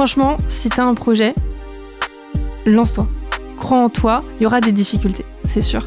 franchement, 0.00 0.38
si 0.48 0.70
tu 0.70 0.80
as 0.80 0.86
un 0.86 0.94
projet, 0.94 1.34
lance-toi. 2.64 3.06
Crois 3.58 3.76
en 3.76 3.90
toi, 3.90 4.24
il 4.38 4.44
y 4.44 4.46
aura 4.46 4.62
des 4.62 4.72
difficultés, 4.72 5.26
c'est 5.42 5.60
sûr. 5.60 5.86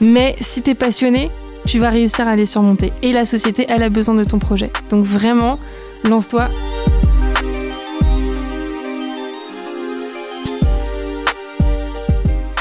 Mais 0.00 0.34
si 0.40 0.62
tu 0.62 0.70
es 0.70 0.74
passionné, 0.74 1.30
tu 1.66 1.78
vas 1.78 1.90
réussir 1.90 2.26
à 2.26 2.36
les 2.36 2.46
surmonter. 2.46 2.90
Et 3.02 3.12
la 3.12 3.26
société, 3.26 3.66
elle 3.68 3.82
a 3.82 3.90
besoin 3.90 4.14
de 4.14 4.24
ton 4.24 4.38
projet. 4.38 4.72
Donc 4.88 5.04
vraiment, 5.04 5.58
lance-toi. 6.04 6.48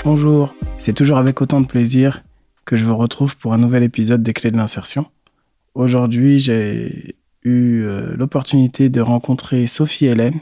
Bonjour, 0.04 0.54
c'est 0.78 0.92
toujours 0.92 1.18
avec 1.18 1.42
autant 1.42 1.62
de 1.62 1.66
plaisir 1.66 2.24
que 2.66 2.76
je 2.76 2.84
vous 2.84 2.98
retrouve 2.98 3.38
pour 3.38 3.54
un 3.54 3.58
nouvel 3.58 3.84
épisode 3.84 4.22
des 4.22 4.34
Clés 4.34 4.52
de 4.52 4.58
l'insertion. 4.58 5.06
Aujourd'hui, 5.76 6.40
j'ai 6.40 7.16
eu 7.46 7.84
euh, 7.84 8.18
l'opportunité 8.18 8.90
de 8.90 9.00
rencontrer 9.00 9.66
Sophie 9.66 10.08
Hélène, 10.08 10.42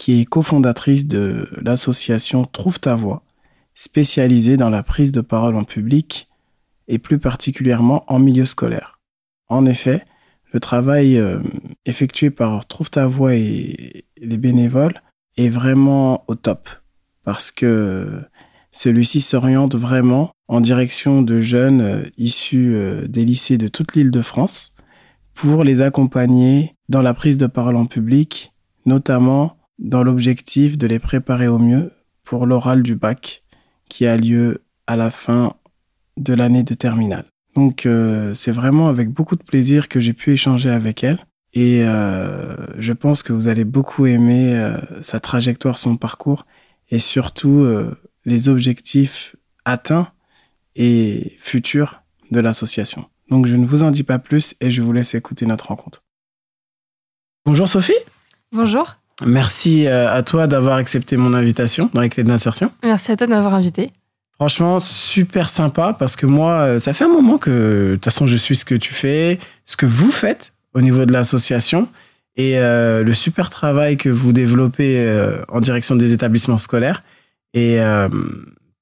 qui 0.00 0.22
est 0.22 0.24
cofondatrice 0.24 1.06
de 1.06 1.46
l'association 1.60 2.46
Trouve 2.46 2.80
ta 2.80 2.94
voix, 2.94 3.22
spécialisée 3.74 4.56
dans 4.56 4.70
la 4.70 4.82
prise 4.82 5.12
de 5.12 5.20
parole 5.20 5.56
en 5.56 5.64
public 5.64 6.30
et 6.88 6.98
plus 6.98 7.18
particulièrement 7.18 8.10
en 8.10 8.18
milieu 8.18 8.46
scolaire. 8.46 8.98
En 9.48 9.66
effet, 9.66 10.02
le 10.54 10.58
travail 10.58 11.18
euh, 11.18 11.40
effectué 11.84 12.30
par 12.30 12.66
Trouve 12.66 12.88
ta 12.88 13.06
voix 13.06 13.34
et 13.34 14.06
les 14.16 14.38
bénévoles 14.38 15.02
est 15.36 15.50
vraiment 15.50 16.24
au 16.28 16.34
top 16.34 16.70
parce 17.22 17.50
que 17.50 18.22
celui-ci 18.70 19.20
s'oriente 19.20 19.74
vraiment 19.74 20.30
en 20.48 20.62
direction 20.62 21.20
de 21.20 21.40
jeunes 21.40 21.82
euh, 21.82 22.02
issus 22.16 22.74
des 23.06 23.26
lycées 23.26 23.58
de 23.58 23.68
toute 23.68 23.94
l'île 23.94 24.10
de 24.10 24.22
France 24.22 24.72
pour 25.34 25.62
les 25.62 25.82
accompagner 25.82 26.74
dans 26.88 27.02
la 27.02 27.12
prise 27.12 27.36
de 27.36 27.46
parole 27.46 27.76
en 27.76 27.84
public, 27.84 28.54
notamment 28.86 29.59
dans 29.80 30.04
l'objectif 30.04 30.78
de 30.78 30.86
les 30.86 30.98
préparer 30.98 31.48
au 31.48 31.58
mieux 31.58 31.92
pour 32.22 32.46
l'oral 32.46 32.82
du 32.82 32.94
bac 32.94 33.42
qui 33.88 34.06
a 34.06 34.16
lieu 34.16 34.62
à 34.86 34.94
la 34.94 35.10
fin 35.10 35.54
de 36.16 36.34
l'année 36.34 36.62
de 36.62 36.74
terminale. 36.74 37.24
Donc 37.56 37.86
euh, 37.86 38.34
c'est 38.34 38.52
vraiment 38.52 38.88
avec 38.88 39.10
beaucoup 39.10 39.36
de 39.36 39.42
plaisir 39.42 39.88
que 39.88 39.98
j'ai 40.00 40.12
pu 40.12 40.32
échanger 40.32 40.70
avec 40.70 41.02
elle 41.02 41.26
et 41.52 41.82
euh, 41.84 42.54
je 42.78 42.92
pense 42.92 43.22
que 43.22 43.32
vous 43.32 43.48
allez 43.48 43.64
beaucoup 43.64 44.06
aimer 44.06 44.54
euh, 44.54 44.76
sa 45.02 45.18
trajectoire, 45.18 45.78
son 45.78 45.96
parcours 45.96 46.46
et 46.90 46.98
surtout 46.98 47.64
les 48.24 48.48
objectifs 48.48 49.36
atteints 49.64 50.08
et 50.74 51.36
futurs 51.38 52.02
de 52.32 52.40
l'association. 52.40 53.08
Donc 53.28 53.46
je 53.46 53.54
ne 53.54 53.64
vous 53.64 53.84
en 53.84 53.92
dis 53.92 54.02
pas 54.02 54.18
plus 54.18 54.56
et 54.60 54.72
je 54.72 54.82
vous 54.82 54.92
laisse 54.92 55.14
écouter 55.14 55.46
notre 55.46 55.68
rencontre. 55.68 56.02
Bonjour 57.46 57.68
Sophie. 57.68 57.94
Bonjour. 58.50 58.99
Merci 59.26 59.86
euh, 59.86 60.12
à 60.12 60.22
toi 60.22 60.46
d'avoir 60.46 60.76
accepté 60.76 61.16
mon 61.16 61.34
invitation 61.34 61.90
dans 61.94 62.00
les 62.00 62.08
clés 62.08 62.24
de 62.24 62.28
l'insertion. 62.28 62.72
Merci 62.82 63.12
à 63.12 63.16
toi 63.16 63.26
de 63.26 63.32
m'avoir 63.32 63.54
invité. 63.54 63.90
Franchement, 64.34 64.80
super 64.80 65.48
sympa 65.48 65.94
parce 65.98 66.16
que 66.16 66.26
moi, 66.26 66.52
euh, 66.60 66.80
ça 66.80 66.94
fait 66.94 67.04
un 67.04 67.12
moment 67.12 67.36
que, 67.36 67.90
de 67.90 67.94
toute 67.94 68.04
façon, 68.04 68.26
je 68.26 68.36
suis 68.36 68.56
ce 68.56 68.64
que 68.64 68.74
tu 68.74 68.94
fais, 68.94 69.38
ce 69.64 69.76
que 69.76 69.86
vous 69.86 70.10
faites 70.10 70.52
au 70.74 70.80
niveau 70.80 71.04
de 71.04 71.12
l'association 71.12 71.88
et 72.36 72.58
euh, 72.58 73.02
le 73.02 73.12
super 73.12 73.50
travail 73.50 73.96
que 73.96 74.08
vous 74.08 74.32
développez 74.32 75.04
en 75.48 75.60
direction 75.60 75.96
des 75.96 76.12
établissements 76.12 76.58
scolaires. 76.58 77.02
Et 77.52 77.78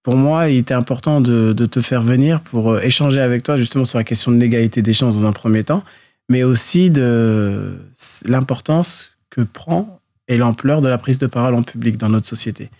pour 0.02 0.16
moi, 0.16 0.50
il 0.50 0.58
était 0.58 0.74
important 0.74 1.20
de, 1.20 1.52
te 1.52 1.80
faire 1.80 2.02
venir 2.02 2.40
pour 2.40 2.78
échanger 2.78 3.20
avec 3.20 3.42
toi 3.42 3.56
justement 3.56 3.84
sur 3.84 3.98
la 3.98 4.04
question 4.04 4.30
de 4.30 4.36
l'égalité 4.36 4.82
des 4.82 4.92
chances 4.92 5.18
dans 5.18 5.26
un 5.26 5.32
premier 5.32 5.64
temps, 5.64 5.82
mais 6.28 6.44
aussi 6.44 6.90
de 6.90 7.78
l'importance 8.26 9.12
que 9.30 9.40
prend 9.40 9.97
et 10.28 10.36
l'ampleur 10.36 10.80
de 10.80 10.88
la 10.88 10.98
prise 10.98 11.18
de 11.18 11.26
parole 11.26 11.54
en 11.54 11.62
public 11.62 11.96
dans 11.96 12.08
notre 12.08 12.26
société. 12.26 12.70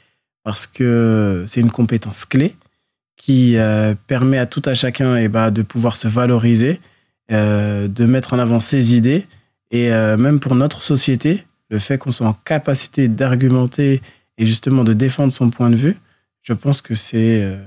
Parce 0.44 0.66
que 0.66 1.44
c'est 1.47 1.60
une 1.60 1.70
compétence 1.70 2.25
clé 2.25 2.54
qui 3.16 3.56
euh, 3.56 3.94
permet 4.06 4.38
à 4.38 4.47
tout 4.47 4.62
à 4.64 4.75
chacun 4.75 5.16
et 5.16 5.25
eh 5.25 5.28
ben, 5.28 5.50
de 5.50 5.62
pouvoir 5.62 5.97
se 5.97 6.06
valoriser, 6.06 6.81
euh, 7.32 7.88
de 7.88 8.04
mettre 8.04 8.32
en 8.34 8.38
avant 8.38 8.60
ses 8.60 8.97
idées. 8.97 9.26
Et 9.70 9.91
même 9.91 10.41
pour 10.41 10.54
notre 10.54 10.82
société, 10.82 11.44
le 11.69 11.78
fait 11.78 11.98
qu'on 11.98 12.10
soit 12.10 12.26
en 12.26 12.32
capacité 12.32 13.06
d'argumenter 13.08 14.00
et 14.38 14.47
justement 14.47 14.84
de 14.84 14.94
défendre 14.94 15.31
son 15.32 15.50
point 15.50 15.69
de 15.69 15.76
vue, 15.76 15.97
je 16.42 16.53
pense 16.53 16.81
que 16.81 16.94
euh, 17.14 17.58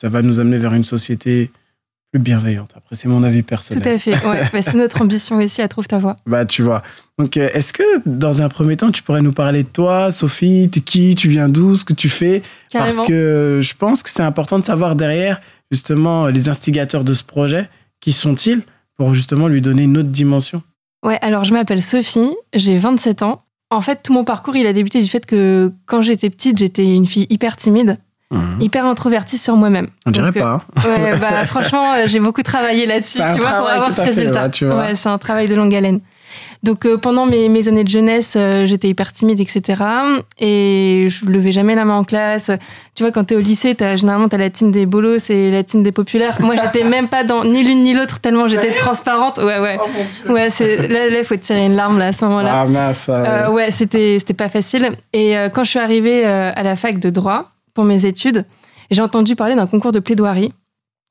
ça 0.00 0.08
va 0.08 0.22
nous 0.22 0.38
amener 0.38 0.58
vers 0.58 0.74
une 0.74 0.84
société 0.84 1.50
plus 2.12 2.20
bienveillante. 2.20 2.72
Après, 2.76 2.96
c'est 2.96 3.08
mon 3.08 3.22
avis 3.22 3.42
personnel. 3.42 3.82
Tout 3.82 3.88
à 3.88 3.98
fait. 3.98 4.26
Ouais. 4.26 4.48
c'est 4.62 4.74
notre 4.74 5.02
ambition 5.02 5.36
aussi 5.36 5.60
à 5.60 5.68
Trouve 5.68 5.86
ta 5.86 5.98
voix. 5.98 6.16
Bah, 6.26 6.44
tu 6.46 6.62
vois. 6.62 6.82
Donc, 7.18 7.36
euh, 7.36 7.48
est-ce 7.52 7.72
que 7.72 7.82
dans 8.06 8.42
un 8.42 8.48
premier 8.48 8.76
temps, 8.76 8.90
tu 8.90 9.02
pourrais 9.02 9.22
nous 9.22 9.32
parler 9.32 9.62
de 9.62 9.68
toi, 9.68 10.10
Sophie? 10.10 10.68
T'es 10.70 10.80
qui? 10.80 11.14
Tu 11.14 11.28
viens 11.28 11.48
d'où? 11.48 11.76
Ce 11.76 11.84
que 11.84 11.92
tu 11.92 12.08
fais? 12.08 12.42
Parce 12.72 13.00
que 13.00 13.60
je 13.62 13.74
pense 13.74 14.02
que 14.02 14.10
c'est 14.10 14.22
important 14.22 14.58
de 14.58 14.64
savoir 14.64 14.96
derrière, 14.96 15.40
justement, 15.70 16.28
les 16.28 16.48
instigateurs 16.48 17.04
de 17.04 17.14
ce 17.14 17.24
projet. 17.24 17.68
Qui 18.00 18.12
sont-ils? 18.12 18.62
Pour 18.96 19.14
justement 19.14 19.46
lui 19.46 19.60
donner 19.60 19.84
une 19.84 19.96
autre 19.98 20.08
dimension. 20.08 20.62
Ouais, 21.04 21.18
alors 21.22 21.44
je 21.44 21.52
m'appelle 21.52 21.82
Sophie, 21.82 22.34
j'ai 22.52 22.78
27 22.78 23.22
ans. 23.22 23.42
En 23.70 23.80
fait, 23.80 24.02
tout 24.02 24.12
mon 24.12 24.24
parcours, 24.24 24.56
il 24.56 24.66
a 24.66 24.72
débuté 24.72 25.00
du 25.00 25.08
fait 25.08 25.24
que 25.24 25.72
quand 25.86 26.02
j'étais 26.02 26.30
petite, 26.30 26.58
j'étais 26.58 26.94
une 26.94 27.06
fille 27.06 27.26
hyper 27.30 27.56
timide, 27.56 27.98
mhm. 28.30 28.60
hyper 28.60 28.86
introvertie 28.86 29.38
sur 29.38 29.56
moi-même. 29.56 29.88
On 30.06 30.10
dirait 30.10 30.32
pas. 30.32 30.62
Euh, 30.84 30.96
ouais, 30.96 31.18
bah, 31.18 31.44
franchement, 31.46 31.92
euh, 31.92 32.02
j'ai 32.06 32.20
beaucoup 32.20 32.42
travaillé 32.42 32.86
là-dessus, 32.86 33.20
tu 33.34 33.40
vois, 33.40 33.52
pour 33.52 33.68
avoir 33.68 33.94
ce 33.94 34.00
résultat. 34.00 34.48
ouais, 34.62 34.94
c'est 34.94 35.08
un 35.08 35.18
travail 35.18 35.48
de 35.48 35.54
longue 35.54 35.74
haleine. 35.74 36.00
Donc 36.62 36.84
euh, 36.84 36.96
pendant 36.96 37.26
mes, 37.26 37.48
mes, 37.48 37.68
années 37.68 37.84
de 37.84 37.88
jeunesse, 37.88 38.34
euh, 38.36 38.66
j'étais 38.66 38.88
hyper 38.88 39.12
timide, 39.12 39.40
etc. 39.40 39.82
Et 40.38 41.06
je 41.08 41.26
levais 41.26 41.52
jamais 41.52 41.74
la 41.74 41.84
main 41.84 41.96
en 41.96 42.04
classe. 42.04 42.50
Tu 42.94 43.04
vois, 43.04 43.12
quand 43.12 43.24
tu 43.24 43.34
es 43.34 43.36
au 43.36 43.40
lycée, 43.40 43.76
as, 43.80 43.96
généralement, 43.96 44.28
tu 44.28 44.34
as 44.34 44.38
la 44.38 44.50
team 44.50 44.70
des 44.70 44.86
bolos 44.86 45.30
et 45.30 45.50
la 45.50 45.62
team 45.62 45.82
des 45.82 45.92
populaires. 45.92 46.36
Moi, 46.40 46.56
j'étais 46.56 46.84
même 46.84 47.08
pas 47.08 47.24
dans 47.24 47.44
ni 47.44 47.62
l'une 47.62 47.82
ni 47.82 47.94
l'autre, 47.94 48.18
tellement 48.20 48.48
j'étais 48.48 48.72
transparente. 48.72 49.38
Ouais, 49.38 49.60
ouais. 49.60 49.78
Oh, 49.80 50.32
ouais, 50.32 50.50
c'est, 50.50 50.88
là, 50.88 51.06
il 51.08 51.24
faut 51.24 51.36
tirer 51.36 51.66
une 51.66 51.76
larme 51.76 51.98
là, 51.98 52.08
à 52.08 52.12
ce 52.12 52.24
moment-là. 52.24 52.62
Ah, 52.62 52.66
mince, 52.66 53.06
euh, 53.08 53.50
ouais, 53.50 53.70
c'était, 53.70 54.18
c'était 54.18 54.34
pas 54.34 54.48
facile. 54.48 54.90
Et 55.12 55.34
quand 55.54 55.64
je 55.64 55.70
suis 55.70 55.78
arrivée 55.78 56.24
à 56.24 56.62
la 56.62 56.76
fac 56.76 56.98
de 56.98 57.10
droit 57.10 57.52
pour 57.78 57.84
mes 57.84 58.06
études, 58.06 58.44
j'ai 58.90 59.02
entendu 59.02 59.36
parler 59.36 59.54
d'un 59.54 59.68
concours 59.68 59.92
de 59.92 60.00
plaidoirie. 60.00 60.52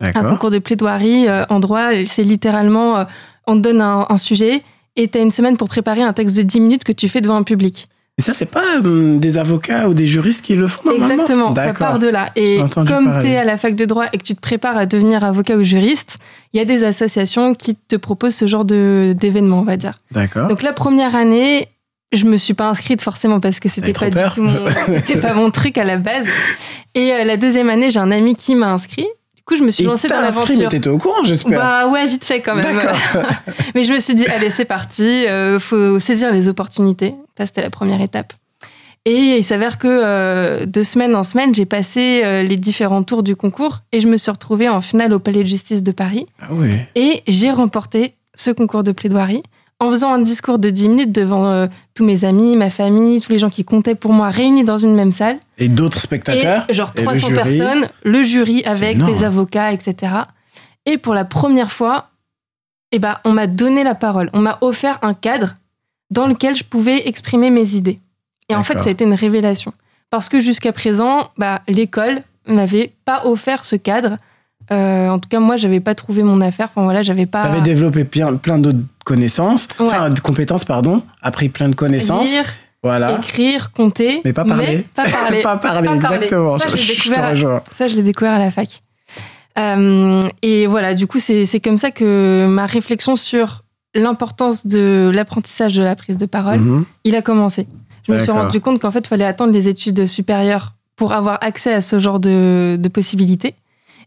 Un 0.01 0.11
concours 0.11 0.51
de 0.51 0.59
plaidoirie 0.59 1.27
en 1.47 1.61
droit, 1.61 1.91
c'est 2.05 2.23
littéralement, 2.23 3.05
on 3.45 3.55
te 3.55 3.61
donne 3.61 3.79
un, 3.79 4.05
un 4.09 4.17
sujet 4.17 4.61
et 4.97 5.07
tu 5.07 5.17
as 5.17 5.21
une 5.21 5.31
semaine 5.31 5.55
pour 5.55 5.69
préparer 5.69 6.01
un 6.01 6.11
texte 6.11 6.35
de 6.35 6.41
10 6.41 6.59
minutes 6.59 6.83
que 6.83 6.91
tu 6.91 7.07
fais 7.07 7.21
devant 7.21 7.37
un 7.37 7.43
public. 7.43 7.87
Et 8.17 8.21
ça, 8.21 8.33
c'est 8.33 8.47
pas 8.47 8.79
hum, 8.79 9.17
des 9.19 9.37
avocats 9.37 9.87
ou 9.87 9.93
des 9.93 10.07
juristes 10.07 10.43
qui 10.43 10.55
le 10.55 10.67
font 10.67 10.81
normalement? 10.83 11.09
Exactement, 11.09 11.55
ça 11.55 11.73
part 11.73 11.99
de 11.99 12.07
là. 12.09 12.31
Et 12.35 12.59
comme 12.73 13.19
tu 13.21 13.27
es 13.27 13.37
à 13.37 13.45
la 13.45 13.57
fac 13.57 13.73
de 13.73 13.85
droit 13.85 14.07
et 14.11 14.17
que 14.17 14.23
tu 14.23 14.35
te 14.35 14.41
prépares 14.41 14.75
à 14.75 14.85
devenir 14.85 15.23
avocat 15.23 15.55
ou 15.55 15.63
juriste, 15.63 16.17
il 16.51 16.57
y 16.57 16.59
a 16.59 16.65
des 16.65 16.83
associations 16.83 17.53
qui 17.53 17.75
te 17.75 17.95
proposent 17.95 18.35
ce 18.35 18.45
genre 18.45 18.65
d'événement, 18.65 19.59
on 19.59 19.63
va 19.63 19.77
dire. 19.77 19.93
D'accord. 20.11 20.49
Donc 20.49 20.63
la 20.63 20.73
première 20.73 21.15
année, 21.15 21.69
je 22.13 22.25
me 22.25 22.37
suis 22.37 22.53
pas 22.53 22.69
inscrite 22.69 23.01
forcément 23.01 23.39
parce 23.39 23.59
que 23.59 23.69
c'était 23.69 23.93
pas 23.93 24.09
du 24.09 24.17
tout 24.33 24.41
mon, 24.41 24.57
c'était 24.85 25.17
pas 25.19 25.33
mon 25.33 25.51
truc 25.51 25.77
à 25.77 25.83
la 25.83 25.97
base. 25.97 26.27
Et 26.95 27.11
euh, 27.11 27.23
la 27.23 27.37
deuxième 27.37 27.69
année, 27.69 27.91
j'ai 27.91 27.99
un 27.99 28.11
ami 28.11 28.35
qui 28.35 28.55
m'a 28.55 28.71
inscrit 28.71 29.07
coup, 29.47 29.55
je 29.55 29.63
me 29.63 29.71
suis 29.71 29.85
lancée 29.85 30.09
dans 30.09 30.21
l'aventure. 30.21 30.55
Mais 30.59 30.67
t'étais 30.67 30.89
au 30.89 30.97
courant, 30.97 31.23
j'espère. 31.23 31.57
Bah 31.57 31.87
ouais, 31.87 32.05
vite 32.05 32.25
fait 32.25 32.41
quand 32.41 32.53
même. 32.53 32.65
mais 33.75 33.85
je 33.85 33.93
me 33.93 33.99
suis 33.99 34.13
dit, 34.13 34.27
allez, 34.27 34.51
c'est 34.51 34.65
parti. 34.65 35.25
Euh, 35.25 35.59
faut 35.59 35.99
saisir 35.99 36.31
les 36.31 36.49
opportunités. 36.49 37.15
Ça, 37.37 37.45
c'était 37.45 37.61
la 37.61 37.69
première 37.69 38.01
étape. 38.01 38.33
Et 39.05 39.37
il 39.37 39.43
s'avère 39.45 39.77
que 39.77 39.87
euh, 39.87 40.65
de 40.65 40.83
semaine 40.83 41.15
en 41.15 41.23
semaine, 41.23 41.55
j'ai 41.55 41.65
passé 41.65 42.23
euh, 42.25 42.43
les 42.43 42.57
différents 42.57 43.03
tours 43.03 43.23
du 43.23 43.37
concours 43.37 43.79
et 43.93 44.01
je 44.01 44.07
me 44.07 44.17
suis 44.17 44.29
retrouvée 44.29 44.67
en 44.67 44.81
finale 44.81 45.13
au 45.13 45.19
Palais 45.19 45.43
de 45.43 45.47
Justice 45.47 45.81
de 45.81 45.93
Paris. 45.93 46.25
Ah 46.41 46.47
oui. 46.51 46.71
Et 46.95 47.23
j'ai 47.25 47.51
remporté 47.51 48.15
ce 48.35 48.51
concours 48.51 48.83
de 48.83 48.91
plaidoirie 48.91 49.43
en 49.79 49.91
faisant 49.91 50.13
un 50.13 50.19
discours 50.19 50.59
de 50.59 50.69
10 50.69 50.89
minutes 50.89 51.11
devant 51.11 51.45
euh, 51.47 51.67
tous 51.93 52.03
mes 52.03 52.25
amis, 52.25 52.55
ma 52.55 52.69
famille, 52.69 53.21
tous 53.21 53.31
les 53.31 53.39
gens 53.39 53.49
qui 53.49 53.63
comptaient 53.63 53.95
pour 53.95 54.11
moi 54.11 54.29
réunis 54.29 54.63
dans 54.63 54.77
une 54.77 54.95
même 54.95 55.11
salle. 55.11 55.37
Et 55.57 55.67
d'autres 55.67 56.01
spectateurs 56.01 56.65
et 56.67 56.73
Genre 56.73 56.93
300 56.93 57.29
personnes, 57.29 57.87
le 58.03 58.23
jury 58.23 58.63
avec 58.65 58.97
des 58.97 59.23
avocats, 59.23 59.71
etc. 59.71 60.13
Et 60.85 60.97
pour 60.97 61.13
la 61.13 61.25
première 61.25 61.71
fois, 61.71 62.09
eh 62.91 62.99
ben, 62.99 63.17
on 63.25 63.33
m'a 63.33 63.47
donné 63.47 63.83
la 63.83 63.95
parole. 63.95 64.29
On 64.33 64.39
m'a 64.39 64.57
offert 64.61 64.97
un 65.01 65.13
cadre 65.13 65.53
dans 66.09 66.27
lequel 66.27 66.55
je 66.55 66.63
pouvais 66.63 67.07
exprimer 67.07 67.49
mes 67.49 67.75
idées. 67.75 67.99
Et 68.49 68.55
en 68.55 68.63
fait, 68.63 68.79
ça 68.79 68.87
a 68.87 68.91
été 68.91 69.03
une 69.03 69.13
révélation. 69.13 69.73
Parce 70.09 70.29
que 70.29 70.39
jusqu'à 70.39 70.71
présent, 70.71 71.29
bah, 71.37 71.61
l'école 71.67 72.21
m'avait 72.47 72.93
pas 73.03 73.25
offert 73.25 73.65
ce 73.65 73.75
cadre. 73.75 74.17
Euh, 74.71 75.09
en 75.09 75.19
tout 75.19 75.27
cas, 75.27 75.39
moi, 75.39 75.57
j'avais 75.57 75.81
pas 75.81 75.95
trouvé 75.95 76.23
mon 76.23 76.39
affaire. 76.39 76.69
Enfin 76.69 76.83
voilà, 76.83 77.03
j'avais 77.03 77.25
pas. 77.25 77.43
T'avais 77.43 77.61
développé 77.61 78.05
plein, 78.05 78.35
plein 78.37 78.57
d'autres 78.57 78.79
connaissances, 79.07 79.69
enfin 79.79 80.09
de 80.09 80.19
compétences, 80.19 80.65
pardon, 80.65 81.01
appris 81.21 81.47
plein 81.47 81.69
de 81.69 81.75
connaissances. 81.75 82.29
Lire, 82.29 82.45
voilà. 82.83 83.17
écrire, 83.17 83.71
compter. 83.71 84.19
Mais 84.25 84.33
pas 84.33 84.43
parler. 84.43 84.85
pas 84.95 85.09
parler. 85.09 85.41
pas 85.41 85.55
parler, 85.55 85.89
exactement. 85.95 86.59
Ça, 86.59 86.67
je, 86.67 86.75
je, 86.75 87.57
ça, 87.71 87.87
je 87.87 87.95
l'ai 87.95 88.01
découvert 88.01 88.33
à 88.33 88.39
la 88.39 88.51
fac. 88.51 88.81
Euh, 89.57 90.21
et 90.41 90.67
voilà, 90.67 90.93
du 90.93 91.07
coup, 91.07 91.19
c'est 91.19 91.61
comme 91.63 91.77
ça 91.77 91.89
que 91.89 92.47
ma 92.47 92.65
réflexion 92.65 93.15
sur 93.15 93.63
l'importance 93.95 94.67
de 94.67 95.09
l'apprentissage 95.13 95.75
de 95.75 95.83
la 95.83 95.95
prise 95.95 96.17
de 96.17 96.25
parole, 96.25 96.59
mhm. 96.59 96.85
il 97.05 97.15
a 97.15 97.21
commencé. 97.21 97.65
Je 98.05 98.11
me 98.11 98.19
suis 98.19 98.31
rendu 98.31 98.59
compte 98.59 98.81
qu'en 98.81 98.91
fait, 98.91 98.99
il 98.99 99.07
fallait 99.07 99.25
attendre 99.25 99.53
les 99.53 99.69
études 99.69 100.05
supérieures 100.05 100.73
pour 100.97 101.13
avoir 101.13 101.37
accès 101.41 101.73
à 101.73 101.79
ce 101.79 101.97
genre 101.97 102.19
de, 102.19 102.75
de 102.77 102.89
possibilités. 102.89 103.55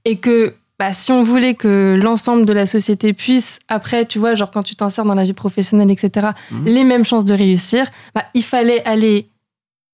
Et 0.04 0.16
que 0.16 0.54
bah, 0.80 0.94
si 0.94 1.12
on 1.12 1.22
voulait 1.22 1.52
que 1.52 2.00
l'ensemble 2.02 2.46
de 2.46 2.54
la 2.54 2.64
société 2.64 3.12
puisse, 3.12 3.58
après, 3.68 4.06
tu 4.06 4.18
vois, 4.18 4.34
genre 4.34 4.50
quand 4.50 4.62
tu 4.62 4.74
t'insères 4.76 5.04
dans 5.04 5.14
la 5.14 5.24
vie 5.24 5.34
professionnelle, 5.34 5.90
etc., 5.90 6.28
mhm. 6.50 6.64
les 6.64 6.84
mêmes 6.84 7.04
chances 7.04 7.26
de 7.26 7.34
réussir, 7.34 7.86
bah, 8.14 8.24
il 8.32 8.42
fallait 8.42 8.82
aller 8.86 9.26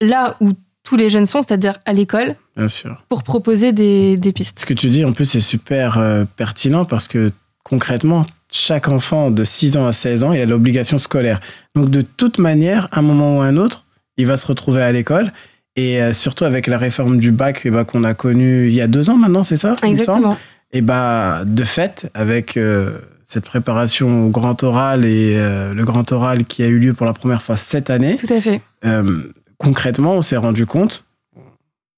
là 0.01 0.37
où 0.41 0.53
tous 0.85 0.95
les 0.95 1.11
jeunes 1.11 1.27
sont, 1.27 1.43
c'est-à-dire 1.43 1.75
à, 1.87 1.93
l'école, 1.93 2.37
Bien 2.57 2.69
sûr. 2.69 3.03
pour 3.09 3.25
proposer 3.25 3.73
des, 3.73 4.17
des, 4.17 4.31
pistes. 4.31 4.61
Ce 4.61 4.65
que 4.65 4.75
tu 4.75 4.89
dis, 4.89 5.05
en 5.05 5.13
plus, 5.13 5.25
c'est 5.25 5.41
super 5.41 5.99
euh, 5.99 6.25
pertinent 6.37 6.85
parce 6.85 7.09
que 7.09 7.33
concrètement, 7.65 8.25
chaque 8.53 8.87
enfant 8.87 9.33
de 9.33 9.43
6 9.43 9.79
ans 9.79 9.89
à 9.89 9.93
16 9.93 10.23
ans, 10.23 10.33
il 10.35 10.41
a 10.41 10.47
l'obligation 10.47 10.99
scolaire. 10.99 11.41
Donc, 11.75 11.91
de 11.91 12.03
toute 12.03 12.39
manière, 12.39 12.87
à 12.93 13.01
un 13.01 13.03
moment 13.03 13.39
ou 13.39 13.41
à 13.41 13.47
un 13.47 13.57
autre, 13.57 13.87
il 14.19 14.29
va 14.29 14.37
se 14.37 14.47
retrouver 14.47 14.83
à 14.83 14.93
l'école. 14.93 15.33
Et 15.75 16.01
euh, 16.01 16.13
surtout 16.13 16.45
avec 16.45 16.69
la 16.69 16.79
réforme 16.79 17.19
du 17.19 17.33
bac 17.33 17.63
eh 17.65 17.71
ben, 17.71 17.85
qu'on 17.85 18.05
a 18.05 18.15
connue 18.15 18.69
il 18.69 18.73
y 18.73 18.81
a 18.81 18.87
deux 18.87 19.11
ans 19.11 19.17
maintenant, 19.17 19.43
c'est 19.43 19.59
ça 19.59 19.77
Exactement 19.83 20.37
et 20.73 20.81
bah 20.81 21.45
de 21.45 21.65
fait 21.65 22.11
avec 22.15 22.57
euh, 22.57 22.99
cette 23.25 23.45
préparation 23.45 24.27
au 24.27 24.31
grand 24.31 24.63
oral 24.63 25.05
et 25.05 25.37
euh, 25.39 25.75
le 25.75 25.85
grand 25.85 26.11
oral 26.13 26.45
qui 26.45 26.63
a 26.63 26.67
eu 26.67 26.79
lieu 26.79 26.95
pour 26.95 27.07
la 27.07 27.13
première 27.13 27.43
fois 27.43 27.57
cette 27.57 27.91
année. 27.91 28.17
Tout 28.17 28.33
à 28.33 28.41
fait. 28.41 28.63
Euh, 28.85 29.33
concrètement, 29.59 30.15
on 30.15 30.23
s'est 30.23 30.37
rendu 30.37 30.67
compte. 30.67 31.05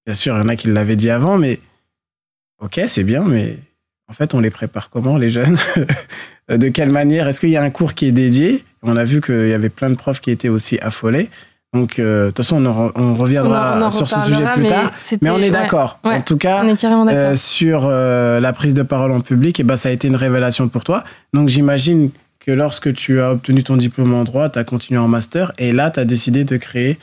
Bien 0.05 0.15
sûr, 0.15 0.35
il 0.35 0.39
y 0.39 0.41
en 0.41 0.49
a 0.49 0.55
qui 0.55 0.67
l'avaient 0.67 0.95
dit 0.95 1.09
avant, 1.09 1.37
mais 1.37 1.59
ok, 2.59 2.81
c'est 2.87 3.03
bien, 3.03 3.23
mais 3.23 3.57
en 4.07 4.13
fait, 4.13 4.33
on 4.33 4.39
les 4.39 4.49
prépare 4.49 4.89
comment 4.89 5.17
les 5.17 5.29
jeunes? 5.29 5.57
De 6.49 6.69
quelle 6.69 6.91
manière? 6.91 7.27
Est-ce 7.27 7.39
qu'il 7.39 7.51
y 7.51 7.57
a 7.57 7.61
un 7.61 7.69
cours 7.69 7.93
qui 7.93 8.07
est 8.07 8.11
dédié? 8.11 8.63
On 8.81 8.97
a 8.97 9.03
vu 9.03 9.21
qu'il 9.21 9.49
y 9.49 9.53
avait 9.53 9.69
plein 9.69 9.91
de 9.91 9.95
profs 9.95 10.19
qui 10.19 10.31
étaient 10.31 10.49
aussi 10.49 10.79
affolés. 10.79 11.29
Donc, 11.73 11.99
euh, 11.99 12.25
de 12.25 12.27
toute 12.29 12.37
façon, 12.37 12.65
on, 12.95 13.13
reviendra 13.13 13.91
sur 13.91 14.09
ce 14.09 14.19
sujet 14.21 14.43
plus 14.55 14.67
tard. 14.67 14.91
Mais 15.21 15.29
on 15.29 15.37
est 15.37 15.51
d'accord. 15.51 15.99
en 16.03 16.21
tout 16.21 16.37
cas, 16.37 16.63
euh, 16.63 17.35
sur 17.35 17.83
euh, 17.85 18.39
la 18.39 18.53
prise 18.53 18.73
de 18.73 18.81
parole 18.81 19.11
en 19.11 19.21
public, 19.21 19.59
et 19.59 19.61
eh 19.61 19.63
ben, 19.63 19.75
ça 19.75 19.89
a 19.89 19.91
été 19.91 20.07
une 20.07 20.15
révélation 20.15 20.67
pour 20.67 20.83
toi. 20.83 21.03
Donc, 21.33 21.49
j'imagine 21.49 22.09
que 22.39 22.51
lorsque 22.51 22.93
tu 22.93 23.21
as 23.21 23.33
obtenu 23.33 23.63
ton 23.63 23.77
diplôme 23.77 24.15
en 24.15 24.23
droit, 24.23 24.49
tu 24.49 24.57
as 24.57 24.63
continué 24.63 24.99
en 24.99 25.07
master 25.07 25.51
et 25.59 25.71
là, 25.71 25.91
tu 25.91 25.99
as 25.99 26.05
décidé 26.05 26.43
de 26.43 26.57
créer 26.57 26.97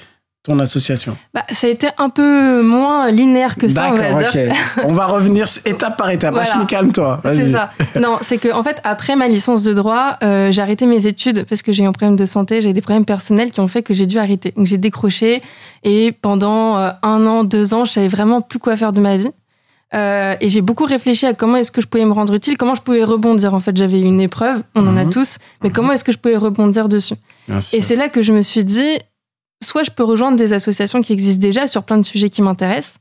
ton 0.46 0.58
association 0.60 1.16
bah, 1.34 1.44
Ça 1.50 1.66
a 1.66 1.70
été 1.70 1.88
un 1.98 2.08
peu 2.08 2.62
moins 2.62 3.10
linéaire 3.10 3.56
que 3.56 3.68
ça, 3.68 3.90
on 3.92 3.96
va 3.96 4.30
dire. 4.30 4.54
on 4.84 4.92
va 4.92 5.06
revenir 5.06 5.46
étape 5.64 5.96
par 5.96 6.10
étape. 6.10 6.34
Voilà. 6.34 6.64
calme-toi. 6.68 7.20
C'est 7.24 7.50
ça. 7.50 7.70
Non, 8.00 8.18
c'est 8.20 8.38
que 8.38 8.52
en 8.52 8.62
fait, 8.62 8.80
après 8.84 9.16
ma 9.16 9.26
licence 9.26 9.64
de 9.64 9.72
droit, 9.72 10.16
euh, 10.22 10.52
j'ai 10.52 10.62
arrêté 10.62 10.86
mes 10.86 11.06
études 11.06 11.44
parce 11.48 11.62
que 11.62 11.72
j'ai 11.72 11.82
eu 11.82 11.86
un 11.86 11.92
problème 11.92 12.16
de 12.16 12.24
santé, 12.26 12.60
j'ai 12.60 12.72
des 12.72 12.80
problèmes 12.80 13.04
personnels 13.04 13.50
qui 13.50 13.60
ont 13.60 13.68
fait 13.68 13.82
que 13.82 13.92
j'ai 13.92 14.06
dû 14.06 14.18
arrêter. 14.18 14.52
Donc 14.56 14.66
j'ai 14.66 14.78
décroché 14.78 15.42
et 15.82 16.12
pendant 16.12 16.78
euh, 16.78 16.90
un 17.02 17.26
an, 17.26 17.42
deux 17.42 17.74
ans, 17.74 17.84
je 17.84 17.92
savais 17.92 18.08
vraiment 18.08 18.40
plus 18.40 18.60
quoi 18.60 18.76
faire 18.76 18.92
de 18.92 19.00
ma 19.00 19.16
vie. 19.16 19.30
Euh, 19.94 20.34
et 20.40 20.48
j'ai 20.48 20.62
beaucoup 20.62 20.84
réfléchi 20.84 21.26
à 21.26 21.34
comment 21.34 21.56
est-ce 21.56 21.70
que 21.70 21.80
je 21.80 21.86
pouvais 21.86 22.04
me 22.04 22.12
rendre 22.12 22.34
utile, 22.34 22.56
comment 22.56 22.74
je 22.74 22.82
pouvais 22.82 23.04
rebondir. 23.04 23.54
En 23.54 23.60
fait, 23.60 23.76
j'avais 23.76 24.00
une 24.00 24.20
épreuve, 24.20 24.62
on 24.74 24.86
en 24.86 24.96
a 24.96 25.04
mhm. 25.04 25.10
tous, 25.10 25.38
mais 25.62 25.68
mhm. 25.68 25.74
comment 25.74 25.92
est-ce 25.92 26.04
que 26.04 26.12
je 26.12 26.18
pouvais 26.18 26.36
rebondir 26.36 26.88
dessus? 26.88 27.14
Et 27.72 27.80
c'est 27.80 27.96
là 27.96 28.08
que 28.08 28.22
je 28.22 28.32
me 28.32 28.42
suis 28.42 28.64
dit, 28.64 28.98
soit 29.62 29.84
je 29.84 29.90
peux 29.90 30.04
rejoindre 30.04 30.36
des 30.36 30.52
associations 30.52 31.02
qui 31.02 31.12
existent 31.12 31.40
déjà 31.40 31.66
sur 31.66 31.82
plein 31.82 31.98
de 31.98 32.04
sujets 32.04 32.28
qui 32.28 32.42
m'intéressent, 32.42 32.98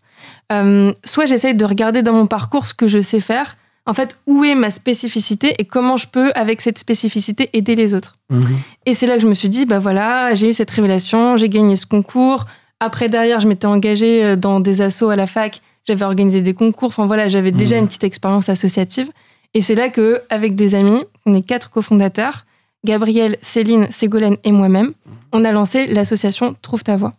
euh, 0.51 0.91
soit 1.03 1.25
j'essaye 1.25 1.55
de 1.55 1.65
regarder 1.65 2.01
dans 2.01 2.13
mon 2.13 2.27
parcours 2.27 2.67
ce 2.67 2.73
que 2.73 2.87
je 2.87 2.99
sais 2.99 3.19
faire, 3.19 3.57
en 3.85 3.93
fait, 3.93 4.17
où 4.25 4.43
est 4.43 4.55
ma 4.55 4.71
spécificité 4.71 5.53
et 5.59 5.65
comment 5.65 5.97
je 5.97 6.07
peux, 6.07 6.31
avec 6.33 6.61
cette 6.61 6.79
spécificité, 6.79 7.49
aider 7.53 7.75
les 7.75 7.93
autres. 7.93 8.17
Mhm. 8.29 8.57
Et 8.85 8.93
c'est 8.93 9.05
là 9.05 9.15
que 9.15 9.21
je 9.21 9.27
me 9.27 9.33
suis 9.33 9.49
dit, 9.49 9.65
bah 9.65 9.79
voilà, 9.79 10.33
j'ai 10.33 10.49
eu 10.49 10.53
cette 10.53 10.71
révélation, 10.71 11.37
j'ai 11.37 11.49
gagné 11.49 11.75
ce 11.75 11.85
concours. 11.85 12.45
Après, 12.79 13.09
derrière, 13.09 13.39
je 13.39 13.47
m'étais 13.47 13.67
engagée 13.67 14.23
euh, 14.23 14.35
dans 14.35 14.59
des 14.59 14.81
assos 14.81 15.09
à 15.09 15.15
la 15.15 15.27
fac, 15.27 15.61
j'avais 15.87 16.03
organisé 16.03 16.41
des 16.41 16.55
concours, 16.55 16.87
enfin 16.87 17.05
voilà, 17.05 17.29
j'avais 17.29 17.51
déjà 17.51 17.75
mhm. 17.75 17.83
une 17.83 17.87
petite 17.87 18.03
expérience 18.03 18.49
associative. 18.49 19.09
Et 19.53 19.61
c'est 19.61 19.75
là 19.75 19.89
que, 19.89 20.21
avec 20.29 20.55
des 20.55 20.75
amis, 20.75 21.03
on 21.25 21.35
est 21.35 21.43
quatre 21.43 21.69
cofondateurs, 21.69 22.45
Gabriel, 22.85 23.37
Céline, 23.41 23.87
Ségolène 23.91 24.37
et 24.45 24.51
moi-même, 24.51 24.93
on 25.33 25.43
a 25.43 25.51
lancé 25.51 25.87
l'association 25.87 26.55
Trouve 26.61 26.83
ta 26.83 26.95
voix. 26.95 27.11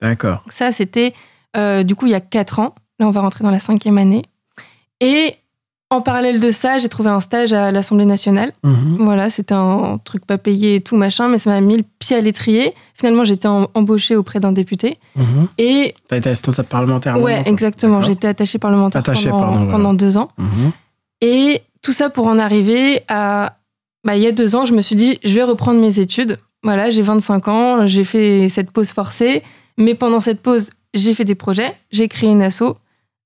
D'accord. 0.00 0.44
Ça, 0.48 0.70
c'était 0.70 1.14
euh, 1.56 1.82
du 1.82 1.94
coup 1.94 2.06
il 2.06 2.12
y 2.12 2.14
a 2.14 2.20
quatre 2.20 2.60
ans. 2.60 2.74
Là, 3.00 3.08
on 3.08 3.10
va 3.10 3.22
rentrer 3.22 3.42
dans 3.42 3.50
la 3.50 3.58
cinquième 3.58 3.98
année. 3.98 4.22
Et 5.00 5.34
en 5.90 6.00
parallèle 6.00 6.40
de 6.40 6.50
ça, 6.50 6.78
j'ai 6.78 6.88
trouvé 6.88 7.10
un 7.10 7.20
stage 7.20 7.52
à 7.52 7.70
l'Assemblée 7.70 8.04
nationale. 8.04 8.52
Mhm. 8.64 8.96
Voilà, 9.00 9.30
c'était 9.30 9.54
un 9.54 9.98
truc 10.02 10.26
pas 10.26 10.38
payé 10.38 10.76
et 10.76 10.80
tout, 10.80 10.96
machin, 10.96 11.28
mais 11.28 11.38
ça 11.38 11.50
m'a 11.50 11.60
mis 11.60 11.76
le 11.76 11.84
pied 11.98 12.16
à 12.16 12.20
l'étrier. 12.20 12.74
Finalement, 12.94 13.24
j'étais 13.24 13.48
embauchée 13.48 14.16
auprès 14.16 14.40
d'un 14.40 14.52
député. 14.52 14.98
Mhm. 15.16 15.48
Et. 15.58 15.94
T'as 16.08 16.16
été 16.16 16.30
assistante 16.30 16.62
parlementaire 16.62 17.20
Ouais, 17.20 17.42
exactement. 17.46 18.02
J'étais 18.02 18.28
attachée 18.28 18.58
parlementaire 18.58 19.02
pendant, 19.02 19.94
deux 19.94 20.16
ans. 20.16 20.30
Mhm. 20.38 20.72
Et 21.20 21.62
tout 21.82 21.92
ça 21.92 22.10
pour 22.10 22.26
en 22.26 22.38
arriver 22.38 23.02
à 23.08 23.56
bah, 24.04 24.16
il 24.16 24.22
y 24.22 24.26
a 24.26 24.32
deux 24.32 24.54
ans, 24.54 24.66
je 24.66 24.74
me 24.74 24.82
suis 24.82 24.96
dit, 24.96 25.18
je 25.24 25.34
vais 25.34 25.42
reprendre 25.42 25.80
mes 25.80 25.98
études. 25.98 26.38
Voilà, 26.62 26.90
j'ai 26.90 27.02
25 27.02 27.48
ans, 27.48 27.86
j'ai 27.86 28.04
fait 28.04 28.48
cette 28.48 28.70
pause 28.70 28.90
forcée, 28.90 29.42
mais 29.76 29.94
pendant 29.94 30.20
cette 30.20 30.40
pause, 30.40 30.70
j'ai 30.94 31.14
fait 31.14 31.24
des 31.24 31.34
projets, 31.34 31.74
j'ai 31.90 32.08
créé 32.08 32.30
une 32.30 32.42
asso, 32.42 32.76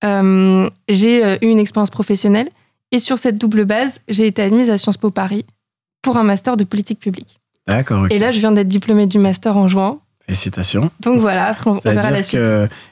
euh, 0.04 0.68
j'ai 0.88 1.24
euh, 1.24 1.36
eu 1.42 1.46
une 1.46 1.58
expérience 1.58 1.90
professionnelle, 1.90 2.48
et 2.90 2.98
sur 2.98 3.18
cette 3.18 3.38
double 3.38 3.64
base, 3.64 4.00
j'ai 4.08 4.26
été 4.26 4.42
admise 4.42 4.70
à 4.70 4.78
Sciences 4.78 4.96
Po 4.96 5.10
Paris 5.10 5.44
pour 6.02 6.16
un 6.16 6.24
master 6.24 6.56
de 6.56 6.64
politique 6.64 6.98
publique. 6.98 7.38
D'accord. 7.66 8.06
Et 8.10 8.18
là, 8.18 8.30
je 8.30 8.38
viens 8.40 8.52
d'être 8.52 8.68
diplômée 8.68 9.06
du 9.06 9.18
master 9.18 9.56
en 9.56 9.68
juin. 9.68 9.98
Félicitations. 10.26 10.90
Donc 11.00 11.20
voilà, 11.20 11.54
on, 11.66 11.74
verra 11.74 12.10
la 12.10 12.22
suite. 12.22 12.40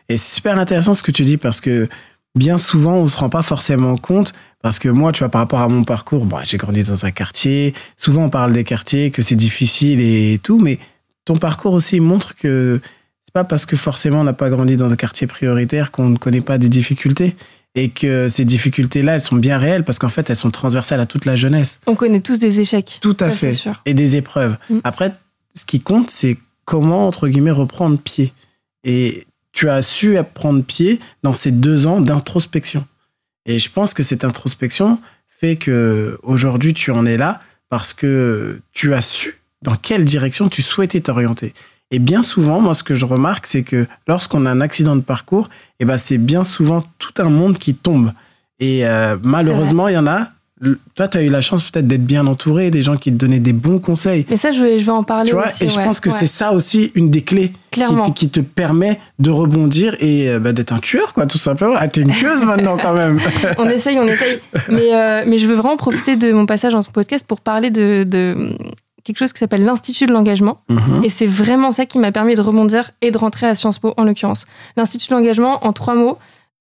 Et 0.08 0.16
c'est 0.16 0.34
super 0.36 0.58
intéressant 0.58 0.94
ce 0.94 1.02
que 1.02 1.10
tu 1.10 1.22
dis 1.22 1.38
parce 1.38 1.60
que 1.60 1.88
bien 2.36 2.58
souvent, 2.58 2.96
on 2.96 3.08
se 3.08 3.16
rend 3.16 3.28
pas 3.28 3.42
forcément 3.42 3.96
compte 3.96 4.32
parce 4.62 4.78
que 4.78 4.88
moi, 4.88 5.12
tu 5.12 5.20
vois, 5.20 5.28
par 5.28 5.40
rapport 5.40 5.60
à 5.60 5.68
mon 5.68 5.84
parcours, 5.84 6.26
bah, 6.26 6.42
j'ai 6.44 6.58
grandi 6.58 6.84
dans 6.84 7.04
un 7.04 7.10
quartier. 7.10 7.74
Souvent, 7.96 8.24
on 8.24 8.30
parle 8.30 8.52
des 8.52 8.64
quartiers, 8.64 9.10
que 9.10 9.22
c'est 9.22 9.36
difficile 9.36 10.00
et 10.00 10.38
tout, 10.42 10.58
mais 10.60 10.78
ton 11.24 11.36
parcours 11.36 11.72
aussi 11.72 11.98
montre 11.98 12.36
que 12.36 12.80
c'est 13.24 13.32
pas 13.32 13.44
parce 13.44 13.66
que 13.66 13.76
forcément 13.76 14.20
on 14.20 14.24
n'a 14.24 14.32
pas 14.32 14.50
grandi 14.50 14.76
dans 14.76 14.90
un 14.90 14.96
quartier 14.96 15.26
prioritaire 15.26 15.90
qu'on 15.90 16.10
ne 16.10 16.18
connaît 16.18 16.40
pas 16.40 16.58
des 16.58 16.68
difficultés 16.68 17.34
et 17.74 17.90
que 17.90 18.28
ces 18.28 18.44
difficultés-là, 18.44 19.14
elles 19.16 19.20
sont 19.20 19.36
bien 19.36 19.58
réelles 19.58 19.84
parce 19.84 19.98
qu'en 19.98 20.08
fait, 20.08 20.30
elles 20.30 20.36
sont 20.36 20.50
transversales 20.50 21.00
à 21.00 21.06
toute 21.06 21.26
la 21.26 21.36
jeunesse. 21.36 21.80
On 21.86 21.94
connaît 21.94 22.20
tous 22.20 22.38
des 22.38 22.60
échecs. 22.60 22.98
Tout 23.00 23.16
à 23.20 23.30
fait. 23.30 23.54
Et 23.84 23.94
des 23.94 24.16
épreuves. 24.16 24.56
Mm. 24.70 24.78
Après, 24.84 25.12
ce 25.54 25.64
qui 25.64 25.80
compte, 25.80 26.10
c'est 26.10 26.38
comment, 26.64 27.06
entre 27.06 27.28
guillemets, 27.28 27.50
reprendre 27.50 27.98
pied. 27.98 28.32
Et 28.84 29.26
tu 29.56 29.70
as 29.70 29.80
su 29.80 30.18
prendre 30.34 30.62
pied 30.62 31.00
dans 31.22 31.32
ces 31.32 31.50
deux 31.50 31.86
ans 31.86 32.02
d'introspection. 32.02 32.86
Et 33.46 33.58
je 33.58 33.70
pense 33.70 33.94
que 33.94 34.02
cette 34.02 34.22
introspection 34.22 35.00
fait 35.26 35.56
que 35.56 36.18
aujourd'hui 36.22 36.74
tu 36.74 36.90
en 36.90 37.06
es 37.06 37.16
là 37.16 37.40
parce 37.70 37.94
que 37.94 38.60
tu 38.72 38.92
as 38.92 39.00
su 39.00 39.40
dans 39.62 39.74
quelle 39.74 40.04
direction 40.04 40.50
tu 40.50 40.60
souhaitais 40.60 41.00
t'orienter. 41.00 41.54
Et 41.90 41.98
bien 41.98 42.20
souvent, 42.20 42.60
moi, 42.60 42.74
ce 42.74 42.82
que 42.82 42.94
je 42.94 43.06
remarque, 43.06 43.46
c'est 43.46 43.62
que 43.62 43.86
lorsqu'on 44.06 44.44
a 44.44 44.50
un 44.50 44.60
accident 44.60 44.94
de 44.94 45.00
parcours, 45.00 45.48
eh 45.80 45.84
ben, 45.84 45.96
c'est 45.96 46.18
bien 46.18 46.44
souvent 46.44 46.84
tout 46.98 47.14
un 47.18 47.30
monde 47.30 47.56
qui 47.56 47.74
tombe. 47.74 48.12
Et 48.58 48.86
euh, 48.86 49.16
malheureusement, 49.22 49.88
il 49.88 49.94
y 49.94 49.98
en 49.98 50.06
a 50.06 50.32
toi, 50.94 51.08
tu 51.08 51.18
as 51.18 51.22
eu 51.22 51.28
la 51.28 51.42
chance 51.42 51.62
peut-être 51.62 51.86
d'être 51.86 52.06
bien 52.06 52.26
entouré, 52.26 52.70
des 52.70 52.82
gens 52.82 52.96
qui 52.96 53.12
te 53.12 53.16
donnaient 53.16 53.40
des 53.40 53.52
bons 53.52 53.78
conseils. 53.78 54.24
Mais 54.30 54.38
ça, 54.38 54.52
je 54.52 54.62
vais, 54.62 54.78
je 54.78 54.86
vais 54.86 54.92
en 54.92 55.02
parler 55.02 55.28
tu 55.28 55.36
vois, 55.36 55.48
Et 55.60 55.68
je 55.68 55.74
pense 55.74 56.00
que 56.00 56.10
c'est 56.10 56.26
ça 56.26 56.52
aussi 56.52 56.92
une 56.94 57.10
des 57.10 57.22
clés 57.22 57.52
qui, 57.70 57.82
qui, 58.14 58.28
te 58.30 58.40
permet 58.40 58.98
de 59.18 59.30
rebondir 59.30 59.94
et 60.00 60.30
euh, 60.30 60.38
bah, 60.38 60.52
d'être 60.52 60.72
un 60.72 60.78
tueur, 60.78 61.12
quoi, 61.12 61.26
tout 61.26 61.36
simplement. 61.36 61.74
Ah, 61.76 61.88
t'es 61.88 62.00
une 62.00 62.12
tueuse 62.12 62.42
maintenant, 62.46 62.78
quand 62.78 62.94
même. 62.94 63.20
on 63.58 63.68
essaye, 63.68 63.98
on 63.98 64.06
essaye. 64.06 64.38
Mais, 64.70 64.94
euh, 64.94 65.24
mais 65.26 65.38
je 65.38 65.46
veux 65.46 65.56
vraiment 65.56 65.76
profiter 65.76 66.16
de 66.16 66.32
mon 66.32 66.46
passage 66.46 66.72
dans 66.72 66.80
ce 66.80 66.88
podcast 66.88 67.26
pour 67.26 67.42
parler 67.42 67.68
de, 67.68 68.04
de 68.04 68.56
quelque 69.04 69.18
chose 69.18 69.34
qui 69.34 69.38
s'appelle 69.38 69.62
l'Institut 69.62 70.06
de 70.06 70.12
l'engagement. 70.12 70.62
Mhm. 70.70 71.04
Et 71.04 71.10
c'est 71.10 71.26
vraiment 71.26 71.70
ça 71.70 71.84
qui 71.84 71.98
m'a 71.98 72.12
permis 72.12 72.34
de 72.34 72.40
rebondir 72.40 72.92
et 73.02 73.10
de 73.10 73.18
rentrer 73.18 73.46
à 73.46 73.54
Sciences 73.54 73.78
Po, 73.78 73.92
en 73.98 74.04
l'occurrence. 74.04 74.46
L'Institut 74.78 75.10
de 75.10 75.14
l'engagement, 75.14 75.66
en 75.66 75.74
trois 75.74 75.94
mots, 75.94 76.16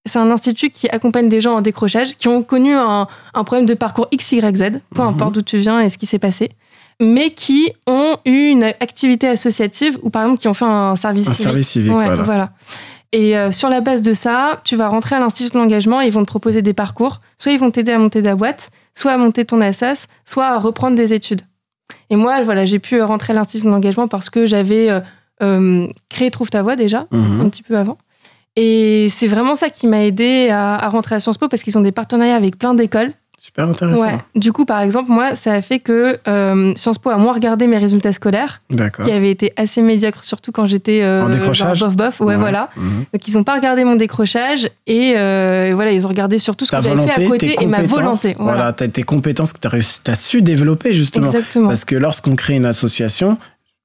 c'est 0.06 0.20
un 0.20 0.30
institut 0.30 0.70
qui 0.70 0.88
accompagne 0.90 1.30
des 1.30 1.42
gens 1.42 1.56
en 1.56 1.62
décrochage, 1.62 2.16
qui 2.18 2.28
ont 2.28 2.44
connu 2.44 2.74
un, 2.74 3.08
problème 3.34 3.66
de 3.66 3.74
parcours 3.74 4.08
X, 4.12 4.34
Y, 4.34 4.56
Z, 4.56 4.64
peu 4.94 5.02
mhm. 5.02 5.08
importe 5.08 5.34
d'où 5.34 5.42
tu 5.42 5.58
viens 5.58 5.80
et 5.80 5.90
ce 5.90 5.98
qui 5.98 6.06
s'est 6.06 6.20
passé, 6.20 6.50
mais 7.02 7.32
qui 7.32 7.72
ont 7.88 8.18
eu 8.26 8.50
une 8.50 8.64
activité 8.64 9.28
associative 9.28 9.98
ou 10.02 10.10
par 10.10 10.24
exemple 10.24 10.40
qui 10.40 10.48
ont 10.48 10.54
fait 10.54 10.66
un 10.66 10.96
service 10.96 11.28
un 11.28 11.34
Service 11.34 11.68
civique 11.68 11.92
voilà. 11.92 12.50
Et 13.12 13.38
euh, 13.38 13.52
sur 13.52 13.70
la 13.70 13.80
base 13.80 14.02
de 14.02 14.14
ça, 14.14 14.60
tu 14.66 14.76
vas 14.76 14.90
rentrer 14.90 15.16
à 15.16 15.20
l'Institut 15.20 15.54
de 15.54 15.58
l'engagement 15.58 16.02
et 16.02 16.08
ils 16.08 16.12
vont 16.12 16.24
te 16.24 16.28
proposer 16.28 16.62
des 16.62 16.74
parcours. 16.74 17.22
Soit 17.38 17.54
ils 17.54 17.60
vont 17.60 17.72
t'aider 17.72 17.94
à 17.94 17.98
monter 17.98 18.22
ta 18.22 18.36
boîte, 18.36 18.72
soit 18.94 19.14
à 19.14 19.18
monter 19.18 19.46
ton 19.46 19.62
assas, 19.62 20.08
soit 20.26 20.48
à 20.48 20.60
reprendre 20.60 20.98
des 20.98 21.14
études. 21.14 21.42
Et 22.10 22.18
moi, 22.18 22.44
voilà, 22.44 22.66
j'ai 22.66 22.80
pu 22.80 23.02
rentrer 23.02 23.32
à 23.32 23.38
l'Institut 23.38 23.68
de 23.68 23.72
l'engagement 23.72 24.10
parce 24.10 24.30
que 24.30 24.46
j'avais 24.46 24.90
euh, 24.90 25.00
euh, 25.42 25.88
créé 26.10 26.30
Trouve 26.30 26.50
ta 26.50 26.62
voix 26.62 26.76
déjà, 26.76 27.08
mhm. 27.12 27.42
un 27.42 27.50
petit 27.50 27.64
peu 27.64 27.78
avant. 27.78 27.98
Et 28.56 29.08
c'est 29.10 29.28
vraiment 29.28 29.56
ça 29.56 29.70
qui 29.70 29.88
m'a 29.88 30.04
aidé 30.04 30.50
à, 30.50 30.88
rentrer 30.90 31.16
à 31.16 31.20
Sciences 31.20 31.38
Po 31.38 31.48
parce 31.48 31.64
qu'ils 31.64 31.78
ont 31.78 31.82
des 31.82 31.92
partenariats 31.92 32.36
avec 32.36 32.58
plein 32.58 32.74
d'écoles. 32.74 33.12
Super 33.38 33.70
intéressant. 33.70 34.02
Ouais. 34.02 34.18
Du 34.34 34.52
coup, 34.52 34.66
par 34.66 34.82
exemple, 34.82 35.12
moi, 35.12 35.36
ça 35.36 35.54
a 35.54 35.62
fait 35.62 35.78
que 35.78 36.18
euh, 36.28 36.74
Sciences 36.76 36.98
Po 36.98 37.12
a 37.12 37.18
moins 37.18 37.34
regardé 37.34 37.68
mes 37.68 37.78
résultats 37.78 38.12
scolaires, 38.12 38.62
qui 39.04 39.12
avaient 39.12 39.30
été 39.30 39.54
assez 39.56 39.84
médiocres, 39.84 40.24
surtout 40.24 40.52
quand 40.52 40.66
j'étais 40.66 41.04
euh, 41.04 41.26
en 41.26 41.30
décrochage. 41.30 41.80
bof 41.80 41.96
bof. 41.96 42.22
Ouais, 42.22 42.38
voilà. 42.38 42.72
Mhm. 42.76 43.06
Donc 43.14 43.28
ils 43.28 43.36
n'ont 43.36 43.44
pas 43.44 43.54
regardé 43.54 43.84
mon 43.84 43.98
décrochage 43.98 44.68
et 44.88 45.14
euh, 45.16 45.74
voilà, 45.76 45.92
ils 45.92 46.08
ont 46.08 46.10
regardé 46.10 46.40
surtout 46.40 46.66
ce 46.66 46.72
que 46.72 46.82
j'avais 46.82 47.08
fait 47.08 47.24
à 47.24 47.28
côté 47.28 47.56
et 47.62 47.68
ma 47.68 47.84
volonté. 47.84 48.36
Voilà, 48.40 48.74
voilà 48.74 48.74
tes 48.74 49.04
compétences 49.04 49.54
que 49.54 49.60
tu 49.60 49.68
as, 49.68 50.12
as, 50.12 50.16
su 50.16 50.42
développer 50.42 50.96
justement. 50.96 51.28
Exactement. 51.28 51.68
Parce 51.68 51.86
que 51.86 51.96
lorsqu'on 51.96 52.36
crée 52.36 52.56
une 52.56 52.66
association, 52.66 53.38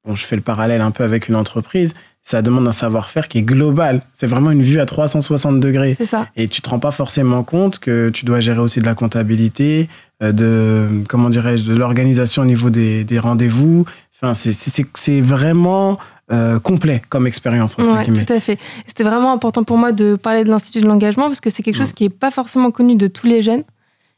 bon, 0.06 0.14
je 0.14 0.24
fais 0.24 0.36
le 0.36 0.42
parallèle 0.42 0.80
un 0.80 0.90
peu 0.90 1.04
avec 1.04 1.28
une 1.28 1.36
entreprise, 1.36 1.92
ça 2.22 2.42
demande 2.42 2.68
un 2.68 2.72
savoir-faire 2.72 3.28
qui 3.28 3.38
est 3.38 3.42
global. 3.42 4.02
C'est 4.12 4.26
vraiment 4.26 4.50
une 4.50 4.62
vue 4.62 4.80
à 4.80 4.86
360 4.86 5.58
degrés. 5.58 5.94
C'est 5.96 6.06
ça. 6.06 6.26
Et 6.36 6.48
tu 6.48 6.60
te 6.60 6.68
rends 6.68 6.78
pas 6.78 6.90
forcément 6.90 7.42
compte 7.42 7.78
que 7.78 8.10
tu 8.10 8.24
dois 8.24 8.40
gérer 8.40 8.60
aussi 8.60 8.80
de 8.80 8.86
la 8.86 8.94
comptabilité, 8.94 9.88
euh, 10.22 10.32
de, 10.32 11.04
comment 11.08 11.30
dirais-je, 11.30 11.64
de 11.64 11.74
l'organisation 11.74 12.42
au 12.42 12.46
niveau 12.46 12.70
des, 12.70 13.04
des 13.04 13.18
rendez-vous. 13.18 13.86
Enfin, 14.22 14.34
c'est 14.34 15.20
vraiment 15.22 15.98
euh, 16.30 16.60
complet 16.60 17.00
comme 17.08 17.26
expérience. 17.26 17.76
Oui, 17.78 17.84
tout 17.86 18.32
à 18.32 18.38
fait. 18.38 18.58
C'était 18.86 19.02
vraiment 19.02 19.32
important 19.32 19.64
pour 19.64 19.78
moi 19.78 19.92
de 19.92 20.14
parler 20.14 20.44
de 20.44 20.50
l'Institut 20.50 20.82
de 20.82 20.86
l'engagement 20.86 21.24
parce 21.24 21.40
que 21.40 21.50
c'est 21.50 21.62
quelque 21.62 21.76
chose 21.76 21.92
qui 21.92 22.04
n'est 22.04 22.10
pas 22.10 22.30
forcément 22.30 22.70
connu 22.70 22.96
de 22.96 23.06
tous 23.06 23.26
les 23.26 23.40
jeunes. 23.42 23.64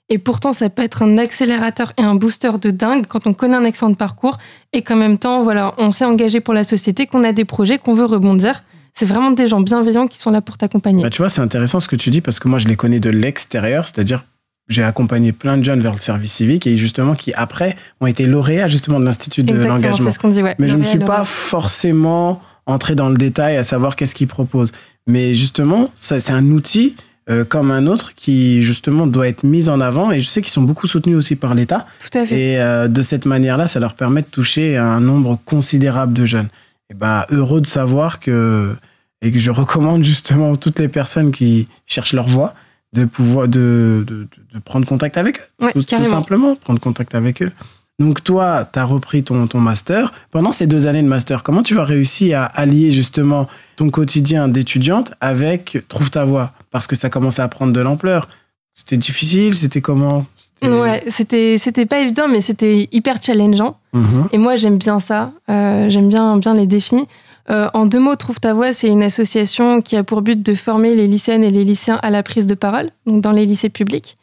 Et 0.08 0.18
pourtant, 0.18 0.52
ça 0.52 0.68
peut 0.68 0.82
être 0.82 1.02
un 1.02 1.16
accélérateur 1.16 1.92
et 1.96 2.02
un 2.02 2.14
booster 2.14 2.50
de 2.60 2.70
dingue 2.70 3.06
quand 3.06 3.26
on 3.26 3.32
connaît 3.32 3.56
un 3.56 3.64
excellent 3.64 3.90
de 3.90 3.96
parcours 3.96 4.38
et 4.72 4.82
qu'en 4.82 4.96
même 4.96 5.16
temps, 5.16 5.42
voilà, 5.42 5.74
on 5.78 5.90
s'est 5.92 6.04
engagé 6.04 6.40
pour 6.40 6.54
la 6.54 6.64
société, 6.64 7.06
qu'on 7.06 7.24
a 7.24 7.32
des 7.32 7.44
projets, 7.44 7.78
qu'on 7.78 7.94
veut 7.94 8.04
rebondir. 8.04 8.62
C'est 8.94 9.06
vraiment 9.06 9.30
des 9.30 9.48
gens 9.48 9.60
bienveillants 9.60 10.06
qui 10.06 10.18
sont 10.18 10.30
là 10.30 10.42
pour 10.42 10.58
t'accompagner. 10.58 11.02
Bah, 11.02 11.08
tu 11.08 11.22
vois, 11.22 11.30
c'est 11.30 11.40
intéressant 11.40 11.80
ce 11.80 11.88
que 11.88 11.96
tu 11.96 12.10
dis 12.10 12.20
parce 12.20 12.40
que 12.40 12.48
moi, 12.48 12.58
je 12.58 12.68
les 12.68 12.76
connais 12.76 13.00
de 13.00 13.08
l'extérieur, 13.08 13.86
c'est-à-dire 13.86 14.24
j'ai 14.68 14.82
accompagné 14.82 15.32
plein 15.32 15.56
de 15.56 15.64
jeunes 15.64 15.80
vers 15.80 15.92
le 15.92 15.98
service 15.98 16.32
civique 16.32 16.66
et 16.66 16.76
justement 16.76 17.14
qui 17.14 17.32
après 17.34 17.76
ont 18.00 18.06
été 18.06 18.26
lauréats 18.26 18.68
justement 18.68 19.00
de 19.00 19.04
l'Institut 19.04 19.42
de 19.42 19.54
l'engagement. 19.54 20.06
C'est 20.06 20.12
ce 20.12 20.18
qu'on 20.18 20.28
dit, 20.28 20.42
ouais. 20.42 20.54
Mais 20.58 20.68
je 20.68 20.76
ne 20.76 20.84
suis 20.84 20.98
pas 20.98 21.24
forcément 21.24 22.40
entré 22.66 22.94
dans 22.94 23.08
le 23.08 23.16
détail 23.16 23.56
à 23.56 23.62
savoir 23.62 23.96
qu'est-ce 23.96 24.14
qu'ils 24.14 24.28
proposent. 24.28 24.72
Mais 25.06 25.34
justement, 25.34 25.88
c'est 25.96 26.30
un 26.30 26.50
outil 26.50 26.96
euh, 27.30 27.44
comme 27.44 27.70
un 27.70 27.86
autre 27.86 28.14
qui 28.14 28.62
justement 28.62 29.06
doit 29.06 29.28
être 29.28 29.44
mis 29.44 29.68
en 29.68 29.80
avant 29.80 30.10
et 30.10 30.20
je 30.20 30.26
sais 30.26 30.42
qu'ils 30.42 30.50
sont 30.50 30.62
beaucoup 30.62 30.88
soutenus 30.88 31.16
aussi 31.16 31.36
par 31.36 31.54
l'État. 31.54 31.86
Tout 32.00 32.18
à 32.18 32.26
fait. 32.26 32.34
Et 32.34 32.60
euh, 32.60 32.88
de 32.88 33.02
cette 33.02 33.26
manière-là, 33.26 33.68
ça 33.68 33.78
leur 33.78 33.94
permet 33.94 34.22
de 34.22 34.26
toucher 34.26 34.76
un 34.76 35.00
nombre 35.00 35.38
considérable 35.44 36.12
de 36.12 36.26
jeunes. 36.26 36.48
Et 36.90 36.94
ben 36.94 37.24
heureux 37.30 37.60
de 37.60 37.66
savoir 37.66 38.18
que 38.18 38.74
et 39.22 39.30
que 39.30 39.38
je 39.38 39.52
recommande 39.52 40.02
justement 40.02 40.56
toutes 40.56 40.80
les 40.80 40.88
personnes 40.88 41.30
qui 41.30 41.68
cherchent 41.86 42.12
leur 42.12 42.26
voie 42.26 42.54
de 42.92 43.04
pouvoir 43.04 43.48
de, 43.48 44.04
de, 44.06 44.26
de 44.52 44.58
prendre 44.58 44.86
contact 44.86 45.16
avec 45.16 45.38
eux. 45.38 45.70
tout, 45.72 45.82
tout, 45.82 46.04
simplement, 46.08 46.56
prendre 46.56 46.80
contact 46.80 47.14
avec 47.14 47.40
eux. 47.42 47.52
Donc 47.98 48.24
toi, 48.24 48.68
tu 48.72 48.78
as 48.78 48.84
repris 48.84 49.22
ton, 49.22 49.46
ton 49.46 49.60
master. 49.60 50.12
Pendant 50.30 50.52
ces 50.52 50.66
deux 50.66 50.86
années 50.86 51.02
de 51.02 51.08
master, 51.08 51.42
comment 51.42 51.62
tu 51.62 51.78
as 51.78 51.84
réussi 51.84 52.32
à 52.32 52.44
allier 52.44 52.90
justement 52.90 53.48
ton 53.76 53.90
quotidien 53.90 54.48
d'étudiante 54.48 55.12
avec 55.20 55.78
Trouve 55.88 56.10
ta 56.10 56.24
voie? 56.24 56.52
Parce 56.70 56.86
que 56.86 56.96
ça 56.96 57.10
commençait 57.10 57.42
à 57.42 57.48
prendre 57.48 57.72
de 57.72 57.80
l'ampleur. 57.80 58.28
C'était 58.74 58.96
difficile 58.96 59.54
C'était 59.54 59.80
comment? 59.80 60.24
Ouais, 60.62 61.02
c'était 61.08 61.58
c'était 61.58 61.86
pas 61.86 61.98
évident, 61.98 62.28
mais 62.28 62.40
c'était 62.40 62.88
hyper 62.92 63.20
challengeant. 63.20 63.76
Mhm. 63.92 64.28
Et 64.32 64.38
moi, 64.38 64.56
j'aime 64.56 64.78
bien 64.78 65.00
ça. 65.00 65.32
Euh, 65.50 65.90
j'aime 65.90 66.08
bien 66.08 66.36
bien 66.38 66.54
les 66.54 66.66
défis. 66.66 67.04
Euh, 67.50 67.68
en 67.74 67.86
deux 67.86 67.98
mots, 67.98 68.14
Trouve 68.14 68.38
ta 68.38 68.54
voix, 68.54 68.72
c'est 68.72 68.88
une 68.88 69.02
association 69.02 69.82
qui 69.82 69.96
a 69.96 70.04
pour 70.04 70.22
but 70.22 70.40
de 70.40 70.54
former 70.54 70.94
les 70.94 71.08
lycéennes 71.08 71.42
et 71.42 71.50
les 71.50 71.64
lycéens 71.64 71.98
à 72.02 72.10
la 72.10 72.22
prise 72.22 72.46
de 72.46 72.54
parole, 72.54 72.90
donc 73.06 73.20
dans 73.20 73.32
les 73.32 73.46
lycées 73.46 73.70
publics. 73.70 74.16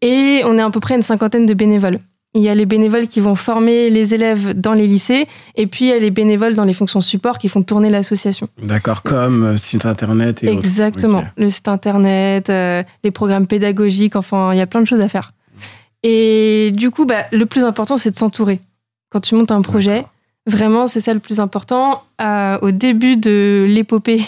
Et 0.00 0.42
on 0.44 0.56
est 0.56 0.62
à 0.62 0.70
peu 0.70 0.80
près 0.80 0.94
une 0.94 1.02
cinquantaine 1.02 1.46
de 1.46 1.54
bénévoles. 1.54 1.98
Il 2.34 2.42
y 2.42 2.48
a 2.48 2.54
les 2.54 2.66
bénévoles 2.66 3.08
qui 3.08 3.18
vont 3.18 3.34
former 3.34 3.90
les 3.90 4.14
élèves 4.14 4.52
dans 4.54 4.72
les 4.72 4.86
lycées, 4.86 5.26
et 5.56 5.66
puis 5.66 5.86
il 5.86 5.88
y 5.88 5.92
a 5.92 5.98
les 5.98 6.12
bénévoles 6.12 6.54
dans 6.54 6.64
les 6.64 6.74
fonctions 6.74 7.00
support 7.00 7.38
qui 7.38 7.48
font 7.48 7.62
tourner 7.62 7.90
l'association. 7.90 8.46
D'accord, 8.62 9.02
comme 9.02 9.44
euh, 9.44 9.56
site 9.56 9.84
internet 9.84 10.44
et 10.44 10.48
Exactement, 10.48 11.24
le 11.36 11.50
site 11.50 11.66
internet, 11.66 12.48
euh, 12.48 12.84
les 13.02 13.10
programmes 13.10 13.48
pédagogiques, 13.48 14.14
enfin, 14.14 14.52
il 14.52 14.58
y 14.58 14.60
a 14.60 14.66
plein 14.66 14.80
de 14.80 14.86
choses 14.86 15.00
à 15.00 15.08
faire. 15.08 15.32
Et 16.04 16.70
du 16.72 16.92
coup, 16.92 17.04
bah, 17.04 17.24
le 17.32 17.46
plus 17.46 17.64
important, 17.64 17.96
c'est 17.96 18.12
de 18.12 18.16
s'entourer. 18.16 18.60
Quand 19.10 19.20
tu 19.20 19.34
montes 19.34 19.50
un 19.50 19.62
projet, 19.62 20.04
vraiment, 20.46 20.86
c'est 20.86 21.00
ça 21.00 21.12
le 21.12 21.20
plus 21.20 21.40
important. 21.40 22.04
au 22.62 22.70
début 22.70 23.16
de 23.16 23.66
l'épopée, 23.68 24.22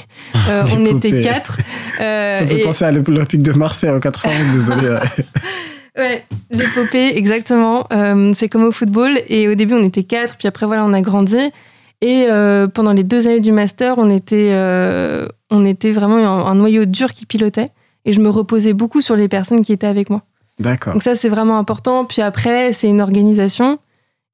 euh, 0.48 0.64
on 0.76 0.84
était 0.86 1.22
quatre. 1.22 1.58
ça 1.98 2.44
fait 2.48 2.64
penser 2.64 2.84
à 2.84 2.90
l'Olympique 2.90 3.44
de 3.44 3.52
Marseille 3.52 3.90
en 3.90 4.00
91, 4.00 4.56
désolé. 4.56 4.98
Ouais, 5.96 6.24
l'épopée, 6.50 7.16
exactement. 7.16 7.86
Euh, 7.92 8.32
c'est 8.34 8.48
comme 8.48 8.64
au 8.64 8.72
football. 8.72 9.20
Et 9.28 9.48
au 9.48 9.54
début, 9.54 9.74
on 9.74 9.82
était 9.82 10.04
quatre, 10.04 10.36
puis 10.36 10.48
après, 10.48 10.66
voilà, 10.66 10.84
on 10.84 10.92
a 10.92 11.00
grandi. 11.02 11.50
Et 12.00 12.26
euh, 12.28 12.66
pendant 12.66 12.92
les 12.92 13.04
deux 13.04 13.28
années 13.28 13.40
du 13.40 13.52
master, 13.52 13.98
on 13.98 14.10
était, 14.10 14.50
euh, 14.52 15.26
on 15.50 15.64
était 15.64 15.92
vraiment 15.92 16.46
un, 16.46 16.54
noyau 16.54 16.84
dur 16.84 17.12
qui 17.12 17.26
pilotait. 17.26 17.68
Et 18.04 18.12
je 18.12 18.20
me 18.20 18.28
reposais 18.28 18.72
beaucoup 18.72 19.00
sur 19.00 19.14
les 19.14 19.28
personnes 19.28 19.64
qui 19.64 19.72
étaient 19.72 19.86
avec 19.86 20.10
moi. 20.10 20.22
D'accord. 20.58 20.94
Donc 20.94 21.02
ça, 21.02 21.14
c'est 21.14 21.28
vraiment 21.28 21.58
important. 21.58 22.04
Puis 22.04 22.22
après, 22.22 22.72
c'est 22.72 22.88
une 22.88 23.00
organisation. 23.00 23.78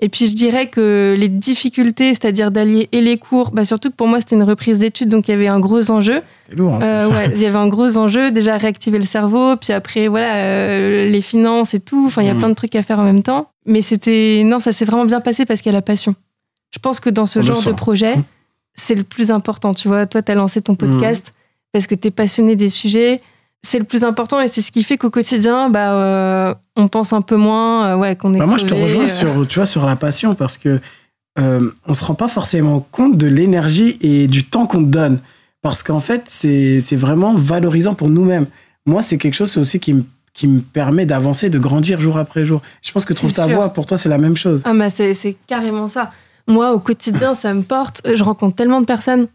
Et 0.01 0.09
puis 0.09 0.29
je 0.29 0.35
dirais 0.35 0.69
que 0.69 1.17
les 1.19 1.29
difficultés, 1.29 2.15
c'est-à-dire 2.15 2.53
d'allier 2.53 2.89
et 2.93 3.01
les 3.01 3.19
cours, 3.19 3.51
bah 3.51 3.65
surtout 3.65 3.91
que 3.91 3.97
pour 3.97 4.07
moi 4.07 4.21
c'était 4.21 4.37
une 4.37 4.45
reprise 4.45 4.79
d'études, 4.79 5.09
donc 5.09 5.27
il 5.27 5.33
y 5.33 5.35
avait 5.35 5.49
un 5.49 5.59
gros 5.59 5.91
enjeu. 5.91 6.23
Lourd. 6.53 6.75
Hein. 6.75 6.83
Euh, 6.83 7.11
ouais, 7.11 7.31
il 7.35 7.41
y 7.41 7.47
avait 7.47 7.59
un 7.59 7.67
gros 7.67 7.97
enjeu, 7.97 8.31
déjà 8.31 8.57
réactiver 8.59 8.99
le 8.99 9.05
cerveau, 9.05 9.57
puis 9.57 9.73
après 9.73 10.07
voilà 10.07 10.37
euh, 10.37 11.09
les 11.09 11.21
finances 11.21 11.75
et 11.75 11.81
tout. 11.81 12.07
Enfin, 12.07 12.23
il 12.23 12.27
y 12.27 12.31
a 12.31 12.35
mm. 12.35 12.39
plein 12.39 12.49
de 12.51 12.55
trucs 12.55 12.77
à 12.77 12.83
faire 12.83 13.01
en 13.01 13.05
même 13.05 13.25
temps. 13.25 13.51
Mais 13.67 13.83
c'était 13.83 14.43
non, 14.45 14.61
ça 14.61 14.73
s'est 14.73 14.85
vraiment 14.85 15.05
bien 15.05 15.21
passé 15.21 15.45
parce 15.45 15.63
qu'il 15.63 15.73
y 15.73 15.75
a 15.75 15.79
la 15.79 15.83
passion. 15.83 16.15
Je 16.71 16.79
pense 16.79 17.01
que 17.01 17.11
dans 17.11 17.27
ce 17.27 17.43
genre 17.43 17.63
de 17.65 17.73
projet, 17.73 18.17
mm. 18.17 18.25
c'est 18.75 18.95
le 18.95 19.03
plus 19.03 19.33
important. 19.33 19.75
Tu 19.75 19.89
vois, 19.89 20.07
toi, 20.07 20.23
tu 20.23 20.31
as 20.31 20.37
lancé 20.37 20.63
ton 20.63 20.77
podcast 20.77 21.29
mm. 21.29 21.33
parce 21.73 21.89
que 21.89 21.97
tu 21.97 22.07
es 22.07 22.11
passionné 22.13 22.55
des 22.55 22.69
sujets 22.69 23.21
c'est 23.63 23.79
le 23.79 23.85
plus 23.85 24.05
important 24.05 24.41
et 24.41 24.49
c'est 24.49 24.63
ce 24.63 24.73
qui 24.73 24.83
fait 24.83 24.97
qu'au 24.97 25.11
quotidien, 25.11 25.69
bah, 25.69 25.95
euh, 25.95 26.55
on 26.77 26.89
pense 26.89 27.13
un 27.13 27.21
peu 27.21 27.37
moins, 27.37 27.89
euh, 27.89 27.97
ouais, 27.97 28.17
qu'on 28.17 28.35
est. 28.35 28.39
Bah, 28.39 28.47
moi, 28.47 28.59
je 28.59 28.67
te 28.67 28.75
rejoins 28.75 29.05
euh. 29.05 29.09
sur, 29.09 29.47
tu 29.47 29.59
vois, 29.59 29.67
sur 29.67 29.85
la 29.85 29.97
passion 29.97 30.35
parce 30.35 30.59
que 30.59 30.81
on 31.87 31.95
se 31.95 32.05
rend 32.05 32.15
pas 32.17 32.27
forcément 32.27 32.81
compte 32.91 33.17
de 33.17 33.29
l'énergie 33.29 33.97
et 34.01 34.27
du 34.27 34.43
temps 34.45 34.67
qu'on 34.67 34.83
te 34.83 34.89
donne 34.89 35.21
parce 35.63 35.85
qu'en 35.85 36.01
fait, 36.01 36.25
c'est 36.27 36.97
vraiment 36.97 37.33
valorisant 37.35 37.95
pour 37.95 38.09
nous-mêmes. 38.09 38.47
Moi, 38.87 39.03
c'est 39.03 39.19
quelque 39.19 39.35
chose 39.35 39.57
aussi 39.57 39.79
qui 39.79 39.95
me 39.95 40.05
qui 40.35 40.47
me 40.47 40.61
permet 40.61 41.05
d'avancer, 41.05 41.51
de 41.51 41.59
grandir 41.59 42.01
jour 42.01 42.17
après 42.17 42.45
jour. 42.45 42.63
Je 42.81 42.93
pense 42.93 43.05
que 43.05 43.13
trouve 43.13 43.33
ta 43.33 43.49
voix, 43.49 43.73
pour 43.73 43.87
toi, 43.87 43.99
c'est 43.99 44.09
la 44.09 44.19
même 44.19 44.37
chose. 44.37 44.63
Ah, 44.65 44.73
bah, 44.73 44.89
c'est 44.89 45.37
carrément 45.49 45.89
ça. 45.89 46.13
Moi, 46.47 46.73
au 46.73 46.79
quotidien, 46.79 47.35
ça 47.35 47.53
me 47.55 47.63
porte. 47.63 48.03
Je 48.05 48.23
rencontre 48.23 48.55
tellement 48.55 48.81
de 48.81 48.87
personnes 48.87 49.27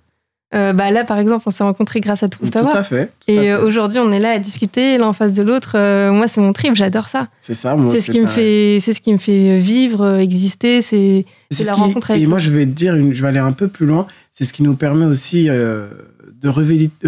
euh, 0.53 0.73
bah 0.73 0.91
là, 0.91 1.03
par 1.03 1.17
exemple, 1.17 1.43
on 1.47 1.49
s'est 1.49 1.63
rencontrés 1.63 1.99
grâce 1.99 2.21
à 2.21 2.29
Trouve 2.29 2.51
ta 2.51 2.61
Tout 2.61 2.69
à 2.69 2.83
fait. 2.83 3.11
et 3.27 3.51
euh, 3.51 3.65
aujourd'hui, 3.65 3.99
on 3.99 4.11
est 4.11 4.19
là 4.19 4.31
à 4.31 4.39
discuter 4.39 4.97
l'un 4.97 5.07
en 5.07 5.13
face 5.13 5.33
de 5.33 5.41
l'autre. 5.41 5.73
Euh, 5.75 6.11
moi, 6.11 6.27
c'est 6.27 6.41
mon 6.41 6.53
trip, 6.53 6.75
j'adore 6.75 7.09
ça. 7.09 7.27
C'est 7.39 7.55
ça, 7.55 7.75
moi. 7.75 7.91
C'est 7.91 8.01
ce 8.01 8.11
qui 8.11 8.19
me 8.19 8.27
fait, 8.27 8.77
c'est 8.79 8.93
ce 8.93 9.01
qui 9.01 9.11
me 9.11 9.17
fait 9.17 9.57
vivre, 9.57 10.17
exister. 10.17 10.81
C'est 10.81 11.25
la 11.65 11.73
rencontre. 11.73 12.11
Avec 12.11 12.23
et 12.23 12.27
moi, 12.27 12.39
je 12.39 12.51
vais 12.51 12.65
te 12.65 12.71
dire, 12.71 12.95
je 12.95 13.21
vais 13.21 13.27
aller 13.27 13.39
un 13.39 13.51
peu 13.51 13.67
plus 13.67 13.85
loin. 13.85 14.05
C'est 14.31 14.45
ce 14.45 14.53
qui 14.53 14.63
nous 14.63 14.75
permet 14.75 15.05
aussi 15.05 15.45
de 15.47 16.49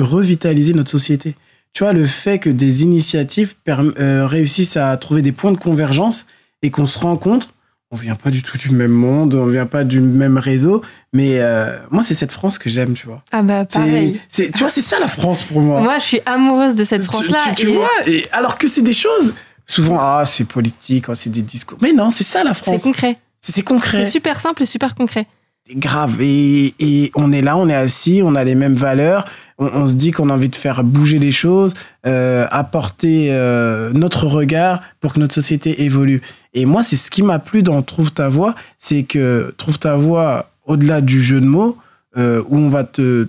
revitaliser 0.02 0.74
notre 0.74 0.92
société. 0.92 1.36
Tu 1.74 1.84
vois, 1.84 1.94
le 1.94 2.06
fait 2.06 2.40
que 2.40 2.50
des 2.50 2.84
initiatives 2.84 3.54
réussissent 3.98 4.78
à 4.78 4.96
trouver 4.98 5.22
des 5.22 5.32
points 5.32 5.52
de 5.52 5.58
convergence 5.58 6.26
et 6.62 6.72
qu'on 6.72 6.86
se 6.86 6.98
rencontre 6.98 7.50
on 7.92 7.96
vient 7.96 8.16
pas 8.16 8.32
du 8.32 8.42
tout 8.42 8.58
du 8.58 8.72
même 8.72 8.92
monde, 8.92 9.36
on 9.36 9.46
vient 9.46 9.68
pas 9.68 9.84
du 9.84 10.02
même 10.02 10.38
réseau, 10.38 10.82
mais 11.14 11.40
euh, 11.40 11.78
moi 11.92 12.04
c'est 12.04 12.14
cette 12.14 12.32
France 12.32 12.58
que 12.58 12.70
j'aime, 12.70 12.94
tu 12.94 13.06
vois. 13.06 13.24
Ah 13.32 13.42
bah 13.42 13.66
pareil. 13.66 14.20
C'est, 14.28 14.52
tu 14.52 14.60
vois, 14.60 14.70
c'est 14.70 14.82
ça 14.82 15.00
la 15.00 15.08
France 15.08 15.44
pour 15.44 15.62
moi. 15.62 15.82
Moi, 15.82 16.00
je 16.00 16.04
suis 16.04 16.22
amoureuse 16.26 16.76
de 16.76 16.84
cette 16.84 17.04
France-là. 17.04 17.54
Tu, 17.56 17.68
vois, 17.68 17.90
et 18.08 18.26
alors 18.32 18.58
que 18.58 18.68
c'est 18.68 18.82
des 18.82 18.94
choses 18.94 19.34
souvent 19.68 19.98
ah 20.00 20.24
c'est 20.26 20.46
politique, 20.46 21.10
oh, 21.10 21.16
c'est 21.16 21.30
des 21.30 21.42
discours, 21.42 21.78
mais 21.82 21.94
non, 21.94 22.10
c'est 22.10 22.24
ça 22.24 22.44
la 22.44 22.54
France. 22.54 22.76
C'est 22.76 22.82
concret. 22.82 23.18
C'est, 23.42 23.62
concret. 23.62 24.06
C'est 24.06 24.12
super 24.12 24.42
simple 24.42 24.64
et 24.64 24.66
super 24.66 24.96
concret. 24.96 25.28
Grave 25.76 26.22
et, 26.22 26.76
et, 26.80 27.12
on 27.16 27.32
est 27.32 27.42
là, 27.42 27.58
on 27.58 27.68
est 27.68 27.76
assis, 27.76 28.22
on 28.24 28.36
a 28.36 28.44
les 28.44 28.54
mêmes 28.54 28.76
valeurs, 28.76 29.26
on, 29.58 29.88
se 29.88 29.96
dit 29.96 30.12
qu'on 30.12 30.30
a 30.30 30.34
envie 30.34 30.50
de 30.50 30.56
faire 30.56 30.84
bouger 30.84 31.18
les 31.18 31.32
choses, 31.32 31.74
euh, 32.06 32.46
apporter 32.52 33.30
euh, 33.32 33.92
notre 33.94 34.28
regard 34.28 34.82
pour 35.00 35.14
que 35.14 35.20
notre 35.20 35.34
société 35.34 35.84
évolue. 35.84 36.22
Et 36.56 36.66
moi, 36.66 36.82
c'est 36.82 36.96
ce 36.96 37.12
qui 37.12 37.22
m'a 37.22 37.38
plu 37.38 37.62
dans 37.62 37.82
Trouve 37.84 38.12
ta 38.12 38.30
voix, 38.30 38.56
c'est 38.80 39.04
que 39.04 39.54
Trouve 39.58 39.78
ta 39.78 39.96
voix, 39.96 40.50
au-delà 40.66 41.02
du 41.02 41.22
jeu 41.22 41.40
de 41.42 41.46
mots, 41.46 41.78
euh, 42.18 42.42
où 42.48 42.58
on 42.58 42.70
va 42.70 42.84
te 42.84 43.28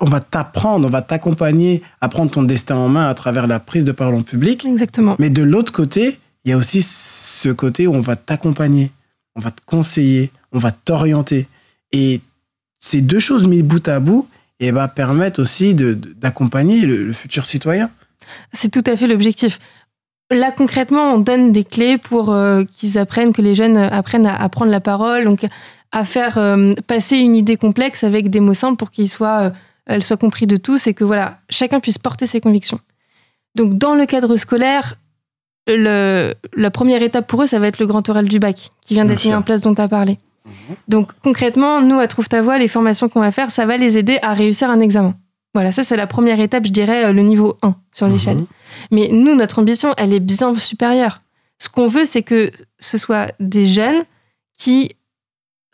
on 0.00 0.08
va 0.08 0.20
t'apprendre, 0.20 0.86
on 0.86 0.90
va 0.90 1.02
t'accompagner 1.02 1.82
à 2.00 2.08
prendre 2.08 2.30
ton 2.30 2.44
destin 2.44 2.76
en 2.76 2.88
main 2.88 3.08
à 3.08 3.14
travers 3.14 3.48
la 3.48 3.58
prise 3.58 3.84
de 3.84 3.90
parole 3.90 4.14
en 4.14 4.22
public. 4.22 4.64
Exactement. 4.64 5.16
Mais 5.18 5.28
de 5.28 5.42
l'autre 5.42 5.72
côté, 5.72 6.20
il 6.44 6.50
y 6.50 6.54
a 6.54 6.56
aussi 6.56 6.82
ce 6.82 7.48
côté 7.48 7.88
où 7.88 7.94
on 7.94 8.00
va 8.00 8.14
t'accompagner, 8.14 8.92
on 9.34 9.40
va 9.40 9.50
te 9.50 9.60
conseiller, 9.66 10.30
on 10.52 10.58
va 10.58 10.70
t'orienter. 10.70 11.48
Et 11.90 12.20
ces 12.78 13.00
deux 13.00 13.18
choses 13.18 13.44
mises 13.44 13.64
bout 13.64 13.86
à 13.88 13.98
bout 13.98 14.28
et 14.60 14.68
eh 14.68 14.72
ben, 14.72 14.86
permettent 14.86 15.40
aussi 15.40 15.74
d'accompagner 15.74 16.82
le 16.82 17.12
futur 17.12 17.44
citoyen. 17.44 17.90
C'est 18.52 18.70
tout 18.70 18.84
à 18.86 18.96
fait 18.96 19.08
l'objectif 19.08 19.58
là 20.32 20.50
concrètement, 20.50 21.14
on 21.14 21.18
donne 21.18 21.52
des 21.52 21.64
clés 21.64 21.98
pour 21.98 22.34
qu'ils 22.70 22.98
apprennent, 22.98 23.32
que 23.32 23.42
les 23.42 23.54
jeunes 23.54 23.76
apprennent 23.76 24.26
à, 24.26 24.48
prendre 24.48 24.70
la 24.70 24.80
parole, 24.80 25.24
donc 25.24 25.46
à 25.92 26.04
faire 26.04 26.38
passer 26.86 27.16
une 27.16 27.36
idée 27.36 27.56
complexe 27.56 28.04
avec 28.04 28.30
des 28.30 28.40
mots 28.40 28.54
simples 28.54 28.76
pour 28.76 28.90
qu'ils 28.90 29.10
soient, 29.10 29.52
elle 29.86 30.02
soit 30.02 30.16
compris 30.16 30.46
de 30.46 30.56
tous 30.56 30.86
et 30.86 30.94
que 30.94 31.04
voilà, 31.04 31.38
chacun 31.48 31.80
puisse 31.80 31.98
porter 31.98 32.26
ses 32.26 32.40
convictions. 32.40 32.80
Donc 33.54 33.74
dans 33.74 33.94
le 33.94 34.06
cadre 34.06 34.36
scolaire, 34.36 34.96
le, 35.66 36.34
la 36.56 36.70
première 36.70 37.02
étape 37.02 37.26
pour 37.26 37.42
eux, 37.42 37.46
ça 37.46 37.58
va 37.58 37.68
être 37.68 37.78
le 37.78 37.86
grand 37.86 38.08
oral 38.08 38.28
du 38.28 38.38
bac, 38.38 38.70
qui 38.80 38.94
vient 38.94 39.04
d'être 39.04 39.24
mis 39.24 39.34
en 39.34 39.42
place, 39.42 39.60
dont 39.60 39.74
tu 39.74 39.80
as 39.80 39.88
parlé. 39.88 40.18
Mhm. 40.46 40.76
Donc 40.88 41.10
concrètement, 41.22 41.80
nous, 41.80 41.98
à 41.98 42.08
Trouve 42.08 42.28
ta 42.28 42.42
voix, 42.42 42.58
les 42.58 42.68
formations 42.68 43.08
qu'on 43.08 43.20
va 43.20 43.30
faire, 43.30 43.50
ça 43.50 43.66
va 43.66 43.76
les 43.76 43.98
aider 43.98 44.18
à 44.22 44.34
réussir 44.34 44.70
un 44.70 44.80
examen. 44.80 45.14
Voilà, 45.54 45.70
ça 45.72 45.84
c'est 45.84 45.96
la 45.96 46.06
première 46.06 46.40
étape, 46.40 46.66
je 46.66 46.72
dirais, 46.72 47.04
euh, 47.04 47.12
le 47.12 47.22
niveau 47.22 47.56
1 47.62 47.74
sur 47.92 48.06
mhm. 48.06 48.12
l'échelle. 48.12 48.44
Mais 48.90 49.08
nous, 49.12 49.34
notre 49.34 49.58
ambition, 49.58 49.92
elle 49.98 50.12
est 50.12 50.20
bien 50.20 50.54
supérieure. 50.54 51.20
Ce 51.58 51.68
qu'on 51.68 51.86
veut, 51.86 52.04
c'est 52.04 52.22
que 52.22 52.50
ce 52.78 52.98
soit 52.98 53.32
des 53.38 53.66
jeunes 53.66 54.02
qui 54.58 54.96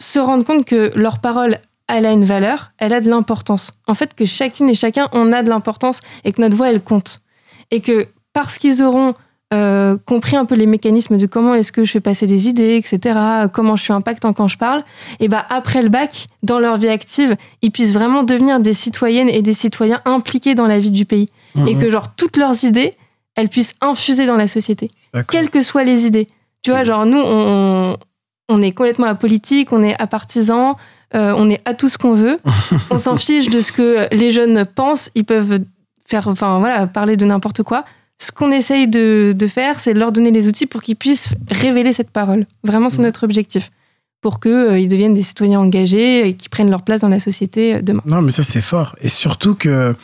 se 0.01 0.19
rendent 0.19 0.45
compte 0.45 0.65
que 0.65 0.93
leur 0.97 1.21
parole, 1.21 1.59
elle 1.89 2.07
a 2.07 2.13
une 2.13 2.25
valeur, 2.25 2.73
elle 2.79 2.93
a 2.93 3.01
de 3.01 3.09
l'importance. 3.09 3.73
En 3.87 3.95
fait, 3.95 4.15
que 4.15 4.25
chacune 4.25 4.69
et 4.69 4.75
chacun, 4.75 5.09
on 5.13 5.33
a 5.33 5.43
de 5.43 5.49
l'importance 5.49 6.01
et 6.25 6.33
que 6.33 6.41
notre 6.41 6.57
voix, 6.57 6.71
elle 6.71 6.83
compte. 6.83 7.21
Et 7.71 7.81
que 7.81 8.07
parce 8.33 8.59
qu'ils 8.59 8.83
auront 8.83 9.15
euh, 9.55 9.97
compris 10.05 10.37
un 10.37 10.45
peu 10.45 10.55
les 10.55 10.67
mécanismes 10.67 11.17
de 11.17 11.26
comment 11.26 11.55
est-ce 11.55 11.73
que 11.73 11.83
je 11.83 11.93
fais 11.93 12.00
passer 12.00 12.26
des 12.26 12.49
idées, 12.49 12.76
etc., 12.76 13.19
comment 13.52 13.76
je 13.76 13.83
suis 13.83 13.93
impactant 13.95 14.35
quand 14.35 14.49
je 14.49 14.59
parle, 14.59 14.85
et 15.21 15.28
bah 15.28 15.47
après 15.49 15.83
le 15.83 15.88
bac, 15.88 16.26
dans 16.43 16.59
leur 16.59 16.76
vie 16.76 16.88
active, 16.88 17.35
ils 17.62 17.71
puissent 17.71 17.93
vraiment 17.93 18.25
devenir 18.25 18.61
des 18.61 18.75
citoyennes 18.75 19.31
et 19.31 19.40
des 19.40 19.55
citoyens 19.55 20.02
impliqués 20.05 20.55
dans 20.55 20.67
la 20.67 20.78
vie 20.78 20.90
du 20.90 21.07
pays. 21.07 21.28
Et 21.57 21.75
mhm. 21.75 21.81
que 21.81 21.90
genre 21.90 22.14
toutes 22.14 22.37
leurs 22.37 22.64
idées, 22.64 22.95
elles 23.37 23.49
puissent 23.49 23.75
infuser 23.81 24.26
dans 24.26 24.37
la 24.37 24.49
société, 24.49 24.90
quelles 25.31 25.49
que 25.49 25.62
soient 25.62 25.85
les 25.85 26.07
idées. 26.07 26.28
Tu 26.62 26.71
vois, 26.71 26.85
genre 26.85 27.07
nous, 27.07 27.21
on, 27.25 27.95
on 28.49 28.62
est 28.62 28.73
complètement 28.73 29.07
apolitique, 29.07 29.73
on 29.73 29.83
est 29.83 30.00
apartisan, 30.00 30.76
euh, 31.14 31.33
on 31.37 31.49
est 31.49 31.62
à 31.64 31.73
tout 31.73 31.88
ce 31.88 31.97
qu'on 31.97 32.12
veut, 32.12 32.38
on 32.90 32.99
s'en 32.99 33.17
fiche 33.17 33.49
de 33.49 33.62
ce 33.62 33.73
que 33.73 34.14
les 34.14 34.31
jeunes 34.31 34.67
pensent, 34.67 35.11
ils 35.14 35.25
peuvent 35.25 35.61
faire, 36.05 36.28
enfin 36.28 36.59
voilà, 36.59 36.87
parler 36.87 37.17
de 37.17 37.25
n'importe 37.25 37.62
quoi 37.62 37.85
ce 38.19 38.33
qu'on 38.33 38.51
essaye 38.51 38.89
de, 38.89 39.35
faire, 39.49 39.81
c'est 39.81 39.95
de 39.95 39.99
leur 39.99 40.13
donner 40.13 40.31
les 40.31 40.49
outils 40.49 40.67
pour 40.67 40.83
qu'ils 40.83 40.97
puissent 40.97 41.31
révéler 41.49 41.93
cette 41.93 42.11
parole. 42.11 42.47
Vraiment, 42.65 42.91
c'est 42.91 42.99
mmh. 42.99 43.03
notre 43.03 43.25
objectif. 43.25 43.71
Pour 44.21 44.41
qu'ils 44.41 44.51
euh, 44.51 44.87
deviennent 44.89 45.15
des 45.15 45.23
citoyens 45.23 45.61
engagés 45.61 46.29
et 46.29 46.35
qui 46.35 46.49
prennent 46.49 46.71
leur 46.71 46.83
place 46.83 47.03
dans 47.03 47.09
la 47.09 47.21
société 47.21 47.77
euh, 47.77 47.83
demain. 47.83 48.03
Non, 48.07 48.21
mais 48.21 48.33
ça, 48.33 48.43
c'est 48.43 48.61
fort. 48.61 48.97
Et 49.01 49.09
surtout 49.09 49.55
que 49.55 49.95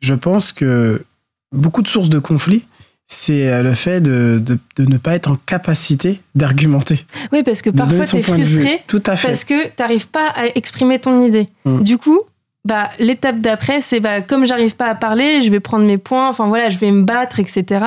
je 0.00 0.14
pense 0.14 0.52
que 0.52 1.04
beaucoup 1.52 1.82
de 1.82 1.88
sources 1.88 2.08
de 2.08 2.18
conflits, 2.18 2.66
c'est 3.06 3.48
euh, 3.48 3.62
le 3.62 3.74
fait 3.74 4.00
de, 4.00 4.42
ne 4.78 4.96
pas 4.96 5.14
être 5.14 5.30
en 5.30 5.36
capacité 5.36 6.20
d'argumenter. 6.34 7.04
Oui, 7.32 7.44
parce 7.44 7.62
que 7.62 7.70
parfois, 7.70 8.04
tu 8.04 8.16
es 8.16 8.22
frustré 8.22 8.82
Tout 8.88 9.02
à 9.06 9.14
fait. 9.14 9.28
parce 9.28 9.44
que 9.44 9.66
tu 9.66 9.72
n'arrives 9.78 10.08
pas 10.08 10.28
à 10.34 10.46
exprimer 10.56 10.98
ton 10.98 11.24
idée. 11.24 11.46
Mmh. 11.64 11.84
Du 11.84 11.98
coup, 11.98 12.20
bah, 12.64 12.90
l'étape 12.98 13.40
d'après, 13.40 13.80
c'est 13.80 14.00
bah, 14.00 14.20
comme 14.20 14.46
j'arrive 14.46 14.76
pas 14.76 14.86
à 14.86 14.94
parler, 14.94 15.40
je 15.40 15.50
vais 15.50 15.60
prendre 15.60 15.86
mes 15.86 15.98
points, 15.98 16.28
enfin 16.28 16.46
voilà, 16.46 16.68
je 16.68 16.78
vais 16.78 16.90
me 16.90 17.04
battre, 17.04 17.40
etc. 17.40 17.84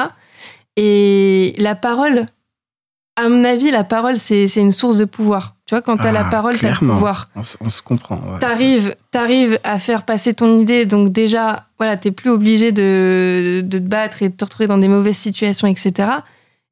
Et 0.75 1.53
la 1.58 1.75
parole, 1.75 2.25
à 3.15 3.30
mon 3.30 3.44
avis, 3.44 3.70
la 3.70 3.84
parole, 3.84 4.18
c'est 4.18 4.48
une 4.56 4.72
source 4.72 4.98
de 4.98 5.06
pouvoir. 5.06 5.56
Tu 5.65 5.75
vois, 5.75 5.82
quand 5.82 5.98
tu 5.98 6.08
as 6.08 6.12
la 6.12 6.25
ah, 6.27 6.32
parole, 6.32 6.58
tu 6.58 6.65
as 6.65 6.72
le 6.72 6.77
pouvoir. 6.77 7.27
On, 7.36 7.44
se 7.44 7.82
comprend. 7.84 8.15
Ouais, 8.15 8.39
tu 8.39 9.18
arrives, 9.18 9.60
à 9.63 9.77
faire 9.77 10.03
passer 10.03 10.34
ton 10.34 10.60
idée, 10.60 10.86
donc 10.88 11.12
déjà, 11.12 11.68
voilà, 11.77 11.96
tu 11.96 12.12
plus 12.12 12.32
obligé 12.32 12.72
de, 12.72 13.62
de, 13.63 13.77
te 13.77 13.84
battre 13.84 14.24
et 14.24 14.30
de 14.30 14.36
te 14.36 14.44
retrouver 14.44 14.68
dans 14.68 14.80
des 14.80 14.88
mauvaises 14.88 15.18
situations, 15.18 15.68
etc. 15.68 16.10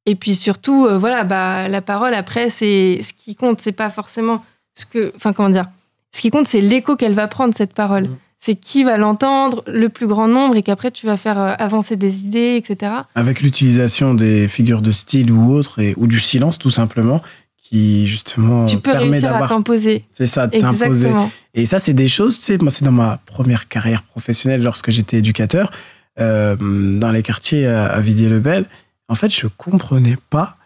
Et 0.08 0.16
puis 0.16 0.36
surtout, 0.36 0.88
euh, 0.88 0.98
voilà, 0.98 1.24
bah, 1.24 1.68
la 1.68 1.82
parole, 1.82 2.16
après, 2.16 2.50
c'est 2.50 3.02
ce 3.04 3.14
qui 3.14 3.36
compte, 3.36 3.62
c'est 3.62 3.72
pas 3.72 3.92
forcément 3.92 4.44
ce 4.74 4.88
que. 4.88 5.14
Enfin, 5.16 5.34
comment 5.34 5.50
dire 5.50 5.68
ce 6.12 6.22
qui 6.22 6.30
compte, 6.30 6.48
c'est 6.48 6.62
l'écho 6.62 6.96
qu'elle 6.96 7.14
va 7.14 7.28
prendre, 7.28 7.54
cette 7.56 7.74
parole. 7.74 8.04
Mm. 8.04 8.18
C'est 8.40 8.56
qui 8.56 8.84
va 8.84 8.98
l'entendre, 8.98 9.64
le 9.68 9.90
plus 9.90 10.08
grand 10.08 10.28
nombre, 10.28 10.56
et 10.56 10.64
qu'après, 10.64 10.92
tu 10.92 11.06
vas 11.06 11.16
faire 11.16 11.40
euh, 11.40 11.54
avancer 11.60 11.96
des 11.96 12.26
idées, 12.26 12.56
etc. 12.58 12.92
Avec 13.14 13.42
l'utilisation 13.42 14.14
des 14.14 14.48
figures 14.48 14.82
de 14.82 14.92
style 14.92 15.32
ou 15.32 15.54
autres, 15.54 15.80
et, 15.80 15.94
ou 15.98 16.08
du 16.08 16.20
silence, 16.20 16.58
tout 16.58 16.72
simplement, 16.72 17.22
qui 17.56 18.08
justement 18.08 18.66
tu 18.66 18.78
peux 18.78 18.92
permet 18.92 19.22
d'avoir. 19.22 19.48
t'imposer. 19.48 20.04
C'est 20.12 20.28
ça, 20.28 20.48
t'imposer. 20.48 21.12
Et 21.54 21.66
ça, 21.66 21.80
c'est 21.80 21.94
des 21.94 22.08
choses, 22.08 22.40
tu 22.40 22.46
sais, 22.46 22.58
moi, 22.58 22.72
c'est 22.72 22.84
dans 22.84 22.92
ma 22.92 23.18
première 23.26 23.68
carrière 23.68 24.02
professionnelle 24.04 24.64
lorsque 24.64 24.90
j'étais 24.90 25.18
éducateur, 25.18 25.72
euh, 26.20 26.56
dans 26.60 27.12
les 27.12 27.24
quartiers 27.24 27.68
à, 27.68 27.86
à 27.86 28.02
Villiers-le-Bel. 28.02 28.66
En 29.08 29.16
fait, 29.16 29.30
je 29.30 29.48
comprenais 29.48 30.18
pas 30.30 30.58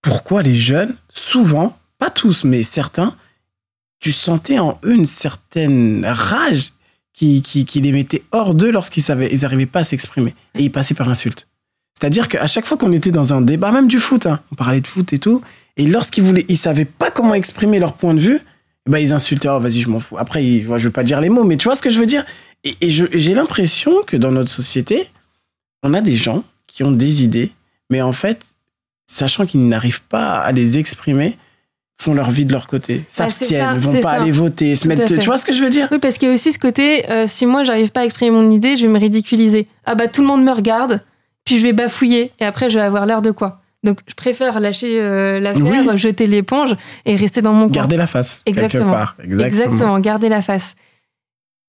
pourquoi 0.00 0.42
les 0.42 0.56
jeunes, 0.56 0.94
souvent, 1.08 1.76
pas 1.98 2.10
tous, 2.10 2.44
mais 2.44 2.62
certains, 2.62 3.14
tu 4.00 4.12
sentais 4.12 4.58
en 4.58 4.78
eux 4.84 4.94
une 4.94 5.06
certaine 5.06 6.04
rage 6.06 6.72
qui, 7.12 7.42
qui, 7.42 7.80
les 7.80 7.92
mettait 7.92 8.22
hors 8.30 8.54
d'eux 8.54 8.70
lorsqu'ils 8.70 9.04
n'arrivaient 9.08 9.32
ils 9.32 9.44
arrivaient 9.44 9.66
pas 9.66 9.80
à 9.80 9.84
s'exprimer. 9.84 10.34
Et 10.54 10.64
ils 10.64 10.72
passaient 10.72 10.94
par 10.94 11.08
l'insulte. 11.08 11.48
C'est-à-dire 11.98 12.28
qu'à 12.28 12.46
chaque 12.46 12.66
fois 12.66 12.76
qu'on 12.76 12.92
était 12.92 13.10
dans 13.10 13.32
un 13.32 13.40
débat, 13.40 13.72
même 13.72 13.88
du 13.88 13.98
foot, 13.98 14.26
hein, 14.26 14.40
on 14.52 14.54
parlait 14.54 14.82
de 14.82 14.86
foot 14.86 15.14
et 15.14 15.18
tout, 15.18 15.40
et 15.78 15.86
lorsqu'ils 15.86 16.24
voulaient, 16.24 16.44
ils 16.48 16.58
savaient 16.58 16.84
pas 16.84 17.10
comment 17.10 17.32
exprimer 17.32 17.78
leur 17.78 17.94
point 17.94 18.12
de 18.12 18.20
vue, 18.20 18.40
ben 18.86 18.98
ils 18.98 19.14
insultaient, 19.14 19.48
oh 19.48 19.58
vas-y, 19.58 19.80
je 19.80 19.88
m'en 19.88 19.98
fous. 19.98 20.18
Après, 20.18 20.42
je 20.44 20.78
je 20.78 20.84
veux 20.84 20.90
pas 20.90 21.04
dire 21.04 21.20
les 21.20 21.30
mots, 21.30 21.44
mais 21.44 21.56
tu 21.56 21.64
vois 21.64 21.74
ce 21.74 21.82
que 21.82 21.90
je 21.90 21.98
veux 21.98 22.06
dire? 22.06 22.24
Et, 22.64 22.74
et 22.82 22.90
j'ai 22.90 23.34
l'impression 23.34 24.02
que 24.06 24.16
dans 24.16 24.30
notre 24.30 24.50
société, 24.50 25.08
on 25.82 25.94
a 25.94 26.02
des 26.02 26.16
gens 26.16 26.44
qui 26.66 26.84
ont 26.84 26.92
des 26.92 27.24
idées, 27.24 27.52
mais 27.90 28.02
en 28.02 28.12
fait, 28.12 28.44
sachant 29.06 29.46
qu'ils 29.46 29.66
n'arrivent 29.66 30.02
pas 30.02 30.34
à 30.34 30.52
les 30.52 30.78
exprimer, 30.78 31.38
font 31.98 32.14
leur 32.14 32.30
vie 32.30 32.44
de 32.44 32.52
leur 32.52 32.66
côté, 32.66 32.98
bah, 32.98 33.04
s'abstiennent, 33.08 33.78
vont 33.78 34.00
pas 34.00 34.10
aller 34.10 34.32
voter, 34.32 34.74
se 34.74 34.86
mettre. 34.86 35.06
Tu 35.06 35.14
vois 35.20 35.38
ce 35.38 35.44
que 35.44 35.52
je 35.52 35.62
veux 35.62 35.70
dire? 35.70 35.88
Oui, 35.90 35.98
parce 35.98 36.18
qu'il 36.18 36.28
y 36.28 36.30
a 36.30 36.34
aussi 36.34 36.52
ce 36.52 36.58
côté, 36.58 37.10
euh, 37.10 37.26
si 37.26 37.46
moi 37.46 37.64
j'arrive 37.64 37.90
pas 37.90 38.00
à 38.00 38.04
exprimer 38.04 38.30
mon 38.30 38.50
idée, 38.50 38.76
je 38.76 38.86
vais 38.86 38.92
me 38.92 38.98
ridiculiser. 38.98 39.66
Ah 39.84 39.94
bah 39.94 40.08
tout 40.08 40.20
le 40.20 40.26
monde 40.26 40.44
me 40.44 40.52
regarde, 40.52 41.00
puis 41.44 41.58
je 41.58 41.62
vais 41.62 41.72
bafouiller, 41.72 42.32
et 42.38 42.44
après 42.44 42.68
je 42.70 42.78
vais 42.78 42.84
avoir 42.84 43.06
l'air 43.06 43.22
de 43.22 43.30
quoi? 43.30 43.62
Donc, 43.84 44.00
je 44.08 44.14
préfère 44.14 44.58
lâcher 44.58 45.00
euh, 45.00 45.38
l'affaire, 45.38 45.96
jeter 45.96 46.26
l'éponge 46.26 46.74
et 47.04 47.14
rester 47.14 47.40
dans 47.40 47.52
mon 47.52 47.66
coin. 47.66 47.76
Garder 47.76 47.96
la 47.96 48.08
face. 48.08 48.42
Exactement. 48.44 48.84
Quelque 48.84 48.92
part. 48.92 49.16
Exactement. 49.22 49.46
Exactement, 49.46 50.00
garder 50.00 50.28
la 50.28 50.42
face. 50.42 50.74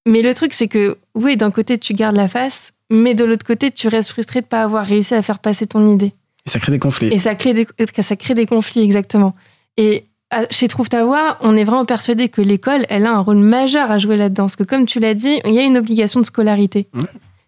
Mais 0.07 0.23
le 0.23 0.33
truc, 0.33 0.53
c'est 0.53 0.67
que, 0.67 0.97
oui, 1.13 1.37
d'un 1.37 1.51
côté, 1.51 1.77
tu 1.77 1.93
gardes 1.93 2.15
la 2.15 2.27
face, 2.27 2.73
mais 2.89 3.13
de 3.13 3.23
l'autre 3.23 3.45
côté, 3.45 3.69
tu 3.69 3.87
restes 3.87 4.09
frustré 4.09 4.41
de 4.41 4.47
pas 4.47 4.63
avoir 4.63 4.83
réussi 4.83 5.13
à 5.13 5.21
faire 5.21 5.37
passer 5.37 5.67
ton 5.67 5.85
idée. 5.85 6.11
Et 6.47 6.49
ça 6.49 6.57
crée 6.57 6.71
des 6.71 6.79
conflits. 6.79 7.13
Et 7.13 7.19
ça 7.19 7.35
crée 7.35 7.53
des, 7.53 7.67
ça 8.01 8.15
crée 8.15 8.33
des 8.33 8.47
conflits, 8.47 8.81
exactement. 8.81 9.35
Et 9.75 10.06
chez 10.51 10.67
Trouve 10.67 10.89
ta 10.89 11.05
voix, 11.05 11.37
on 11.41 11.55
est 11.55 11.63
vraiment 11.63 11.85
persuadé 11.85 12.29
que 12.29 12.41
l'école, 12.41 12.85
elle 12.89 13.05
a 13.05 13.13
un 13.13 13.19
rôle 13.19 13.37
majeur 13.37 13.91
à 13.91 13.97
jouer 13.97 14.17
là-dedans. 14.17 14.43
Parce 14.43 14.55
que 14.55 14.63
comme 14.63 14.85
tu 14.85 14.99
l'as 14.99 15.13
dit, 15.13 15.39
il 15.45 15.53
y 15.53 15.59
a 15.59 15.63
une 15.63 15.77
obligation 15.77 16.19
de 16.19 16.25
scolarité. 16.25 16.87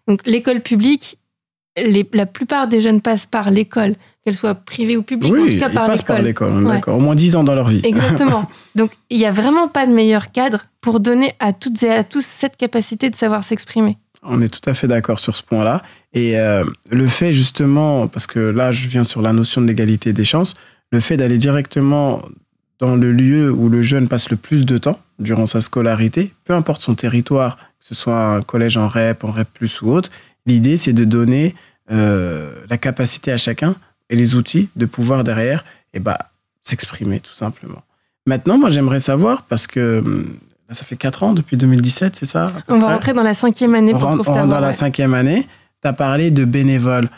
Donc 0.08 0.20
l'école 0.26 0.60
publique, 0.60 1.18
la 1.76 2.26
plupart 2.26 2.68
des 2.68 2.80
jeunes 2.80 3.00
passent 3.00 3.26
par 3.26 3.50
l'école, 3.50 3.94
qu'elle 4.24 4.34
soit 4.34 4.54
privée 4.54 4.96
ou 4.96 5.02
publique, 5.02 5.32
en 5.32 5.46
tout 5.46 5.58
cas 5.58 5.70
par 5.70 5.88
l'école. 5.90 6.06
par 6.06 6.22
l'école, 6.22 6.64
d'accord. 6.64 6.96
Au 6.96 7.00
moins 7.00 7.14
10 7.14 7.36
ans 7.36 7.44
dans 7.44 7.54
leur 7.54 7.68
vie. 7.68 7.80
Exactement. 7.84 8.48
Donc 8.74 8.90
il 9.10 9.18
n'y 9.18 9.26
a 9.26 9.30
vraiment 9.30 9.68
pas 9.68 9.86
de 9.86 9.92
meilleur 9.92 10.32
cadre 10.32 10.66
pour 10.80 11.00
donner 11.00 11.32
à 11.38 11.52
toutes 11.52 11.82
et 11.82 11.90
à 11.90 12.04
tous 12.04 12.24
cette 12.24 12.56
capacité 12.56 13.10
de 13.10 13.14
savoir 13.14 13.44
s'exprimer. 13.44 13.98
On 14.22 14.42
est 14.42 14.48
tout 14.48 14.68
à 14.68 14.74
fait 14.74 14.86
d'accord 14.86 15.18
sur 15.18 15.36
ce 15.36 15.42
point-là. 15.42 15.82
Et 16.12 16.38
euh, 16.38 16.64
le 16.90 17.06
fait 17.06 17.32
justement, 17.32 18.08
parce 18.08 18.26
que 18.26 18.38
là 18.38 18.72
je 18.72 18.88
viens 18.88 19.04
sur 19.04 19.22
la 19.22 19.32
notion 19.32 19.60
de 19.60 19.66
l'égalité 19.66 20.12
des 20.12 20.24
chances, 20.24 20.54
le 20.92 21.00
fait 21.00 21.16
d'aller 21.16 21.38
directement 21.38 22.22
dans 22.80 22.96
le 22.96 23.12
lieu 23.12 23.52
où 23.52 23.68
le 23.68 23.82
jeune 23.82 24.08
passe 24.08 24.30
le 24.30 24.36
plus 24.36 24.64
de 24.64 24.78
temps 24.78 24.98
durant 25.18 25.46
sa 25.46 25.60
scolarité, 25.60 26.32
peu 26.44 26.54
importe 26.54 26.80
son 26.80 26.94
territoire, 26.94 27.56
que 27.56 27.86
ce 27.86 27.94
soit 27.94 28.34
un 28.34 28.42
collège 28.42 28.76
en 28.76 28.88
REP, 28.88 29.22
en 29.24 29.30
REP 29.30 29.48
plus 29.52 29.82
ou 29.82 29.90
autre, 29.90 30.10
l'idée 30.46 30.76
c'est 30.76 30.94
de 30.94 31.04
donner 31.04 31.54
euh, 31.90 32.52
la 32.68 32.78
capacité 32.78 33.32
à 33.32 33.36
chacun 33.36 33.74
et 34.08 34.16
les 34.16 34.34
outils 34.34 34.68
de 34.76 34.86
pouvoir 34.86 35.24
derrière 35.24 35.64
et 35.92 36.00
bah, 36.00 36.18
s'exprimer 36.62 37.20
tout 37.20 37.34
simplement. 37.34 37.82
Maintenant, 38.26 38.58
moi 38.58 38.70
j'aimerais 38.70 39.00
savoir, 39.00 39.42
parce 39.42 39.66
que 39.66 39.98
hum, 39.98 40.36
ça 40.70 40.84
fait 40.84 40.96
4 40.96 41.22
ans 41.22 41.32
depuis 41.32 41.56
2017, 41.56 42.16
c'est 42.16 42.26
ça 42.26 42.52
On 42.68 42.78
va 42.78 42.88
rentrer 42.94 43.12
dans 43.12 43.22
la 43.22 43.34
cinquième 43.34 43.74
année 43.74 43.92
pour 43.92 44.04
On 44.04 44.22
rentre 44.22 44.46
dans 44.46 44.60
la 44.60 44.72
cinquième 44.72 45.14
année. 45.14 45.46
Tu 45.82 45.88
as 45.88 45.92
parlé 45.92 46.30
de 46.30 46.44
bénévoles. 46.44 47.08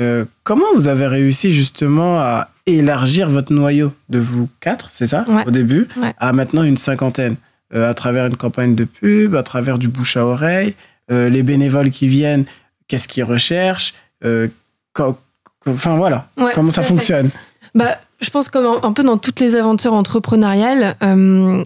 Euh, 0.00 0.24
comment 0.44 0.66
vous 0.74 0.88
avez 0.88 1.06
réussi 1.06 1.52
justement 1.52 2.18
à 2.20 2.48
élargir 2.66 3.28
votre 3.28 3.52
noyau 3.52 3.92
de 4.08 4.18
vous 4.18 4.48
quatre, 4.60 4.88
c'est 4.90 5.06
ça, 5.06 5.26
au 5.46 5.50
début, 5.50 5.88
à 6.18 6.32
maintenant 6.32 6.62
une 6.62 6.76
cinquantaine, 6.76 7.36
euh, 7.74 7.90
à 7.90 7.94
travers 7.94 8.26
une 8.26 8.36
campagne 8.36 8.74
de 8.74 8.84
pub, 8.84 9.34
à 9.34 9.42
travers 9.42 9.78
du 9.78 9.88
bouche 9.88 10.16
à 10.16 10.24
oreille, 10.24 10.74
euh, 11.10 11.28
les 11.28 11.42
bénévoles 11.42 11.90
qui 11.90 12.08
viennent, 12.08 12.44
qu'est-ce 12.88 13.08
qu'ils 13.08 13.24
recherchent, 13.24 13.94
enfin 14.24 15.96
voilà, 15.96 16.28
comment 16.54 16.70
ça 16.70 16.82
fonctionne? 16.82 17.30
Bah, 17.74 17.98
je 18.20 18.30
pense 18.30 18.48
comme 18.48 18.66
un, 18.82 18.92
peu 18.92 19.02
dans 19.02 19.18
toutes 19.18 19.40
les 19.40 19.56
aventures 19.56 19.94
entrepreneuriales, 19.94 20.94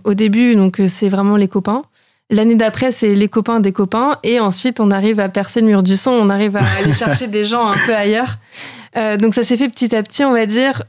au 0.05 0.15
début, 0.15 0.57
donc 0.57 0.81
c'est 0.89 1.09
vraiment 1.09 1.37
les 1.37 1.49
copains. 1.49 1.83
L'année 2.35 2.57
d'après, 2.57 2.91
c'est 2.91 3.15
les 3.15 3.29
copains 3.29 3.61
des 3.61 3.73
copains. 3.73 4.19
Et 4.25 4.41
ensuite, 4.41 4.81
on 4.81 4.91
arrive 4.91 5.21
à 5.21 5.29
percer 5.29 5.61
le 5.61 5.69
mur 5.69 5.83
du 5.83 5.97
son, 5.97 6.11
on 6.11 6.29
arrive 6.29 6.57
à 6.57 6.63
aller 6.79 6.93
chercher 6.93 7.29
des 7.29 7.45
gens 7.45 7.67
un 7.67 7.77
peu 7.87 7.95
ailleurs. 7.95 8.39
donc 9.19 9.35
ça 9.35 9.45
s'est 9.45 9.57
fait 9.57 9.69
petit 9.69 9.95
à 9.95 10.03
petit, 10.03 10.25
on 10.25 10.33
va 10.33 10.47
dire. 10.47 10.83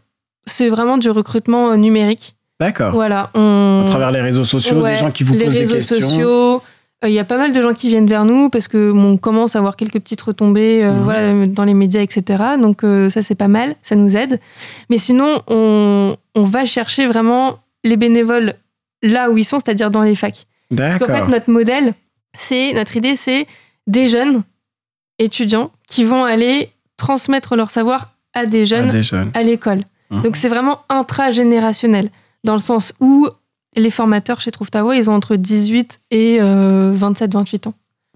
C'est 0.46 0.70
vraiment 0.70 0.98
du 0.98 1.10
recrutement 1.10 1.76
numérique. 1.78 2.36
D'accord. 2.60 2.94
Voilà. 2.94 3.30
À 3.34 3.86
travers 3.88 4.12
les 4.12 4.22
réseaux 4.22 4.44
sociaux, 4.44 4.82
des 4.82 4.96
gens 4.96 5.12
qui 5.12 5.24
vous 5.24 5.34
posent 5.34 5.42
des 5.42 5.68
questions. 5.68 5.68
Les 5.68 5.74
réseaux 5.74 6.02
sociaux. 6.02 6.62
Il 7.04 7.12
y 7.12 7.20
a 7.20 7.26
pas 7.26 7.38
mal 7.38 7.52
de 7.52 7.62
gens 7.62 7.74
qui 7.74 7.90
viennent 7.90 8.08
vers 8.08 8.26
nous 8.26 8.50
parce 8.50 8.68
que 8.68 8.92
on 8.92 9.18
commence 9.18 9.56
à 9.56 9.60
avoir 9.60 9.76
quelques 9.76 10.00
petites 10.00 10.22
retombées 10.22 10.84
mhm. 10.84 11.04
voilà, 11.04 11.46
dans 11.46 11.64
les 11.64 11.76
médias, 11.76 12.02
etc. 12.02 12.44
Donc 12.60 12.82
ça, 12.82 13.22
c'est 13.22 13.36
pas 13.36 13.48
mal, 13.48 13.76
ça 13.84 13.96
nous 13.96 14.18
aide. 14.18 14.40
Mais 14.90 14.98
sinon, 14.98 15.42
on, 15.48 16.16
on 16.34 16.44
va 16.44 16.66
chercher 16.66 17.06
vraiment 17.06 17.60
les 17.84 17.98
bénévoles 17.98 18.56
là 19.04 19.30
où 19.30 19.38
ils 19.38 19.46
sont, 19.46 19.60
c'est-à-dire 19.60 19.92
dans 19.92 20.02
les 20.02 20.16
facs. 20.16 20.46
Parce 20.76 20.98
qu'en 20.98 21.08
fait, 21.08 21.28
notre 21.28 21.50
modèle, 21.50 21.94
c'est 22.34 22.74
notre 22.74 22.98
idée, 22.98 23.16
c'est 23.16 23.48
des 23.88 24.10
jeunes 24.10 24.44
étudiants 25.20 25.72
qui 25.88 26.04
vont 26.04 26.24
aller 26.24 26.72
transmettre 26.98 27.56
leur 27.56 27.72
savoir 27.72 28.16
à 28.34 28.46
des 28.46 28.66
jeunes 28.66 28.92
à, 29.34 29.44
l'école. 29.44 29.84
Mhm. 30.12 30.22
Donc 30.22 30.36
c'est 30.36 30.50
vraiment 30.50 30.82
intragénérationnel, 30.90 32.10
dans 32.44 32.54
le 32.54 32.60
sens 32.60 32.94
où 33.00 33.28
les 33.76 33.90
formateurs 33.90 34.42
chez 34.42 34.52
Trouve 34.52 34.70
ils 34.94 35.10
ont 35.10 35.14
entre 35.14 35.36
18 35.36 36.02
et 36.12 36.40
27-28 36.40 36.40
euh, 36.42 37.70
ans. 37.70 37.74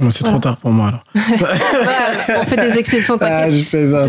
C'est 0.10 0.24
trop 0.24 0.40
tard 0.40 0.58
pour 0.58 0.72
moi 0.72 0.88
alors. 0.88 1.04
on 1.16 2.46
fait 2.46 2.56
des 2.56 2.78
exceptions, 2.78 3.18
Ah, 3.20 3.50
je 3.50 3.64
fais 3.64 3.86
ça. 3.86 4.08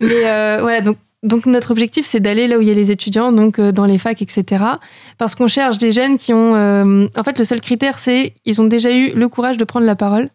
Mais 0.00 0.26
euh, 0.26 0.58
voilà, 0.60 0.80
donc 0.80 0.96
donc 1.22 1.46
notre 1.46 1.70
objectif, 1.70 2.06
c'est 2.06 2.20
d'aller 2.20 2.46
là 2.46 2.58
où 2.58 2.60
il 2.60 2.68
y 2.68 2.70
a 2.70 2.74
les 2.74 2.90
étudiants, 2.90 3.32
donc 3.32 3.58
euh, 3.58 3.72
dans 3.72 3.84
les 3.84 3.98
facs, 3.98 4.22
etc. 4.22 4.64
Parce 5.18 5.34
qu'on 5.34 5.48
cherche 5.48 5.78
des 5.78 5.92
jeunes 5.92 6.18
qui 6.18 6.32
ont... 6.32 6.54
Euh, 6.54 7.08
en 7.16 7.22
fait, 7.22 7.38
le 7.38 7.44
seul 7.44 7.60
critère, 7.60 7.98
c'est 7.98 8.34
ils 8.44 8.60
ont 8.60 8.66
déjà 8.66 8.92
eu 8.92 9.12
le 9.14 9.28
courage 9.28 9.56
de 9.56 9.64
prendre 9.64 9.86
la 9.86 9.96
parole. 9.96 10.28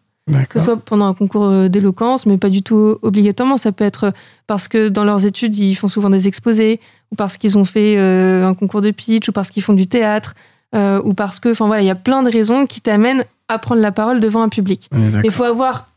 Que 0.48 0.60
ce 0.60 0.66
soit 0.66 0.76
pendant 0.76 1.06
un 1.06 1.14
concours 1.14 1.46
euh, 1.46 1.68
d'éloquence, 1.68 2.26
mais 2.26 2.38
pas 2.38 2.48
du 2.48 2.62
tout 2.62 2.96
obligatoirement. 3.02 3.56
Ça 3.56 3.72
peut 3.72 3.84
être 3.84 4.12
parce 4.46 4.68
que 4.68 4.88
dans 4.88 5.04
leurs 5.04 5.26
études, 5.26 5.56
ils 5.56 5.74
font 5.74 5.88
souvent 5.88 6.10
des 6.10 6.28
exposés, 6.28 6.78
ou 7.10 7.16
parce 7.16 7.38
qu'ils 7.38 7.58
ont 7.58 7.64
fait 7.64 7.98
un 7.98 8.54
concours 8.54 8.82
de 8.82 8.90
pitch, 8.92 9.28
ou 9.28 9.32
parce 9.32 9.50
qu'ils 9.50 9.62
font 9.62 9.72
du 9.72 9.86
théâtre, 9.86 10.34
ou 10.74 11.14
parce 11.14 11.40
que... 11.40 11.50
Enfin 11.50 11.66
voilà, 11.66 11.82
il 11.82 11.86
y 11.86 11.90
a 11.90 11.96
plein 11.96 12.22
de 12.22 12.30
raisons 12.30 12.66
qui 12.66 12.80
t'amènent 12.80 13.24
à 13.48 13.58
prendre 13.58 13.80
la 13.80 13.90
parole 13.90 14.20
devant 14.20 14.42
un 14.42 14.48
public. 14.48 14.88
Il 15.24 15.30
faut 15.32 15.42
avoir, 15.42 15.88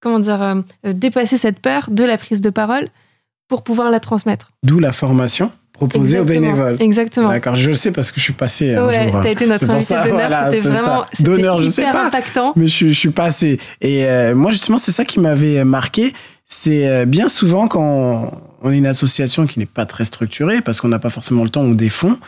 comment 0.00 0.18
dire, 0.18 0.62
dépassé 0.84 1.36
cette 1.36 1.60
peur 1.60 1.88
de 1.90 2.02
la 2.02 2.18
prise 2.18 2.40
de 2.40 2.50
parole 2.50 2.88
pour 3.48 3.62
pouvoir 3.62 3.90
la 3.90 4.00
transmettre. 4.00 4.52
D'où 4.62 4.78
la 4.78 4.92
formation 4.92 5.50
proposée 5.72 6.18
aux 6.18 6.24
bénévoles. 6.24 6.76
Exactement. 6.80 7.28
D'accord, 7.28 7.56
je 7.56 7.68
le 7.68 7.74
sais 7.74 7.92
parce 7.92 8.10
que 8.10 8.18
je 8.18 8.24
suis 8.24 8.32
passé 8.32 8.74
un 8.74 8.86
ouais, 8.86 9.10
jour. 9.10 9.20
T'as 9.22 9.30
été 9.30 9.46
notre 9.46 9.70
invité 9.70 9.94
d'honneur, 9.94 10.50
c'était 10.50 10.68
vraiment 10.68 11.04
d'honneur, 11.20 11.62
je 11.62 11.68
sais 11.68 11.82
pas, 11.82 12.06
impactant. 12.06 12.52
Mais 12.56 12.66
je, 12.66 12.88
je 12.88 12.92
suis 12.92 13.10
passé. 13.10 13.60
Et 13.80 14.04
euh, 14.06 14.34
moi 14.34 14.50
justement, 14.50 14.78
c'est 14.78 14.92
ça 14.92 15.04
qui 15.04 15.20
m'avait 15.20 15.64
marqué. 15.64 16.12
C'est 16.44 16.88
euh, 16.88 17.04
bien 17.04 17.28
souvent 17.28 17.68
quand 17.68 18.32
on 18.62 18.70
est 18.72 18.78
une 18.78 18.86
association 18.86 19.46
qui 19.46 19.58
n'est 19.58 19.66
pas 19.66 19.86
très 19.86 20.04
structurée 20.04 20.60
parce 20.62 20.80
qu'on 20.80 20.88
n'a 20.88 20.98
pas 20.98 21.10
forcément 21.10 21.44
le 21.44 21.50
temps 21.50 21.64
ou 21.64 21.74
des 21.74 21.90
fonds, 21.90 22.18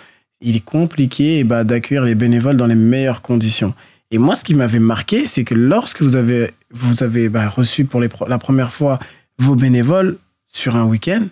il 0.40 0.56
est 0.56 0.64
compliqué 0.64 1.42
bah, 1.44 1.64
d'accueillir 1.64 2.04
les 2.04 2.14
bénévoles 2.14 2.56
dans 2.56 2.66
les 2.66 2.74
meilleures 2.74 3.22
conditions. 3.22 3.74
Et 4.12 4.18
moi, 4.18 4.34
ce 4.34 4.44
qui 4.44 4.54
m'avait 4.54 4.80
marqué, 4.80 5.26
c'est 5.26 5.44
que 5.44 5.54
lorsque 5.54 6.02
vous 6.02 6.16
avez, 6.16 6.50
vous 6.72 7.02
avez 7.02 7.28
bah, 7.28 7.48
reçu 7.48 7.84
pour 7.84 8.00
les, 8.00 8.08
la 8.28 8.38
première 8.38 8.72
fois 8.72 8.98
vos 9.38 9.54
bénévoles, 9.54 10.16
sur 10.52 10.76
un 10.76 10.84
week-end, 10.84 11.22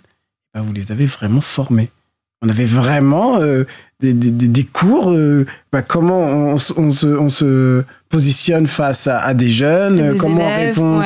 bah, 0.55 0.61
vous 0.63 0.73
les 0.73 0.93
avez 0.93 1.07
vraiment 1.07 1.41
formés. 1.41 1.91
On 2.41 2.49
avait 2.49 2.67
vraiment 2.67 3.41
euh, 3.41 3.65
des, 3.99 4.15
des, 4.15 4.31
des, 4.31 4.63
cours, 4.63 5.11
euh, 5.11 5.45
bah, 5.73 5.83
comment 5.83 6.21
on, 6.21 6.55
on, 6.55 6.59
se, 6.93 7.07
on, 7.09 7.29
se, 7.29 7.83
positionne 8.09 8.69
face 8.69 9.09
à, 9.09 9.35
des 9.35 9.51
jeunes, 9.51 10.17
comment 10.17 10.47
on 10.47 10.57
répond 10.57 11.03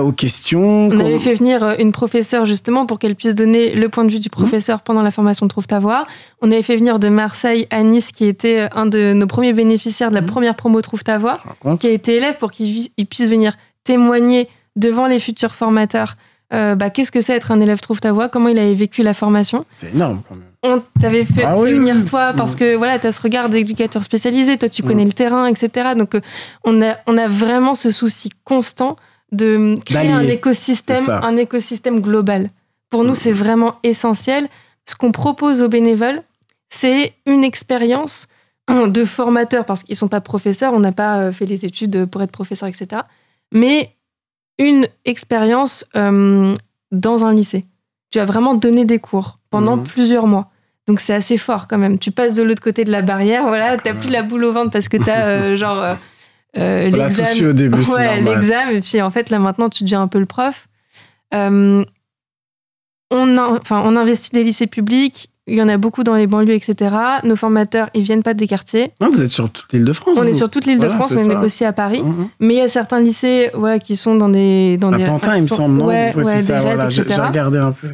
aux 0.00 0.12
questions. 0.12 0.90
On 0.92 1.00
avait 1.00 1.18
fait 1.18 1.34
venir 1.34 1.64
euh, 1.64 1.74
une 1.80 1.90
professeure 1.90 2.46
justement 2.46 2.86
pour 2.86 3.00
qu'elle 3.00 3.16
puisse 3.16 3.34
donner 3.34 3.74
le 3.74 3.88
point 3.88 4.04
de 4.04 4.12
vue 4.12 4.20
du 4.20 4.30
professeur 4.30 4.82
pendant 4.82 5.02
la 5.02 5.10
formation 5.10 5.48
Trouve 5.48 5.66
ta 5.66 5.80
voix. 5.80 6.06
On 6.40 6.52
avait 6.52 6.62
fait 6.62 6.76
venir 6.76 7.00
de 7.00 7.08
Marseille 7.08 7.66
à 7.70 7.82
Nice, 7.82 8.12
qui 8.12 8.26
était 8.26 8.68
un 8.76 8.86
de 8.86 9.12
nos 9.12 9.26
premiers 9.26 9.54
bénéficiaires 9.54 10.10
de 10.10 10.14
la 10.14 10.20
mmh. 10.20 10.26
première 10.26 10.54
promo 10.54 10.80
Trouve 10.82 11.02
ta 11.02 11.18
voix, 11.18 11.40
qui 11.80 11.88
a 11.88 11.90
été 11.90 12.16
élève 12.16 12.38
pour 12.38 12.52
qu'il 12.52 12.88
puisse 13.10 13.28
venir 13.28 13.54
témoigner 13.82 14.48
devant 14.76 15.08
les 15.08 15.18
futurs 15.18 15.54
formateurs 15.54 16.14
euh, 16.52 16.74
bah, 16.74 16.90
qu'est-ce 16.90 17.10
que 17.10 17.20
c'est 17.20 17.34
être 17.34 17.50
un 17.50 17.60
élève 17.60 17.80
Trouve 17.80 18.00
ta 18.00 18.12
voix, 18.12 18.28
comment 18.28 18.48
il 18.48 18.58
avait 18.58 18.74
vécu 18.74 19.02
la 19.02 19.14
formation? 19.14 19.64
C'est 19.72 19.94
énorme 19.94 20.22
quand 20.28 20.34
même. 20.34 20.44
On 20.62 20.82
t'avait 21.00 21.24
fait, 21.24 21.44
ah 21.44 21.56
venir 21.56 22.04
toi 22.04 22.32
parce 22.34 22.56
que 22.56 22.76
voilà, 22.76 22.98
tu 22.98 23.06
as 23.06 23.12
ce 23.12 23.20
regard 23.20 23.48
d'éducateur 23.48 24.02
spécialisé, 24.02 24.56
toi 24.56 24.68
tu 24.68 24.82
mm. 24.82 24.86
connais 24.86 25.04
le 25.04 25.12
terrain, 25.12 25.46
etc. 25.46 25.90
Donc 25.96 26.14
euh, 26.14 26.20
on, 26.64 26.80
a, 26.82 26.96
on 27.06 27.18
a 27.18 27.28
vraiment 27.28 27.74
ce 27.74 27.90
souci 27.90 28.30
constant 28.44 28.96
de 29.32 29.74
créer 29.84 30.12
un 30.12 30.26
écosystème, 30.26 31.04
un 31.08 31.36
écosystème 31.36 32.00
global. 32.00 32.50
Pour 32.88 33.04
nous, 33.04 33.12
mm. 33.12 33.16
c'est 33.16 33.32
vraiment 33.32 33.76
essentiel. 33.82 34.48
Ce 34.86 34.94
qu'on 34.94 35.12
propose 35.12 35.60
aux 35.60 35.68
bénévoles, 35.68 36.22
c'est 36.68 37.14
une 37.26 37.42
expérience 37.42 38.28
de 38.68 39.04
formateur 39.04 39.64
parce 39.64 39.82
qu'ils 39.82 39.96
sont 39.96 40.08
pas 40.08 40.20
professeurs, 40.20 40.72
on 40.72 40.80
n'a 40.80 40.92
pas 40.92 41.18
euh, 41.18 41.32
fait 41.32 41.46
les 41.46 41.66
études 41.66 42.06
pour 42.06 42.22
être 42.22 42.30
professeur, 42.30 42.68
etc. 42.68 43.02
Mais 43.52 43.94
une 44.58 44.86
expérience 45.04 45.84
euh, 45.96 46.54
dans 46.92 47.24
un 47.24 47.34
lycée. 47.34 47.64
Tu 48.10 48.18
as 48.18 48.24
vraiment 48.24 48.54
donné 48.54 48.84
des 48.84 48.98
cours 48.98 49.36
pendant 49.50 49.76
mhm. 49.76 49.84
plusieurs 49.84 50.26
mois. 50.26 50.50
Donc 50.86 51.00
c'est 51.00 51.14
assez 51.14 51.38
fort 51.38 51.66
quand 51.66 51.78
même. 51.78 51.98
Tu 51.98 52.10
passes 52.10 52.34
de 52.34 52.42
l'autre 52.42 52.62
côté 52.62 52.84
de 52.84 52.92
la 52.92 53.02
barrière, 53.02 53.46
voilà, 53.46 53.76
t'as 53.78 53.94
plus 53.94 54.10
la 54.10 54.22
boule 54.22 54.44
au 54.44 54.52
ventre 54.52 54.70
parce 54.70 54.88
que 54.88 54.98
t'as 54.98 55.26
euh, 55.26 55.56
genre 55.64 55.82
euh, 55.82 55.94
euh 56.58 56.90
l'examen. 56.90 57.50
au 57.50 57.52
début, 57.52 57.82
ouais, 57.84 58.20
l'examen. 58.20 58.70
Et 58.72 58.80
puis 58.80 59.00
en 59.00 59.10
fait 59.10 59.30
là 59.30 59.38
maintenant 59.38 59.70
tu 59.70 59.84
deviens 59.84 60.02
un 60.02 60.08
peu 60.08 60.18
le 60.18 60.26
prof. 60.26 60.68
on, 61.32 61.84
enfin, 63.10 63.82
on 63.84 63.96
investit 63.96 64.30
des 64.30 64.44
lycées 64.44 64.66
publics. 64.66 65.30
Il 65.46 65.56
y 65.56 65.62
en 65.62 65.68
a 65.68 65.76
beaucoup 65.76 66.04
dans 66.04 66.14
les 66.14 66.26
banlieues, 66.26 66.54
etc. 66.54 66.96
Nos 67.22 67.36
formateurs, 67.36 67.90
ils 67.92 68.02
viennent 68.02 68.22
pas 68.22 68.32
des 68.32 68.46
quartiers. 68.46 68.92
Non, 69.02 69.10
vous 69.10 69.22
êtes 69.22 69.30
sur 69.30 69.50
toute 69.50 69.72
l'île 69.74 69.84
de 69.84 69.92
France. 69.92 70.16
On 70.18 70.24
est 70.24 70.32
sur 70.32 70.48
toute 70.48 70.64
l'île 70.64 70.78
de 70.78 70.88
France, 70.88 71.12
on 71.12 71.30
est 71.30 71.36
aussi 71.36 71.66
à 71.66 71.74
Paris. 71.74 72.02
Mhm. 72.02 72.28
Mais 72.40 72.54
il 72.54 72.56
y 72.58 72.62
a 72.62 72.68
certains 72.68 73.00
lycées 73.00 73.50
voilà, 73.52 73.78
qui 73.78 73.94
sont 73.94 74.14
dans 74.14 74.30
des. 74.30 74.78
Dans 74.78 74.90
des 74.90 75.04
Pantin, 75.04 75.36
il 75.36 75.42
me 75.42 75.48
semble, 75.48 75.76
non 75.76 75.86
ouais, 75.86 76.14
ouais, 76.16 76.24
ça, 76.24 76.60
voilà, 76.60 76.88
j'ai 76.88 77.02
regardé 77.02 77.58
un 77.58 77.72
peu. 77.72 77.88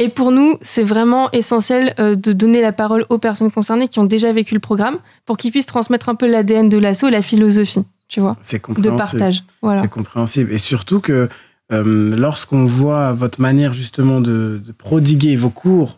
Et 0.00 0.08
pour 0.08 0.30
nous, 0.30 0.56
c'est 0.62 0.84
vraiment 0.84 1.28
essentiel 1.32 1.92
euh, 1.98 2.14
de 2.14 2.32
donner 2.32 2.60
la 2.60 2.70
parole 2.70 3.04
aux 3.08 3.18
personnes 3.18 3.50
concernées 3.50 3.88
qui 3.88 3.98
ont 3.98 4.04
déjà 4.04 4.32
vécu 4.32 4.54
le 4.54 4.60
programme 4.60 4.98
pour 5.26 5.36
qu'ils 5.36 5.50
puissent 5.50 5.66
transmettre 5.66 6.08
un 6.08 6.14
peu 6.14 6.30
l'ADN 6.30 6.68
de 6.68 6.78
l'assaut, 6.78 7.08
la 7.08 7.22
philosophie, 7.22 7.84
tu 8.06 8.20
vois, 8.20 8.36
de 8.78 8.90
partage. 8.90 9.42
Voilà. 9.60 9.82
C'est 9.82 9.90
compréhensible. 9.90 10.52
Et 10.52 10.58
surtout 10.58 11.00
que 11.00 11.28
euh, 11.72 12.16
lorsqu'on 12.16 12.64
voit 12.64 13.12
votre 13.12 13.40
manière 13.40 13.72
justement 13.72 14.20
de, 14.20 14.62
de 14.64 14.72
prodiguer 14.72 15.34
vos 15.34 15.50
cours 15.50 15.97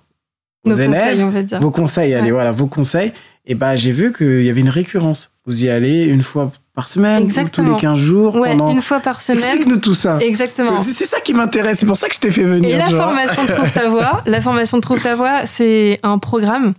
vos 0.64 0.74
élèves, 0.74 1.58
vos 1.60 1.70
conseils, 1.70 2.14
allez, 2.14 2.30
voilà, 2.30 2.52
vos 2.52 2.66
conseils, 2.66 3.12
et 3.46 3.54
ben 3.54 3.76
j'ai 3.76 3.92
vu 3.92 4.12
qu'il 4.12 4.42
y 4.42 4.50
avait 4.50 4.60
une 4.60 4.68
récurrence. 4.68 5.30
Vous 5.46 5.64
y 5.64 5.70
allez 5.70 6.04
une 6.04 6.22
fois 6.22 6.52
par 6.74 6.86
semaine, 6.86 7.30
tous 7.52 7.64
les 7.64 7.76
15 7.76 7.98
jours. 7.98 8.34
Ouais, 8.36 8.52
une 8.52 8.82
fois 8.82 9.00
par 9.00 9.20
semaine. 9.20 9.44
Explique-nous 9.44 9.78
tout 9.78 9.94
ça. 9.94 10.18
Exactement. 10.20 10.82
C'est 10.82 11.06
ça 11.06 11.20
qui 11.20 11.34
m'intéresse, 11.34 11.80
c'est 11.80 11.86
pour 11.86 11.96
ça 11.96 12.08
que 12.08 12.14
je 12.14 12.20
t'ai 12.20 12.30
fait 12.30 12.44
venir. 12.44 12.76
Et 12.76 12.78
la 12.78 12.86
formation 12.86 13.42
de 13.44 13.52
Trouve 13.52 13.72
ta 13.72 13.88
voix, 13.88 14.22
la 14.26 14.40
formation 14.40 14.76
de 14.76 14.82
Trouve 14.82 15.00
ta 15.00 15.14
voix, 15.14 15.46
c'est 15.46 15.98
un 16.02 16.18
programme 16.18 16.74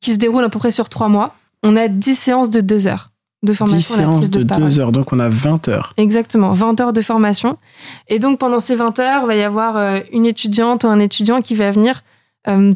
qui 0.00 0.12
se 0.12 0.18
déroule 0.18 0.44
à 0.44 0.48
peu 0.48 0.58
près 0.58 0.70
sur 0.70 0.88
trois 0.88 1.08
mois. 1.08 1.34
On 1.62 1.76
a 1.76 1.88
10 1.88 2.14
séances 2.14 2.50
de 2.50 2.60
2 2.60 2.86
heures 2.86 3.10
de 3.44 3.52
formation 3.52 3.94
10 3.94 4.00
séances 4.00 4.30
de, 4.30 4.42
2 4.42 4.80
heures, 4.80 4.92
donc 4.92 5.12
on 5.12 5.20
a 5.20 5.28
20 5.28 5.68
heures. 5.68 5.94
Exactement, 5.96 6.52
20 6.52 6.80
heures 6.80 6.92
de 6.92 7.02
formation. 7.02 7.56
Et 8.08 8.18
donc 8.18 8.38
pendant 8.38 8.58
ces 8.58 8.74
20 8.74 8.98
heures, 8.98 9.22
il 9.22 9.26
va 9.28 9.36
y 9.36 9.42
avoir 9.42 9.76
euh, 9.76 10.00
une 10.12 10.26
étudiante 10.26 10.84
ou 10.84 10.88
un 10.88 10.98
étudiant 10.98 11.40
qui 11.40 11.54
va 11.54 11.70
venir 11.70 12.02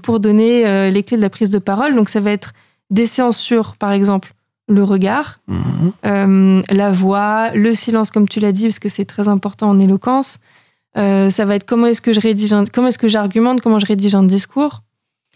pour 0.02 0.20
donner 0.20 0.66
euh, 0.66 0.90
les 0.90 1.02
clés 1.02 1.16
de 1.16 1.22
la 1.22 1.30
prise 1.30 1.50
de 1.50 1.58
parole. 1.58 1.94
Donc 1.94 2.08
ça 2.08 2.20
va 2.20 2.30
être 2.30 2.52
des 2.90 3.06
séances 3.06 3.38
sur, 3.38 3.76
par 3.76 3.92
exemple, 3.92 4.34
le 4.68 4.84
regard, 4.84 5.40
mhm. 5.48 5.92
euh, 6.06 6.62
la 6.70 6.92
voix, 6.92 7.50
le 7.50 7.74
silence, 7.74 8.10
comme 8.10 8.28
tu 8.28 8.40
l'as 8.40 8.52
dit, 8.52 8.64
parce 8.64 8.78
que 8.78 8.88
c'est 8.88 9.04
très 9.04 9.28
important 9.28 9.70
en 9.70 9.78
éloquence. 9.78 10.38
ça 10.94 11.44
va 11.44 11.54
être 11.54 11.64
comment 11.66 11.86
est-ce 11.86 12.00
que 12.00 12.12
je 12.12 12.20
rédige, 12.20 12.54
comment 12.72 12.88
est-ce 12.88 12.98
que 12.98 13.08
j'argumente, 13.08 13.60
comment 13.60 13.78
je 13.78 13.86
rédige 13.86 14.14
un 14.14 14.24
discours. 14.24 14.82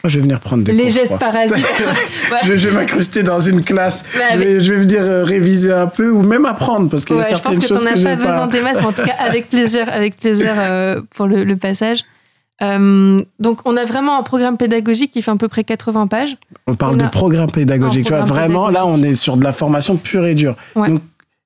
Je 0.04 0.16
vais 0.16 0.22
venir 0.22 0.40
prendre 0.40 0.62
des 0.62 0.72
Les 0.72 0.84
cours, 0.84 0.92
gestes 0.92 1.18
parasites. 1.18 1.82
je, 2.44 2.52
vais 2.52 2.70
m'incruster 2.70 3.22
dans 3.22 3.40
une 3.40 3.64
classe. 3.64 4.04
je, 4.14 4.38
vais, 4.38 4.58
venir 4.58 5.00
réviser 5.26 5.72
un 5.72 5.86
peu 5.86 6.10
ou 6.10 6.22
même 6.22 6.44
apprendre 6.44 6.90
parce 6.90 7.06
qu'il 7.06 7.16
y 7.16 7.20
a 7.20 7.24
certaines 7.24 7.62
choses 7.62 7.82
que 7.82 7.96
Je 7.96 8.02
pense 8.02 8.04
que 8.04 8.08
as 8.08 8.16
pas 8.16 8.26
besoin 8.26 8.46
des 8.46 8.60
masses, 8.60 8.78
mais 8.80 8.86
en 8.86 8.92
tout 8.92 9.04
cas 9.04 9.16
avec 9.18 9.48
plaisir, 9.48 9.86
avec 9.90 10.18
plaisir 10.18 10.54
pour 11.14 11.26
le, 11.26 11.44
le 11.44 11.56
passage. 11.56 12.04
Euh, 12.62 13.18
donc, 13.38 13.60
on 13.64 13.76
a 13.76 13.84
vraiment 13.84 14.18
un 14.18 14.22
programme 14.22 14.56
pédagogique 14.56 15.10
qui 15.10 15.22
fait 15.22 15.30
à 15.30 15.36
peu 15.36 15.48
près 15.48 15.64
80 15.64 16.06
pages. 16.06 16.36
On 16.66 16.74
parle 16.74 16.98
de 16.98 17.06
programme 17.06 17.50
pédagogique. 17.50 18.06
Tu 18.06 18.12
vois, 18.12 18.22
vraiment, 18.22 18.70
là, 18.70 18.86
on 18.86 19.02
est 19.02 19.14
sur 19.14 19.36
de 19.36 19.44
la 19.44 19.52
formation 19.52 19.96
pure 19.96 20.26
et 20.26 20.34
dure. 20.34 20.56
Donc, 20.74 21.02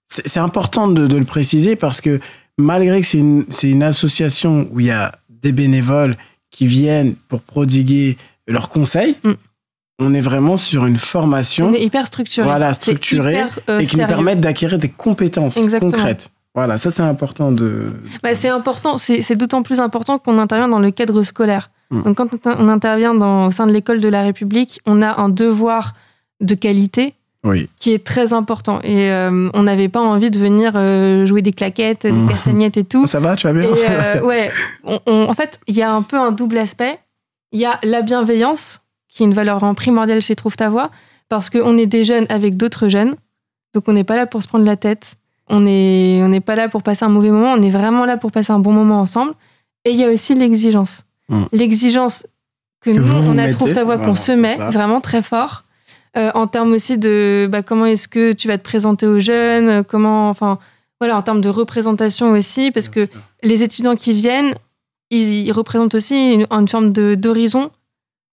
c'est 0.06 0.40
important 0.40 0.88
de, 0.88 1.16
le 1.16 1.24
préciser 1.24 1.76
parce 1.76 2.00
que 2.00 2.20
malgré 2.58 3.00
que 3.00 3.06
c'est 3.06 3.18
une, 3.18 3.44
une, 3.62 3.82
association 3.82 4.68
où 4.72 4.80
il 4.80 4.86
y 4.86 4.90
a 4.90 5.12
des 5.28 5.52
bénévoles 5.52 6.16
qui 6.50 6.66
viennent 6.66 7.14
pour 7.28 7.40
prodiguer 7.40 8.18
leurs 8.48 8.70
conseils, 8.70 9.16
mm. 9.22 9.32
on 10.00 10.12
est 10.12 10.20
vraiment 10.20 10.56
sur 10.56 10.84
une 10.86 10.96
formation. 10.96 11.68
On 11.68 11.74
est 11.74 11.82
hyper 11.82 12.06
structuré. 12.08 12.44
Voilà, 12.46 12.72
structurée 12.72 13.40
euh, 13.68 13.78
et 13.78 13.86
qui 13.86 13.96
nous 13.96 14.06
permettent 14.06 14.40
d'acquérir 14.40 14.78
des 14.78 14.88
compétences 14.88 15.58
concrètes. 15.78 16.30
Voilà, 16.54 16.78
ça 16.78 16.90
c'est 16.90 17.02
important 17.02 17.52
de. 17.52 17.92
Bah, 18.22 18.34
c'est 18.34 18.48
important, 18.48 18.98
c'est 18.98 19.36
d'autant 19.36 19.62
plus 19.62 19.80
important 19.80 20.18
qu'on 20.18 20.38
intervient 20.38 20.68
dans 20.68 20.80
le 20.80 20.90
cadre 20.90 21.22
scolaire. 21.22 21.70
Mm. 21.90 22.02
Donc 22.02 22.16
quand 22.16 22.28
on 22.46 22.68
intervient 22.68 23.14
dans, 23.14 23.46
au 23.46 23.50
sein 23.50 23.66
de 23.66 23.72
l'école 23.72 24.00
de 24.00 24.08
la 24.08 24.22
République, 24.22 24.80
on 24.86 25.02
a 25.02 25.20
un 25.20 25.28
devoir 25.28 25.94
de 26.40 26.54
qualité 26.54 27.14
qui 27.78 27.92
est 27.92 28.04
très 28.04 28.32
important. 28.32 28.80
Et 28.82 29.10
euh, 29.10 29.48
on 29.54 29.62
n'avait 29.62 29.88
pas 29.88 30.00
envie 30.00 30.30
de 30.30 30.38
venir 30.38 30.72
euh, 30.74 31.24
jouer 31.24 31.42
des 31.42 31.52
claquettes, 31.52 32.02
des 32.02 32.12
mm. 32.12 32.28
castagnettes 32.28 32.76
et 32.76 32.84
tout. 32.84 33.06
Ça 33.06 33.20
va, 33.20 33.36
tu 33.36 33.46
vas 33.46 33.52
bien 33.52 33.68
euh, 33.68 34.22
Ouais. 34.22 34.50
en 34.84 35.34
fait, 35.34 35.60
il 35.66 35.76
y 35.76 35.82
a 35.82 35.92
un 35.92 36.02
peu 36.02 36.18
un 36.18 36.32
double 36.32 36.58
aspect. 36.58 36.98
Il 37.52 37.60
y 37.60 37.64
a 37.64 37.78
la 37.82 38.02
bienveillance, 38.02 38.80
qui 39.08 39.22
est 39.22 39.26
une 39.26 39.32
valeur 39.32 39.58
vraiment 39.58 39.74
primordiale 39.74 40.20
chez 40.20 40.36
Trouve 40.36 40.56
ta 40.56 40.68
voix, 40.68 40.90
parce 41.28 41.50
qu'on 41.50 41.78
est 41.78 41.86
des 41.86 42.04
jeunes 42.04 42.26
avec 42.28 42.56
d'autres 42.56 42.88
jeunes. 42.88 43.16
Donc 43.74 43.84
on 43.86 43.92
n'est 43.92 44.04
pas 44.04 44.16
là 44.16 44.26
pour 44.26 44.42
se 44.42 44.48
prendre 44.48 44.64
la 44.64 44.76
tête. 44.76 45.16
On 45.50 45.60
n'est 45.60 46.22
on 46.22 46.40
pas 46.40 46.54
là 46.54 46.68
pour 46.68 46.82
passer 46.82 47.04
un 47.04 47.08
mauvais 47.08 47.30
moment. 47.30 47.52
On 47.52 47.62
est 47.62 47.70
vraiment 47.70 48.04
là 48.04 48.16
pour 48.16 48.30
passer 48.30 48.52
un 48.52 48.60
bon 48.60 48.72
moment 48.72 49.00
ensemble. 49.00 49.32
Et 49.84 49.90
il 49.90 49.96
y 49.96 50.04
a 50.04 50.10
aussi 50.10 50.34
l'exigence. 50.34 51.04
Mm. 51.28 51.44
L'exigence 51.52 52.26
que, 52.80 52.90
nous, 52.90 53.04
on 53.28 53.36
a 53.36 53.52
Trouve 53.52 53.72
ta 53.72 53.84
voix, 53.84 53.98
qu'on 53.98 54.14
se 54.14 54.32
met 54.32 54.56
vraiment 54.56 55.00
très 55.00 55.22
fort 55.22 55.64
euh, 56.16 56.30
en 56.34 56.46
termes 56.46 56.72
aussi 56.72 56.98
de 56.98 57.48
bah, 57.50 57.62
comment 57.62 57.86
est-ce 57.86 58.08
que 58.08 58.32
tu 58.32 58.48
vas 58.48 58.58
te 58.58 58.64
présenter 58.64 59.06
aux 59.06 59.20
jeunes, 59.20 59.68
euh, 59.68 59.82
comment, 59.84 60.28
enfin, 60.28 60.58
voilà, 60.98 61.16
en 61.16 61.22
termes 61.22 61.40
de 61.40 61.48
représentation 61.48 62.32
aussi, 62.32 62.72
parce 62.72 62.88
que 62.88 63.06
les 63.44 63.62
étudiants 63.62 63.94
qui 63.94 64.12
viennent, 64.12 64.52
ils, 65.10 65.52
représentent 65.52 65.94
aussi 65.94 66.34
une, 66.34 66.68
forme 66.68 66.92
d'horizon, 66.92 67.70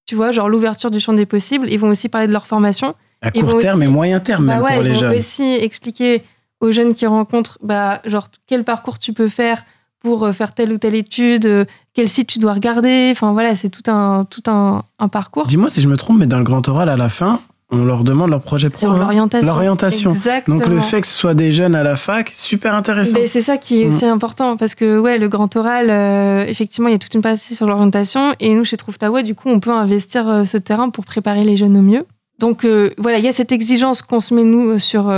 tu 0.07 0.15
vois, 0.15 0.31
genre 0.31 0.49
l'ouverture 0.49 0.89
du 0.89 0.99
champ 0.99 1.13
des 1.13 1.27
possibles. 1.27 1.69
Ils 1.69 1.79
vont 1.79 1.89
aussi 1.89 2.09
parler 2.09 2.27
de 2.27 2.33
leur 2.33 2.47
formation. 2.47 2.95
À 3.21 3.31
court 3.31 3.59
terme 3.59 3.83
et 3.83 3.87
moyen 3.87 4.19
terme, 4.19 4.45
même 4.45 4.61
bah 4.61 4.73
pour 4.73 4.83
les 4.83 4.95
jeunes. 4.95 5.09
Ils 5.09 5.13
vont 5.13 5.17
aussi 5.17 5.43
expliquer 5.43 6.23
aux 6.59 6.71
jeunes 6.71 6.93
qui 6.93 7.05
rencontrent, 7.05 7.57
bah, 7.61 8.01
genre, 8.05 8.27
quel 8.47 8.63
parcours 8.63 8.99
tu 8.99 9.13
peux 9.13 9.27
faire 9.27 9.63
pour 9.99 10.25
euh, 10.25 10.31
faire 10.31 10.53
telle 10.53 10.71
ou 10.71 10.77
telle 10.77 10.95
étude, 10.95 11.67
quel 11.93 12.07
site 12.07 12.27
tu 12.27 12.39
dois 12.39 12.53
regarder. 12.53 13.09
Enfin, 13.11 13.33
voilà, 13.33 13.55
c'est 13.55 13.69
tout 13.69 13.89
un, 13.89 14.25
tout 14.25 14.43
un, 14.47 14.83
un 14.99 15.07
parcours. 15.07 15.47
Dis-moi 15.47 15.69
si 15.69 15.81
je 15.81 15.87
me 15.87 15.97
trompe, 15.97 16.19
mais 16.19 16.27
dans 16.27 16.37
le 16.37 16.43
grand 16.43 16.67
oral, 16.67 16.89
à 16.89 16.97
la 16.97 17.09
fin, 17.09 17.39
on 17.69 17.83
leur 17.83 18.03
demande 18.03 18.29
leur 18.29 18.41
projet 18.41 18.69
pro. 18.69 18.79
Sur 18.79 18.91
hein. 18.91 18.97
l'orientation. 18.97 19.47
L'orientation. 19.47 20.13
Donc 20.47 20.67
le 20.67 20.79
fait 20.79 21.01
que 21.01 21.07
ce 21.07 21.13
soit 21.13 21.33
des 21.33 21.51
jeunes 21.51 21.75
à 21.75 21.83
la 21.83 21.97
fac, 21.97 22.31
super 22.33 22.73
intéressant. 22.73 23.17
C'est 23.27 23.41
ça 23.41 23.57
qui 23.57 23.81
est 23.81 23.87
aussi 23.87 24.05
mm. 24.05 24.09
important 24.09 24.55
parce 24.55 24.73
que 24.73 24.97
ouais, 24.99 25.17
le 25.17 25.27
grand 25.27 25.53
oral, 25.55 25.89
euh, 25.89 26.45
effectivement, 26.45 26.87
il 26.87 26.93
y 26.93 26.95
a 26.95 26.99
toute 26.99 27.13
une 27.13 27.21
partie 27.21 27.55
sur 27.55 27.67
l'orientation 27.67 28.33
et 28.39 28.53
nous 28.53 28.63
chez 28.63 28.77
Trouve 28.77 28.97
du 29.23 29.35
coup, 29.35 29.49
on 29.49 29.59
peut 29.59 29.71
investir 29.71 30.27
euh, 30.29 30.45
ce 30.45 30.57
terrain 30.57 30.89
pour 30.89 31.05
préparer 31.05 31.43
les 31.43 31.57
jeunes 31.57 31.75
au 31.75 31.81
mieux. 31.81 32.05
Donc 32.39 32.63
euh, 32.63 32.91
voilà, 32.97 33.17
il 33.17 33.25
y 33.25 33.27
a 33.27 33.33
cette 33.33 33.51
exigence 33.51 34.01
qu'on 34.01 34.21
se 34.21 34.33
met 34.33 34.43
nous 34.43 34.79
sur 34.79 35.11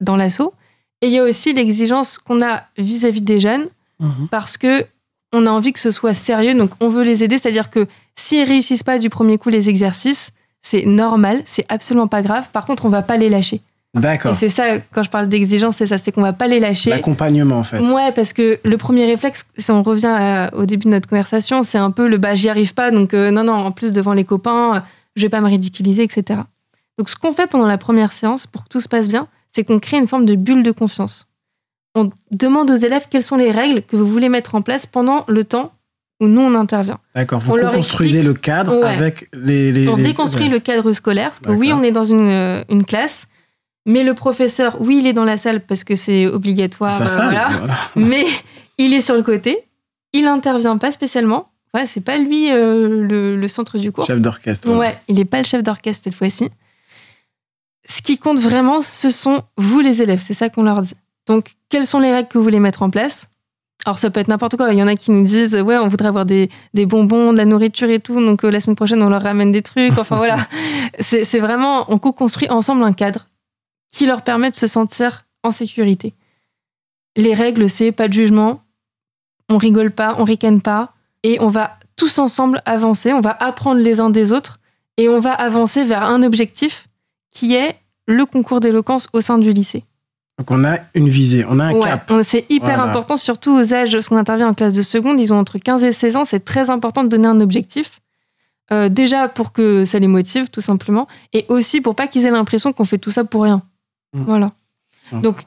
dans 0.00 0.16
l'assaut 0.16 0.52
et 1.02 1.06
il 1.08 1.12
y 1.12 1.18
a 1.18 1.24
aussi 1.24 1.52
l'exigence 1.52 2.18
qu'on 2.18 2.42
a 2.42 2.62
vis-à-vis 2.78 3.22
des 3.22 3.40
jeunes 3.40 3.66
mm-hmm. 4.00 4.28
parce 4.30 4.56
que 4.56 4.84
on 5.32 5.46
a 5.46 5.50
envie 5.50 5.72
que 5.72 5.80
ce 5.80 5.90
soit 5.90 6.14
sérieux, 6.14 6.54
donc 6.54 6.70
on 6.80 6.88
veut 6.88 7.04
les 7.04 7.22
aider, 7.22 7.36
c'est-à-dire 7.36 7.68
que 7.70 7.86
s'ils 8.14 8.46
réussissent 8.46 8.82
pas 8.82 8.98
du 8.98 9.10
premier 9.10 9.38
coup 9.38 9.50
les 9.50 9.68
exercices, 9.68 10.30
c'est 10.62 10.86
normal, 10.86 11.42
c'est 11.44 11.66
absolument 11.68 12.06
pas 12.06 12.22
grave. 12.22 12.46
Par 12.52 12.64
contre, 12.64 12.86
on 12.86 12.88
va 12.88 13.02
pas 13.02 13.16
les 13.16 13.28
lâcher. 13.28 13.60
D'accord. 13.94 14.32
Et 14.32 14.34
c'est 14.34 14.48
ça, 14.48 14.78
quand 14.92 15.02
je 15.02 15.10
parle 15.10 15.28
d'exigence, 15.28 15.76
c'est 15.76 15.86
ça, 15.86 15.98
c'est 15.98 16.12
qu'on 16.12 16.22
va 16.22 16.32
pas 16.32 16.48
les 16.48 16.60
lâcher. 16.60 16.90
L'accompagnement, 16.90 17.58
en 17.58 17.62
fait. 17.62 17.78
Ouais, 17.80 18.12
parce 18.12 18.32
que 18.32 18.58
le 18.62 18.76
premier 18.76 19.06
réflexe, 19.06 19.46
si 19.56 19.70
on 19.70 19.82
revient 19.82 20.48
au 20.52 20.66
début 20.66 20.86
de 20.86 20.90
notre 20.90 21.08
conversation, 21.08 21.62
c'est 21.62 21.78
un 21.78 21.90
peu 21.90 22.06
le 22.08 22.18
bah, 22.18 22.34
j'y 22.34 22.48
arrive 22.48 22.74
pas, 22.74 22.90
donc 22.90 23.14
euh, 23.14 23.30
non, 23.30 23.44
non, 23.44 23.54
en 23.54 23.70
plus 23.70 23.92
devant 23.92 24.12
les 24.12 24.24
copains, 24.24 24.82
je 25.14 25.22
vais 25.22 25.28
pas 25.28 25.40
me 25.40 25.48
ridiculiser, 25.48 26.02
etc. 26.02 26.40
Donc, 26.98 27.08
ce 27.08 27.16
qu'on 27.16 27.32
fait 27.32 27.46
pendant 27.46 27.66
la 27.66 27.78
première 27.78 28.12
séance, 28.12 28.46
pour 28.46 28.64
que 28.64 28.68
tout 28.68 28.80
se 28.80 28.88
passe 28.88 29.08
bien, 29.08 29.28
c'est 29.56 29.64
qu'on 29.64 29.80
crée 29.80 29.96
une 29.96 30.06
forme 30.06 30.26
de 30.26 30.34
bulle 30.34 30.62
de 30.62 30.70
confiance. 30.70 31.28
On 31.94 32.10
demande 32.30 32.70
aux 32.70 32.76
élèves 32.76 33.06
quelles 33.08 33.22
sont 33.22 33.38
les 33.38 33.50
règles 33.50 33.80
que 33.80 33.96
vous 33.96 34.06
voulez 34.06 34.28
mettre 34.28 34.54
en 34.54 34.60
place 34.60 34.84
pendant 34.84 35.24
le 35.28 35.44
temps 35.44 35.72
où 36.20 36.26
nous 36.26 36.42
on 36.42 36.54
intervient. 36.54 36.98
D'accord, 37.14 37.40
vous 37.40 37.56
construisez 37.72 38.22
le 38.22 38.34
cadre 38.34 38.84
avec 38.84 39.30
les, 39.32 39.88
On 39.88 39.96
déconstruit 39.96 40.48
le 40.48 40.58
cadre 40.60 40.92
scolaire, 40.92 41.28
parce 41.28 41.40
que 41.40 41.52
oui, 41.52 41.72
on 41.72 41.82
est 41.82 41.90
dans 41.90 42.04
une, 42.04 42.28
euh, 42.28 42.64
une, 42.68 42.84
classe, 42.84 43.28
mais 43.86 44.04
le 44.04 44.12
professeur, 44.12 44.76
oui, 44.78 44.98
il 44.98 45.06
est 45.06 45.14
dans 45.14 45.24
la 45.24 45.38
salle 45.38 45.60
parce 45.60 45.84
que 45.84 45.96
c'est 45.96 46.26
obligatoire, 46.26 46.94
voilà. 47.16 47.48
mais 47.96 48.26
il 48.76 48.92
est 48.92 49.00
sur 49.00 49.14
le 49.14 49.22
côté, 49.22 49.58
il 50.12 50.24
n'intervient 50.24 50.76
pas 50.76 50.92
spécialement. 50.92 51.48
Ouais, 51.72 51.86
c'est 51.86 52.02
pas 52.02 52.18
lui 52.18 52.52
euh, 52.52 53.06
le, 53.38 53.48
centre 53.48 53.78
du 53.78 53.90
cours. 53.90 54.04
Chef 54.04 54.20
d'orchestre. 54.20 54.70
Ouais. 54.70 54.98
il 55.08 55.16
n'est 55.16 55.24
pas 55.24 55.38
le 55.38 55.44
chef 55.44 55.62
d'orchestre 55.62 56.04
cette 56.04 56.14
fois-ci. 56.14 56.50
Ce 57.88 58.02
qui 58.02 58.18
compte 58.18 58.38
vraiment, 58.38 58.82
ce 58.82 59.10
sont 59.10 59.42
vous 59.56 59.80
les 59.80 60.02
élèves, 60.02 60.22
c'est 60.24 60.34
ça 60.34 60.48
qu'on 60.48 60.64
leur 60.64 60.82
dit. 60.82 60.94
Donc, 61.26 61.54
quelles 61.68 61.86
sont 61.86 62.00
les 62.00 62.12
règles 62.12 62.28
que 62.28 62.38
vous 62.38 62.44
voulez 62.44 62.60
mettre 62.60 62.82
en 62.82 62.90
place? 62.90 63.28
Alors 63.84 63.98
ça 63.98 64.10
peut 64.10 64.18
être 64.18 64.28
n'importe 64.28 64.56
quoi. 64.56 64.72
Il 64.72 64.78
y 64.78 64.82
en 64.82 64.88
a 64.88 64.96
qui 64.96 65.12
nous 65.12 65.24
disent 65.24 65.54
ouais 65.54 65.76
on 65.76 65.86
voudrait 65.86 66.08
avoir 66.08 66.26
des, 66.26 66.48
bonbons, 66.74 67.32
de 67.32 67.38
la 67.38 67.44
nourriture 67.44 67.88
et 67.88 68.00
tout. 68.00 68.20
Donc 68.20 68.44
euh, 68.44 68.50
la 68.50 68.60
semaine 68.60 68.74
prochaine 68.74 69.00
on 69.00 69.08
leur 69.08 69.22
ramène 69.22 69.52
des 69.52 69.62
trucs. 69.62 69.96
Enfin 69.96 70.16
voilà, 70.16 70.48
c'est 70.98 71.38
vraiment 71.38 71.84
on 71.88 71.98
co-construit 71.98 72.50
ensemble 72.50 72.82
un 72.82 72.92
cadre 72.92 73.28
qui 73.90 74.06
leur 74.06 74.22
permet 74.22 74.50
de 74.50 74.56
se 74.56 74.66
sentir 74.66 75.24
en 75.44 75.52
sécurité. 75.52 76.14
Les 77.16 77.32
règles 77.32 77.70
c'est 77.70 77.92
pas 77.92 78.08
de 78.08 78.12
jugement, 78.12 78.60
on 79.48 79.56
rigole 79.56 79.92
pas, 79.92 80.16
on 80.18 80.24
ricane 80.24 80.60
pas 80.60 80.94
et 81.22 81.38
on 81.40 81.48
va 81.48 81.78
tous 81.94 82.18
ensemble 82.18 82.62
avancer. 82.64 83.12
On 83.12 83.20
va 83.20 83.36
apprendre 83.38 83.80
les 83.80 84.00
uns 84.00 84.10
des 84.10 84.32
autres 84.32 84.58
et 84.96 85.08
on 85.08 85.20
va 85.20 85.32
avancer 85.32 85.84
vers 85.84 86.02
un 86.02 86.24
objectif 86.24 86.88
qui 87.36 87.54
est 87.54 87.76
le 88.06 88.24
concours 88.24 88.60
d'éloquence 88.60 89.08
au 89.12 89.20
sein 89.20 89.36
du 89.36 89.52
lycée. 89.52 89.84
Donc 90.38 90.50
on 90.50 90.64
a 90.64 90.78
une 90.94 91.08
visée, 91.08 91.44
on 91.46 91.60
a 91.60 91.66
un 91.66 91.80
cap. 91.80 92.10
C'est 92.22 92.46
hyper 92.48 92.82
important, 92.82 93.18
surtout 93.18 93.52
aux 93.52 93.74
âges, 93.74 93.92
parce 93.92 94.08
qu'on 94.08 94.16
intervient 94.16 94.48
en 94.48 94.54
classe 94.54 94.72
de 94.72 94.80
seconde, 94.80 95.20
ils 95.20 95.34
ont 95.34 95.38
entre 95.38 95.58
15 95.58 95.84
et 95.84 95.92
16 95.92 96.16
ans, 96.16 96.24
c'est 96.24 96.44
très 96.44 96.70
important 96.70 97.04
de 97.04 97.08
donner 97.08 97.28
un 97.28 97.40
objectif. 97.40 98.00
Euh, 98.72 98.88
déjà 98.88 99.28
pour 99.28 99.52
que 99.52 99.84
ça 99.84 99.98
les 99.98 100.08
motive, 100.08 100.48
tout 100.48 100.62
simplement, 100.62 101.06
et 101.34 101.44
aussi 101.48 101.80
pour 101.80 101.94
pas 101.94 102.06
qu'ils 102.06 102.24
aient 102.24 102.30
l'impression 102.30 102.72
qu'on 102.72 102.86
fait 102.86 102.98
tout 102.98 103.10
ça 103.10 103.24
pour 103.24 103.42
rien. 103.42 103.62
Mmh. 104.14 104.22
Voilà. 104.22 104.52
Mmh. 105.12 105.20
Donc, 105.20 105.42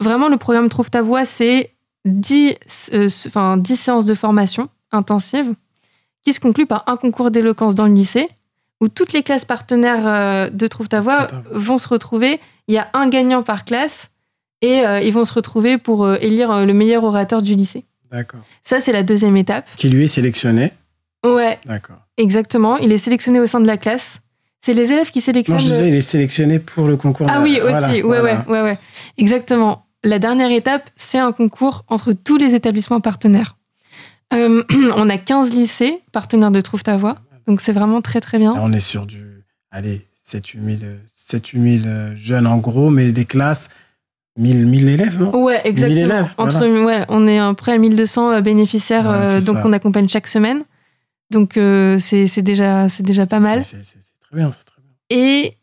vraiment, 0.00 0.28
le 0.28 0.38
programme 0.38 0.68
Trouve 0.68 0.90
ta 0.90 1.02
voix, 1.02 1.24
c'est 1.24 1.72
10, 2.06 2.90
euh, 2.94 3.08
enfin, 3.26 3.58
10 3.58 3.76
séances 3.76 4.04
de 4.06 4.14
formation 4.14 4.68
intensive 4.92 5.54
qui 6.24 6.32
se 6.32 6.40
concluent 6.40 6.66
par 6.66 6.84
un 6.86 6.96
concours 6.96 7.30
d'éloquence 7.30 7.74
dans 7.74 7.86
le 7.86 7.92
lycée 7.92 8.28
où 8.80 8.88
toutes 8.88 9.12
les 9.12 9.22
classes 9.22 9.44
partenaires 9.44 10.06
euh, 10.06 10.50
de 10.50 10.66
Trouve 10.66 10.88
ta 10.88 11.00
voix 11.00 11.26
vont 11.52 11.78
se 11.78 11.88
retrouver. 11.88 12.40
Il 12.68 12.74
y 12.74 12.78
a 12.78 12.88
un 12.94 13.08
gagnant 13.08 13.42
par 13.42 13.64
classe 13.64 14.10
et 14.60 14.86
euh, 14.86 15.00
ils 15.00 15.12
vont 15.12 15.24
se 15.24 15.32
retrouver 15.32 15.78
pour 15.78 16.04
euh, 16.04 16.16
élire 16.20 16.64
le 16.64 16.72
meilleur 16.72 17.04
orateur 17.04 17.42
du 17.42 17.54
lycée. 17.54 17.84
D'accord. 18.10 18.40
Ça, 18.62 18.80
c'est 18.80 18.92
la 18.92 19.02
deuxième 19.02 19.36
étape. 19.36 19.68
Qui 19.76 19.88
lui 19.88 20.04
est 20.04 20.08
sélectionné 20.08 20.72
Ouais. 21.24 21.58
D'accord. 21.66 21.98
Exactement. 22.16 22.76
Il 22.78 22.92
est 22.92 22.98
sélectionné 22.98 23.40
au 23.40 23.46
sein 23.46 23.60
de 23.60 23.66
la 23.66 23.76
classe. 23.76 24.20
C'est 24.60 24.74
les 24.74 24.92
élèves 24.92 25.10
qui 25.10 25.20
sélectionnent. 25.20 25.58
Non, 25.58 25.64
je 25.64 25.68
disais, 25.68 25.88
il 25.88 25.94
est 25.94 26.00
sélectionné 26.00 26.58
pour 26.58 26.88
le 26.88 26.96
concours. 26.96 27.26
Ah 27.30 27.40
oui, 27.40 27.60
aussi. 27.60 28.02
ouais, 28.02 28.20
ouais, 28.20 28.36
ouais, 28.48 28.62
ouais. 28.62 28.78
Exactement. 29.16 29.86
La 30.04 30.18
dernière 30.18 30.50
étape, 30.50 30.90
c'est 30.96 31.18
un 31.18 31.32
concours 31.32 31.82
entre 31.88 32.12
tous 32.12 32.36
les 32.36 32.54
établissements 32.54 33.00
partenaires. 33.00 33.56
on 34.32 35.08
a 35.08 35.18
15 35.18 35.52
lycées 35.54 36.00
partenaires 36.12 36.50
de 36.50 36.60
Trouve 36.60 36.82
ta 36.82 36.96
voix. 36.96 37.16
Donc 37.48 37.62
c'est 37.62 37.72
vraiment 37.72 38.02
très, 38.02 38.20
très 38.20 38.38
bien. 38.38 38.54
on 38.58 38.72
est 38.72 38.78
sur 38.78 39.06
du. 39.06 39.44
Allez, 39.70 40.06
7-8 40.24 41.82
000, 41.82 41.90
jeunes 42.14 42.46
en 42.46 42.58
gros, 42.58 42.90
mais 42.90 43.10
des 43.10 43.24
classes 43.24 43.70
1000, 44.36 44.88
élèves, 44.88 45.20
non? 45.20 45.44
Ouais, 45.44 45.60
exactement. 45.64 46.28
Entre, 46.36 46.84
ouais, 46.84 47.04
on 47.08 47.26
est 47.26 47.38
à 47.38 47.52
près 47.54 47.78
1200 47.78 48.30
euh, 48.30 48.40
bénéficiaires, 48.40 49.10
euh, 49.10 49.40
donc 49.40 49.56
on 49.64 49.72
accompagne 49.72 50.08
chaque 50.08 50.28
semaine. 50.28 50.62
Donc 51.30 51.56
euh, 51.56 51.98
c'est 51.98 52.42
déjà, 52.42 52.86
déjà 53.00 53.26
pas 53.26 53.40
mal. 53.40 53.64
C'est 53.64 53.78
très 53.78 54.36
bien, 54.36 54.50
très 54.50 54.82
bien. 54.82 54.92
Et 55.10 55.54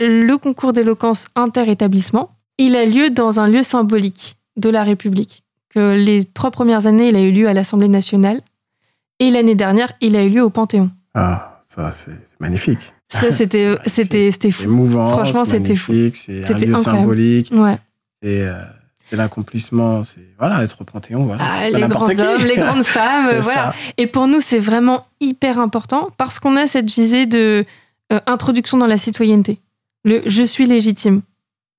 le 0.00 0.36
concours 0.36 0.72
d'éloquence 0.72 1.28
inter-établissement, 1.36 2.36
il 2.58 2.76
a 2.76 2.84
lieu 2.84 3.10
dans 3.10 3.40
un 3.40 3.48
lieu 3.48 3.62
symbolique 3.62 4.36
de 4.56 4.68
la 4.68 4.84
République. 4.84 5.44
Que 5.70 5.94
les 5.94 6.24
trois 6.24 6.50
premières 6.50 6.86
années, 6.86 7.08
il 7.08 7.16
a 7.16 7.22
eu 7.22 7.30
lieu 7.30 7.48
à 7.48 7.54
l'Assemblée 7.54 7.88
nationale. 7.88 8.40
Et 9.20 9.30
l'année 9.30 9.54
dernière, 9.54 9.92
il 10.00 10.16
a 10.16 10.24
eu 10.24 10.30
lieu 10.30 10.42
au 10.42 10.50
Panthéon. 10.50 10.90
Ah, 11.14 11.60
ça, 11.66 11.90
c'est 11.90 12.40
magnifique. 12.40 12.92
Ça, 13.08 13.30
c'était 13.30 13.76
fou. 14.50 14.62
Émouvant. 14.64 15.08
Franchement, 15.10 15.44
c'était 15.44 15.76
fou. 15.76 15.92
C'est 16.14 16.50
un 16.50 16.58
lieu 16.58 16.76
symbolique. 16.76 17.50
Ouais. 17.52 17.78
Euh, 18.24 18.62
c'est 19.10 19.16
l'accomplissement, 19.16 20.04
c'est 20.04 20.24
voilà, 20.38 20.62
être 20.62 20.80
au 20.80 20.84
Panthéon. 20.84 21.24
Voilà, 21.24 21.42
ah, 21.44 21.68
les 21.68 21.88
grands 21.88 22.08
hommes, 22.08 22.44
les 22.44 22.54
grandes 22.54 22.84
femmes, 22.84 23.40
voilà. 23.40 23.74
Et 23.96 24.06
pour 24.06 24.28
nous, 24.28 24.40
c'est 24.40 24.60
vraiment 24.60 25.04
hyper 25.18 25.58
important 25.58 26.10
parce 26.16 26.38
qu'on 26.38 26.54
a 26.54 26.68
cette 26.68 26.88
visée 26.88 27.26
de 27.26 27.64
euh, 28.12 28.20
introduction 28.26 28.78
dans 28.78 28.86
la 28.86 28.98
citoyenneté. 28.98 29.58
Le 30.04 30.22
je 30.26 30.44
suis 30.44 30.66
légitime, 30.66 31.22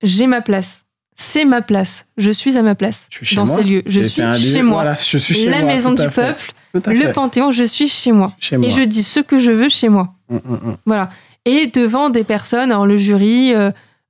j'ai 0.02 0.26
ma 0.26 0.42
place, 0.42 0.84
c'est 1.16 1.46
ma 1.46 1.62
place, 1.62 2.04
je 2.18 2.30
suis 2.30 2.58
à 2.58 2.62
ma 2.62 2.74
place 2.74 3.08
dans 3.34 3.46
ces 3.46 3.62
lieux. 3.62 3.82
Je 3.86 4.02
suis, 4.02 4.22
chez 4.38 4.62
moi. 4.62 4.92
je 4.92 5.16
suis 5.16 5.34
chez 5.34 5.48
la 5.48 5.62
maison 5.62 5.92
du 5.92 6.06
peuple, 6.08 6.52
le 6.74 7.12
Panthéon, 7.12 7.52
je 7.52 7.64
suis 7.64 7.88
chez 7.88 8.12
moi. 8.12 8.32
Et 8.50 8.70
je 8.70 8.82
dis 8.82 9.02
ce 9.02 9.20
que 9.20 9.38
je 9.38 9.50
veux 9.50 9.68
chez 9.68 9.88
moi. 9.88 10.14
Hum, 10.30 10.40
hum, 10.48 10.60
hum. 10.64 10.76
Voilà. 10.86 11.10
Et 11.44 11.66
devant 11.66 12.10
des 12.10 12.24
personnes, 12.24 12.70
alors 12.70 12.86
le 12.86 12.96
jury. 12.96 13.52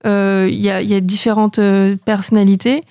Euh, 0.05 0.49
il 0.51 0.69
euh, 0.69 0.83
y, 0.83 0.95
a, 0.95 1.01
différentes 1.01 1.59
euh, 1.59 1.97
personnalités. 2.05 2.83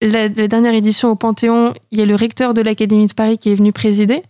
la, 0.00 0.28
dernière 0.28 0.74
édition 0.74 1.10
au 1.10 1.14
Panthéon, 1.14 1.74
il 1.90 1.98
y 1.98 2.02
a 2.02 2.06
le 2.06 2.14
recteur 2.14 2.54
de 2.54 2.62
l'Académie 2.62 3.06
de 3.06 3.12
Paris 3.12 3.38
qui 3.38 3.50
est 3.50 3.54
venu 3.54 3.72
présider. 3.72 4.22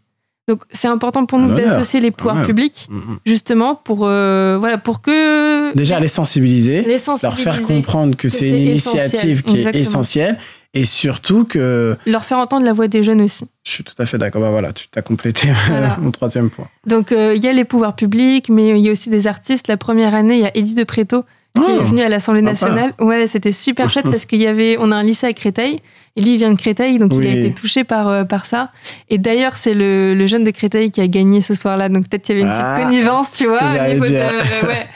Donc 0.46 0.60
c'est 0.70 0.88
important 0.88 1.24
pour 1.24 1.38
nous 1.38 1.54
d'associer 1.54 2.00
les 2.00 2.10
pouvoirs 2.10 2.44
publics, 2.44 2.86
mm, 2.90 2.96
mm. 2.96 3.18
justement 3.24 3.74
pour 3.74 4.00
euh, 4.02 4.58
voilà 4.58 4.76
pour 4.76 5.00
que 5.00 5.74
déjà 5.74 5.98
les 6.00 6.08
sensibiliser, 6.08 6.82
les 6.82 6.98
leur 7.22 7.38
faire 7.38 7.62
comprendre 7.62 8.14
que, 8.16 8.28
c'est 8.28 8.50
une 8.50 8.56
initiative 8.56 9.42
qui 9.42 9.60
est 9.60 9.74
essentielle 9.74 10.38
et 10.74 10.84
surtout 10.84 11.44
que 11.44 11.96
leur 12.04 12.24
faire 12.24 12.38
entendre 12.38 12.66
la 12.66 12.74
voix 12.74 12.88
des 12.88 13.02
jeunes 13.02 13.22
aussi. 13.22 13.46
Je 13.64 13.70
suis 13.70 13.84
tout 13.84 13.94
à 13.98 14.04
fait 14.04 14.18
d'accord. 14.18 14.42
Bah 14.42 14.50
voilà, 14.50 14.74
tu 14.74 14.86
t'as 14.88 15.02
complété 15.02 15.48
mon 15.98 16.10
troisième 16.10 16.50
point. 16.50 16.68
Donc 16.86 17.12
euh, 17.12 17.34
il 17.34 17.42
y 17.42 17.48
a 17.48 17.52
les 17.52 17.64
pouvoirs 17.64 17.96
publics, 17.96 18.50
mais 18.50 18.78
il 18.78 18.84
y 18.84 18.90
a 18.90 18.92
aussi 18.92 19.08
des 19.08 19.26
artistes. 19.26 19.68
La 19.68 19.78
première 19.78 20.14
année, 20.14 20.34
il 20.34 20.42
y 20.42 20.46
a 20.46 20.54
Eddie 20.54 20.74
de 20.74 20.84
Préto 20.84 21.24
qui 21.54 21.70
est 21.70 21.78
oh, 21.78 21.84
venu 21.84 22.02
à 22.02 22.08
l'Assemblée 22.08 22.42
nationale. 22.42 22.92
Ouais, 22.98 23.28
c'était 23.28 23.52
super 23.52 23.88
chouette 23.88 24.06
parce 24.10 24.26
qu'il 24.26 24.42
y 24.42 24.46
avait, 24.46 24.76
on 24.80 24.90
a 24.90 24.96
un 24.96 25.04
lycée 25.04 25.28
à 25.28 25.32
Créteil 25.32 25.80
et 26.16 26.22
lui, 26.22 26.34
il 26.34 26.38
vient 26.38 26.52
de 26.52 26.58
Créteil, 26.58 26.98
donc 26.98 27.12
il 27.14 27.26
a 27.26 27.34
été 27.34 27.52
touché 27.52 27.82
par, 27.82 28.08
euh, 28.08 28.24
par 28.24 28.46
ça. 28.46 28.70
Et 29.10 29.18
d'ailleurs, 29.18 29.56
c'est 29.56 29.74
le, 29.74 30.14
le, 30.14 30.26
jeune 30.28 30.44
de 30.44 30.52
Créteil 30.52 30.92
qui 30.92 31.00
a 31.00 31.08
gagné 31.08 31.40
ce 31.40 31.54
soir-là. 31.54 31.88
Donc 31.88 32.08
peut-être 32.08 32.22
qu'il 32.22 32.38
y 32.38 32.40
avait 32.40 32.48
une 32.48 32.54
petite 32.54 32.66
ah, 32.66 32.80
connivence, 32.82 33.32
tu 33.32 33.46
vois, 33.46 33.58
au 33.58 33.92
niveau, 33.92 34.04
de, 34.06 34.14
euh, 34.14 34.30
ouais, 34.68 34.86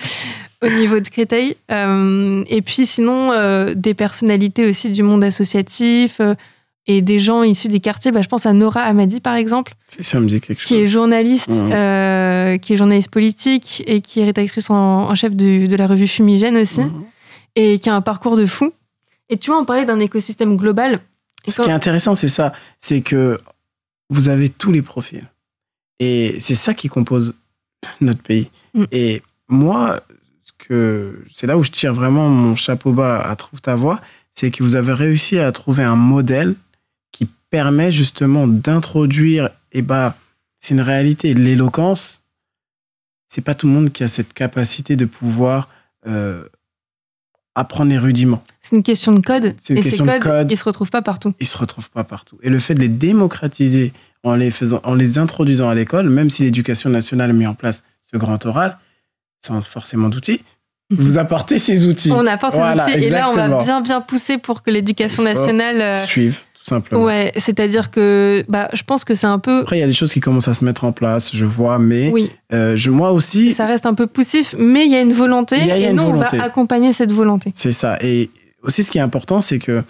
au 0.62 0.68
niveau 0.78 1.00
de 1.00 1.08
Créteil. 1.08 1.56
Euh, 1.72 2.44
et 2.46 2.62
puis 2.62 2.86
sinon, 2.86 3.32
des 3.74 3.94
personnalités 3.94 4.68
aussi 4.68 4.92
du 4.92 5.02
monde 5.02 5.24
associatif 5.24 6.20
et 6.86 7.02
des 7.02 7.18
gens 7.18 7.42
issus 7.42 7.68
des 7.68 7.80
quartiers. 7.80 8.12
Bah, 8.12 8.22
je 8.22 8.28
pense 8.28 8.46
à 8.46 8.52
Nora 8.52 8.82
Amadi, 8.82 9.20
par 9.20 9.34
exemple. 9.34 9.74
Ça 9.88 10.20
me 10.20 10.28
dit 10.28 10.40
quelque 10.40 10.60
chose. 10.60 10.68
Qui 10.68 10.76
est 10.76 10.86
journaliste, 10.86 11.50
qui 11.50 12.72
est 12.72 12.76
journaliste 12.76 13.10
politique 13.10 13.82
et 13.88 14.00
qui 14.02 14.20
est 14.20 14.24
rédactrice 14.24 14.70
en, 14.70 15.12
chef 15.16 15.34
de, 15.34 15.66
de, 15.66 15.76
la 15.76 15.88
revue 15.88 16.06
Fumigène 16.06 16.56
aussi. 16.56 16.82
Et 17.56 17.80
qui 17.80 17.88
a 17.90 17.96
un 17.96 18.02
parcours 18.02 18.36
de 18.36 18.46
fou. 18.46 18.72
Et 19.30 19.36
tu 19.36 19.50
vois, 19.50 19.60
on 19.60 19.64
parlait 19.64 19.84
d'un 19.84 19.98
écosystème 19.98 20.56
global. 20.56 21.00
Ce 21.48 21.62
qui 21.62 21.68
est 21.68 21.72
intéressant, 21.72 22.14
c'est 22.14 22.28
ça. 22.28 22.52
C'est 22.78 23.00
que 23.00 23.38
vous 24.10 24.28
avez 24.28 24.48
tous 24.48 24.72
les 24.72 24.82
profils. 24.82 25.26
Et 25.98 26.38
c'est 26.40 26.54
ça 26.54 26.74
qui 26.74 26.88
compose 26.88 27.34
notre 28.00 28.22
pays. 28.22 28.50
Mm. 28.74 28.84
Et 28.92 29.22
moi, 29.48 30.00
que 30.58 31.24
c'est 31.32 31.46
là 31.46 31.56
où 31.56 31.64
je 31.64 31.70
tire 31.70 31.94
vraiment 31.94 32.28
mon 32.28 32.54
chapeau 32.54 32.92
bas 32.92 33.20
à 33.20 33.36
Trouve 33.36 33.60
ta 33.60 33.76
voix, 33.76 34.00
c'est 34.34 34.50
que 34.50 34.62
vous 34.62 34.76
avez 34.76 34.92
réussi 34.92 35.38
à 35.38 35.50
trouver 35.52 35.84
un 35.84 35.96
modèle 35.96 36.54
qui 37.12 37.28
permet 37.50 37.90
justement 37.90 38.46
d'introduire, 38.46 39.46
et 39.72 39.78
eh 39.78 39.82
bah, 39.82 40.16
c'est 40.58 40.74
une 40.74 40.80
réalité, 40.80 41.34
l'éloquence, 41.34 42.24
c'est 43.28 43.42
pas 43.42 43.54
tout 43.54 43.66
le 43.66 43.72
monde 43.72 43.92
qui 43.92 44.04
a 44.04 44.08
cette 44.08 44.32
capacité 44.32 44.96
de 44.96 45.04
pouvoir 45.04 45.68
euh, 46.06 46.44
apprendre 47.58 47.90
les 47.90 47.98
rudiments. 47.98 48.42
C'est 48.60 48.76
une 48.76 48.82
question 48.82 49.12
de 49.12 49.20
code. 49.20 49.54
C'est 49.60 49.74
une 49.74 49.80
et 49.80 49.82
question 49.82 50.06
ces 50.06 50.18
codes, 50.18 50.50
Ils 50.50 50.56
se 50.56 50.64
retrouvent 50.64 50.90
pas 50.90 51.02
partout. 51.02 51.34
Ils 51.40 51.46
se 51.46 51.58
retrouvent 51.58 51.90
pas 51.90 52.04
partout. 52.04 52.38
Et 52.42 52.50
le 52.50 52.58
fait 52.58 52.74
de 52.74 52.80
les 52.80 52.88
démocratiser 52.88 53.92
en 54.22 54.34
les 54.34 54.50
faisant, 54.50 54.80
en 54.84 54.94
les 54.94 55.18
introduisant 55.18 55.68
à 55.68 55.74
l'école, 55.74 56.08
même 56.08 56.30
si 56.30 56.42
l'éducation 56.42 56.90
nationale 56.90 57.30
a 57.30 57.32
mis 57.32 57.46
en 57.46 57.54
place 57.54 57.82
ce 58.10 58.16
grand 58.16 58.44
oral, 58.46 58.78
sans 59.44 59.60
forcément 59.60 60.08
d'outils, 60.08 60.40
mhm. 60.90 60.98
vous 61.00 61.18
apportez 61.18 61.58
ces 61.58 61.86
outils. 61.86 62.12
On 62.12 62.26
apporte 62.26 62.54
ces 62.54 62.60
outils. 62.60 63.04
Et 63.04 63.10
là, 63.10 63.30
on 63.30 63.34
va 63.34 63.58
bien, 63.58 63.80
bien 63.80 64.00
pousser 64.00 64.38
pour 64.38 64.62
que 64.62 64.70
l'éducation 64.70 65.22
nationale 65.22 65.80
euh, 65.80 66.04
suive 66.04 66.40
simplement. 66.68 67.04
Ouais, 67.04 67.32
c'est-à-dire 67.36 67.90
que 67.90 68.44
bah, 68.48 68.68
je 68.72 68.82
pense 68.82 69.04
que 69.04 69.14
c'est 69.14 69.26
un 69.26 69.38
peu. 69.38 69.60
Après, 69.60 69.78
il 69.78 69.80
y 69.80 69.84
a 69.84 69.86
des 69.86 69.92
choses 69.92 70.12
qui 70.12 70.20
commencent 70.20 70.48
à 70.48 70.54
se 70.54 70.64
mettre 70.64 70.84
en 70.84 70.92
place, 70.92 71.34
je 71.34 71.44
vois, 71.44 71.78
mais 71.78 72.10
oui. 72.10 72.30
Euh, 72.52 72.76
je, 72.76 72.90
moi 72.90 73.12
aussi. 73.12 73.52
Ça 73.52 73.66
reste 73.66 73.86
un 73.86 73.94
peu 73.94 74.06
poussif, 74.06 74.54
mais 74.58 74.86
il 74.86 74.92
y 74.92 74.96
a 74.96 75.00
une 75.00 75.12
volonté 75.12 75.56
et 75.56 75.92
nous, 75.92 76.04
on 76.04 76.12
va 76.12 76.28
accompagner 76.42 76.92
cette 76.92 77.12
volonté. 77.12 77.52
C'est 77.54 77.72
ça. 77.72 77.98
Et 78.00 78.30
aussi, 78.62 78.82
ce 78.82 78.90
qui 78.90 78.98
est 78.98 79.02
important, 79.02 79.40
c'est 79.40 79.58
que 79.58 79.82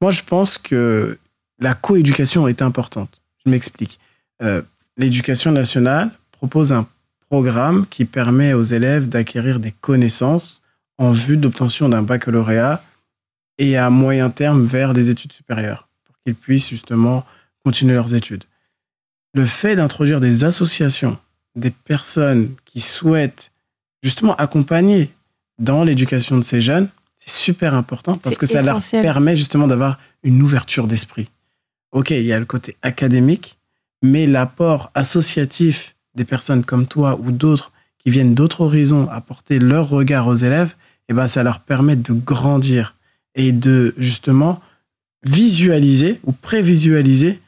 moi, 0.00 0.10
je 0.10 0.22
pense 0.22 0.58
que 0.58 1.18
la 1.58 1.74
coéducation 1.74 2.48
est 2.48 2.62
importante. 2.62 3.20
Je 3.44 3.50
m'explique. 3.50 3.98
Euh, 4.42 4.62
l'éducation 4.96 5.52
nationale 5.52 6.10
propose 6.32 6.72
un 6.72 6.86
programme 7.28 7.86
qui 7.88 8.04
permet 8.04 8.52
aux 8.52 8.62
élèves 8.62 9.08
d'acquérir 9.08 9.58
des 9.58 9.72
connaissances 9.72 10.62
en 10.98 11.10
vue 11.10 11.36
d'obtention 11.36 11.88
d'un 11.88 12.02
baccalauréat 12.02 12.82
et 13.58 13.76
à 13.76 13.90
moyen 13.90 14.30
terme 14.30 14.64
vers 14.64 14.94
des 14.94 15.10
études 15.10 15.32
supérieures 15.32 15.85
qu'ils 16.26 16.34
puissent 16.34 16.68
justement 16.68 17.24
continuer 17.64 17.94
leurs 17.94 18.14
études. 18.14 18.44
Le 19.34 19.46
fait 19.46 19.76
d'introduire 19.76 20.18
des 20.20 20.44
associations, 20.44 21.18
des 21.54 21.70
personnes 21.70 22.54
qui 22.64 22.80
souhaitent 22.80 23.52
justement 24.02 24.34
accompagner 24.36 25.10
dans 25.58 25.84
l'éducation 25.84 26.36
de 26.36 26.42
ces 26.42 26.60
jeunes, 26.60 26.88
c'est 27.16 27.30
super 27.30 27.74
important 27.74 28.16
parce 28.16 28.38
que 28.38 28.46
ça 28.46 28.62
leur 28.62 28.78
permet 28.90 29.36
justement 29.36 29.66
d'avoir 29.66 29.98
une 30.22 30.42
ouverture 30.42 30.86
d'esprit. 30.86 31.28
Ok, 31.92 32.10
il 32.10 32.24
y 32.24 32.32
a 32.32 32.38
le 32.38 32.44
côté 32.44 32.76
académique, 32.82 33.58
mais 34.02 34.26
l'apport 34.26 34.90
associatif 34.94 35.96
des 36.14 36.24
personnes 36.24 36.64
comme 36.64 36.86
toi 36.86 37.18
ou 37.22 37.30
d'autres 37.30 37.72
qui 37.98 38.10
viennent 38.10 38.34
d'autres 38.34 38.62
horizons 38.62 39.08
apporter 39.10 39.58
leur 39.58 39.88
regard 39.88 40.26
aux 40.26 40.34
élèves, 40.34 40.74
et 41.08 41.12
eh 41.12 41.14
ben 41.14 41.28
ça 41.28 41.44
leur 41.44 41.60
permet 41.60 41.94
de 41.94 42.12
grandir 42.12 42.96
et 43.36 43.52
de 43.52 43.94
justement 43.96 44.60
visualiser 45.26 46.20
ou 46.24 46.32
prévisualiser 46.32 47.40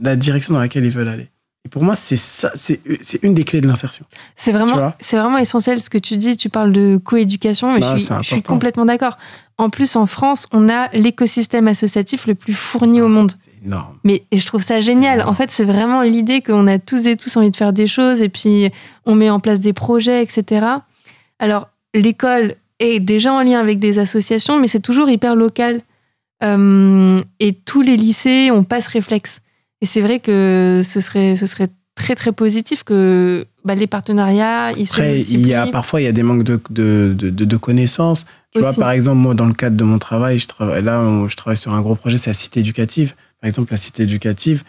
la 0.00 0.16
direction 0.16 0.54
dans 0.54 0.60
laquelle 0.60 0.84
ils 0.84 0.90
veulent 0.90 1.08
aller. 1.08 1.28
Et 1.66 1.70
pour 1.70 1.82
moi, 1.82 1.96
c'est 1.96 2.16
ça, 2.16 2.52
c'est 2.54 2.78
une 3.22 3.32
des 3.32 3.44
clés 3.44 3.62
de 3.62 3.66
l'insertion. 3.66 4.04
C'est 4.36 4.52
vraiment, 4.52 4.92
c'est 4.98 5.16
vraiment 5.16 5.38
essentiel 5.38 5.80
ce 5.80 5.88
que 5.88 5.96
tu 5.96 6.18
dis. 6.18 6.36
Tu 6.36 6.50
parles 6.50 6.72
de 6.72 6.98
coéducation, 7.02 7.72
mais 7.72 7.80
je, 7.80 8.04
suis, 8.04 8.14
je, 8.18 8.34
suis, 8.34 8.42
complètement 8.42 8.84
d'accord. 8.84 9.16
En 9.56 9.70
plus, 9.70 9.96
en 9.96 10.04
France, 10.04 10.46
on 10.52 10.68
a 10.68 10.90
l'écosystème 10.92 11.66
associatif 11.66 12.26
le 12.26 12.34
plus 12.34 12.52
fourni 12.52 13.00
au 13.00 13.08
monde. 13.08 13.32
C'est 13.32 13.64
énorme. 13.64 13.96
Mais 14.04 14.24
je 14.30 14.44
trouve 14.44 14.60
ça 14.60 14.82
génial. 14.82 15.22
En 15.22 15.32
fait, 15.32 15.50
c'est 15.50 15.64
vraiment 15.64 16.02
l'idée 16.02 16.42
qu'on 16.42 16.66
a 16.66 16.78
tous 16.78 17.06
et 17.06 17.16
tous 17.16 17.34
envie 17.38 17.50
de 17.50 17.56
faire 17.56 17.72
des 17.72 17.86
choses 17.86 18.20
et 18.20 18.28
puis 18.28 18.70
on 19.06 19.14
met 19.14 19.30
en 19.30 19.40
place 19.40 19.60
des 19.60 19.72
projets, 19.72 20.22
etc. 20.22 20.66
Alors, 21.38 21.68
l'école 21.94 22.56
est 22.78 23.00
déjà 23.00 23.32
en 23.32 23.42
lien 23.42 23.58
avec 23.58 23.78
des 23.78 23.98
associations, 23.98 24.60
mais 24.60 24.68
c'est 24.68 24.80
toujours 24.80 25.08
hyper 25.08 25.34
local. 25.34 25.80
Euh, 26.42 27.18
et 27.40 27.52
tous 27.52 27.82
les 27.82 27.96
lycées 27.96 28.50
ont 28.50 28.64
pas 28.64 28.80
ce 28.80 28.90
réflexe. 28.90 29.40
Et 29.80 29.86
c'est 29.86 30.00
vrai 30.00 30.18
que 30.18 30.82
ce 30.84 31.00
serait, 31.00 31.36
ce 31.36 31.46
serait 31.46 31.68
très 31.94 32.14
très 32.14 32.32
positif 32.32 32.82
que 32.82 33.46
bah, 33.64 33.74
les 33.74 33.86
partenariats 33.86 34.72
ils 34.72 34.88
Après, 34.90 35.20
il 35.20 35.46
y 35.46 35.54
a 35.54 35.66
parfois 35.66 36.00
il 36.00 36.04
y 36.04 36.08
a 36.08 36.12
des 36.12 36.22
manques 36.22 36.42
de, 36.42 36.60
de, 36.70 37.14
de, 37.14 37.56
connaissances. 37.56 38.26
Tu 38.52 38.60
vois, 38.60 38.72
par 38.72 38.90
exemple, 38.90 39.18
moi, 39.18 39.34
dans 39.34 39.46
le 39.46 39.52
cadre 39.52 39.76
de 39.76 39.84
mon 39.84 39.98
travail, 39.98 40.38
je 40.38 40.46
travaille, 40.46 40.82
là, 40.82 41.02
je 41.28 41.36
travaille 41.36 41.56
sur 41.56 41.74
un 41.74 41.80
gros 41.80 41.96
projet, 41.96 42.18
c'est 42.18 42.30
la 42.30 42.34
cité 42.34 42.60
éducative. 42.60 43.14
Par 43.40 43.48
exemple, 43.48 43.72
la 43.72 43.76
cité 43.76 44.04
éducative, 44.04 44.62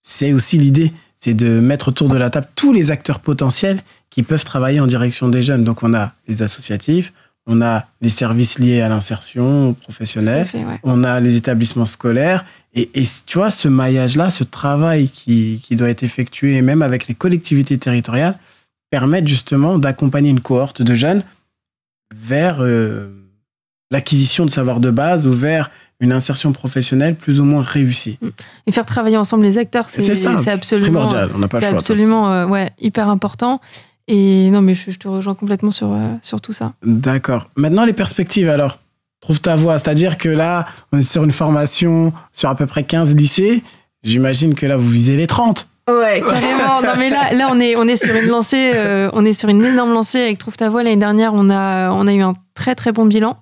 c'est 0.00 0.32
aussi 0.32 0.56
l'idée, 0.56 0.92
c'est 1.18 1.34
de 1.34 1.60
mettre 1.60 1.88
autour 1.88 2.08
de 2.08 2.16
la 2.16 2.30
table 2.30 2.48
tous 2.54 2.72
les 2.72 2.90
acteurs 2.90 3.20
potentiels 3.20 3.82
qui 4.08 4.22
peuvent 4.22 4.44
travailler 4.44 4.80
en 4.80 4.86
direction 4.86 5.28
des 5.28 5.42
jeunes. 5.42 5.64
Donc, 5.64 5.82
on 5.82 5.92
a 5.92 6.14
les 6.28 6.40
associatifs, 6.42 7.12
on 7.46 7.62
a 7.62 7.86
les 8.00 8.08
services 8.08 8.58
liés 8.58 8.80
à 8.80 8.88
l'insertion 8.88 9.74
professionnelle, 9.74 10.48
on 10.82 11.04
a 11.04 11.20
les 11.20 11.36
établissements 11.36 11.86
scolaires. 11.86 12.44
Et, 12.74 12.90
tu 13.24 13.38
vois, 13.38 13.50
ce 13.50 13.68
maillage-là, 13.68 14.30
ce 14.30 14.44
travail 14.44 15.08
qui, 15.08 15.60
doit 15.70 15.88
être 15.88 16.02
effectué, 16.02 16.60
même 16.60 16.82
avec 16.82 17.08
les 17.08 17.14
collectivités 17.14 17.78
territoriales, 17.78 18.36
permettent 18.90 19.28
justement 19.28 19.78
d'accompagner 19.78 20.30
une 20.30 20.40
cohorte 20.40 20.82
de 20.82 20.94
jeunes 20.94 21.22
vers 22.14 22.58
euh, 22.60 23.08
l'acquisition 23.90 24.44
de 24.44 24.50
savoir 24.50 24.80
de 24.80 24.90
base 24.90 25.26
ou 25.26 25.32
vers 25.32 25.70
une 26.00 26.12
insertion 26.12 26.52
professionnelle 26.52 27.14
plus 27.14 27.40
ou 27.40 27.44
moins 27.44 27.62
réussie. 27.62 28.18
Et 28.66 28.72
faire 28.72 28.86
travailler 28.86 29.16
ensemble 29.16 29.44
les 29.44 29.58
acteurs, 29.58 29.88
c'est 29.88 30.10
absolument, 30.48 30.86
primordial. 30.86 31.30
On 31.34 31.38
n'a 31.38 31.48
pas 31.48 31.60
le 31.60 31.66
choix. 31.66 31.78
absolument 31.78 32.32
euh, 32.32 32.46
ouais, 32.46 32.70
hyper 32.78 33.08
important. 33.08 33.60
Et 34.08 34.50
non, 34.50 34.62
mais 34.62 34.74
je, 34.74 34.90
te 34.92 35.08
rejoins 35.08 35.34
complètement 35.34 35.70
sur, 35.70 35.92
euh, 35.92 36.14
sur 36.22 36.40
tout 36.40 36.52
ça. 36.52 36.74
D'accord. 36.82 37.50
Maintenant, 37.56 37.84
les 37.84 37.92
perspectives 37.92 38.48
alors 38.48 38.78
Trouve 39.20 39.40
ta 39.40 39.56
voie. 39.56 39.78
C'est-à-dire 39.78 40.18
que 40.18 40.28
là, 40.28 40.66
on 40.92 40.98
est 40.98 41.02
sur 41.02 41.24
une 41.24 41.32
formation 41.32 42.12
sur 42.32 42.48
à 42.48 42.54
peu 42.54 42.66
près 42.66 42.84
15 42.84 43.16
lycées. 43.16 43.64
J'imagine 44.02 44.54
que 44.54 44.66
là, 44.66 44.76
vous 44.76 44.88
visez 44.88 45.16
les 45.16 45.26
30. 45.26 45.66
Ouais, 45.88 46.20
carrément. 46.28 46.82
non, 46.82 46.92
mais 46.98 47.10
là, 47.10 47.32
là 47.32 47.48
on, 47.50 47.58
est, 47.58 47.76
on 47.76 47.84
est 47.84 47.96
sur 47.96 48.14
une 48.14 48.28
lancée, 48.28 48.72
euh, 48.74 49.08
on 49.14 49.24
est 49.24 49.32
sur 49.32 49.48
une 49.48 49.64
énorme 49.64 49.92
lancée 49.92 50.20
avec 50.20 50.38
Trouve 50.38 50.56
ta 50.56 50.68
voie. 50.68 50.82
L'année 50.82 50.96
dernière, 50.96 51.32
on 51.34 51.48
a, 51.50 51.90
on 51.92 52.06
a 52.06 52.12
eu 52.12 52.20
un 52.20 52.34
très, 52.54 52.74
très 52.74 52.92
bon 52.92 53.06
bilan. 53.06 53.38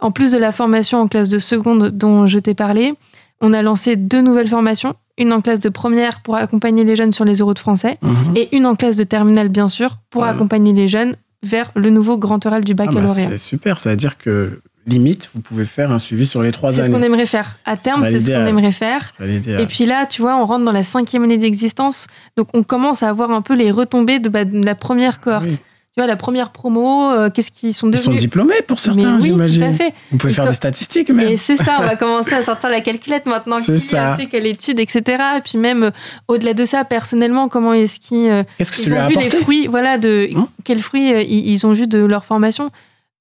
En 0.00 0.12
plus 0.12 0.30
de 0.32 0.38
la 0.38 0.52
formation 0.52 0.98
en 1.00 1.08
classe 1.08 1.28
de 1.28 1.38
seconde 1.38 1.90
dont 1.90 2.26
je 2.26 2.38
t'ai 2.38 2.54
parlé, 2.54 2.94
on 3.40 3.52
a 3.52 3.62
lancé 3.62 3.96
deux 3.96 4.20
nouvelles 4.20 4.48
formations 4.48 4.94
une 5.18 5.32
en 5.32 5.40
classe 5.40 5.60
de 5.60 5.68
première 5.68 6.20
pour 6.20 6.36
accompagner 6.36 6.84
les 6.84 6.96
jeunes 6.96 7.12
sur 7.12 7.24
les 7.24 7.38
euros 7.38 7.54
de 7.54 7.58
français, 7.58 7.98
mhm. 8.02 8.36
et 8.36 8.56
une 8.56 8.66
en 8.66 8.76
classe 8.76 8.96
de 8.96 9.04
terminale, 9.04 9.48
bien 9.48 9.68
sûr, 9.68 9.98
pour 10.10 10.24
accompagner 10.24 10.72
les 10.72 10.88
jeunes 10.88 11.16
vers 11.42 11.70
le 11.74 11.90
nouveau 11.90 12.18
grand 12.18 12.44
oral 12.46 12.64
du 12.64 12.72
ah 12.72 12.74
bah, 12.74 12.86
baccalauréat. 12.86 13.30
c'est 13.30 13.38
super, 13.38 13.78
ça 13.78 13.90
veut 13.90 13.96
dire 13.96 14.16
que 14.16 14.60
limite, 14.86 15.30
vous 15.34 15.40
pouvez 15.40 15.64
faire 15.64 15.92
un 15.92 15.98
suivi 15.98 16.24
sur 16.24 16.42
les 16.42 16.50
trois 16.50 16.70
années. 16.70 16.82
C'est 16.82 16.88
ce 16.88 16.94
qu'on 16.94 17.02
aimerait 17.02 17.26
faire. 17.26 17.56
À 17.66 17.76
terme, 17.76 18.04
c'est 18.04 18.20
ce 18.20 18.30
qu'on 18.30 18.46
aimerait 18.46 18.72
faire. 18.72 19.12
Et 19.20 19.66
puis 19.66 19.84
là, 19.84 20.06
tu 20.06 20.22
vois, 20.22 20.36
on 20.40 20.46
rentre 20.46 20.64
dans 20.64 20.72
la 20.72 20.82
cinquième 20.82 21.24
année 21.24 21.36
d'existence, 21.36 22.06
donc 22.36 22.48
on 22.54 22.62
commence 22.62 23.02
à 23.02 23.08
avoir 23.08 23.30
un 23.30 23.42
peu 23.42 23.54
les 23.54 23.70
retombées 23.70 24.18
de, 24.18 24.28
bah, 24.28 24.44
la 24.50 24.74
première 24.74 25.20
cohorte. 25.20 25.62
Vois, 25.98 26.06
la 26.06 26.16
première 26.16 26.50
promo, 26.50 27.10
euh, 27.10 27.30
qu'est-ce 27.30 27.50
qu'ils 27.50 27.74
sont 27.74 27.86
devenus 27.86 28.02
Ils 28.02 28.04
sont 28.04 28.14
diplômés 28.14 28.62
pour 28.66 28.80
certains, 28.80 29.20
j'imagine. 29.20 29.62
Tout 29.62 29.68
à 29.68 29.72
fait. 29.72 29.94
Vous 30.10 30.18
pouvez 30.18 30.32
faire 30.32 30.46
des 30.46 30.54
statistiques 30.54 31.10
même. 31.10 31.28
Et 31.28 31.36
c'est 31.36 31.56
ça, 31.56 31.76
on 31.80 31.82
va 31.82 31.96
commencer 31.96 32.34
à 32.34 32.42
sortir 32.42 32.70
la 32.70 32.80
calculette 32.80 33.26
maintenant. 33.26 33.60
Qui 33.60 33.78
ça. 33.78 34.12
a 34.12 34.16
fait 34.16 34.26
quelle 34.26 34.46
étude, 34.46 34.80
etc. 34.80 35.22
Et 35.36 35.40
puis 35.40 35.58
même 35.58 35.84
euh, 35.84 35.90
au-delà 36.28 36.54
de 36.54 36.64
ça, 36.64 36.84
personnellement, 36.84 37.48
comment 37.48 37.72
est-ce 37.72 38.00
qu'ils 38.00 38.30
euh, 38.30 38.42
ils 38.58 38.94
ont 38.94 39.08
vu 39.08 39.16
les 39.16 39.30
fruits, 39.30 39.66
voilà, 39.66 39.98
de 39.98 40.30
hum 40.34 40.48
quels 40.64 40.80
fruits 40.80 41.12
ils, 41.24 41.66
ont 41.66 41.72
vu 41.72 41.86
de 41.86 41.98
leur 41.98 42.24
formation 42.24 42.70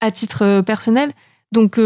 à 0.01 0.11
titre 0.11 0.61
personnel. 0.61 1.11
Donc 1.51 1.80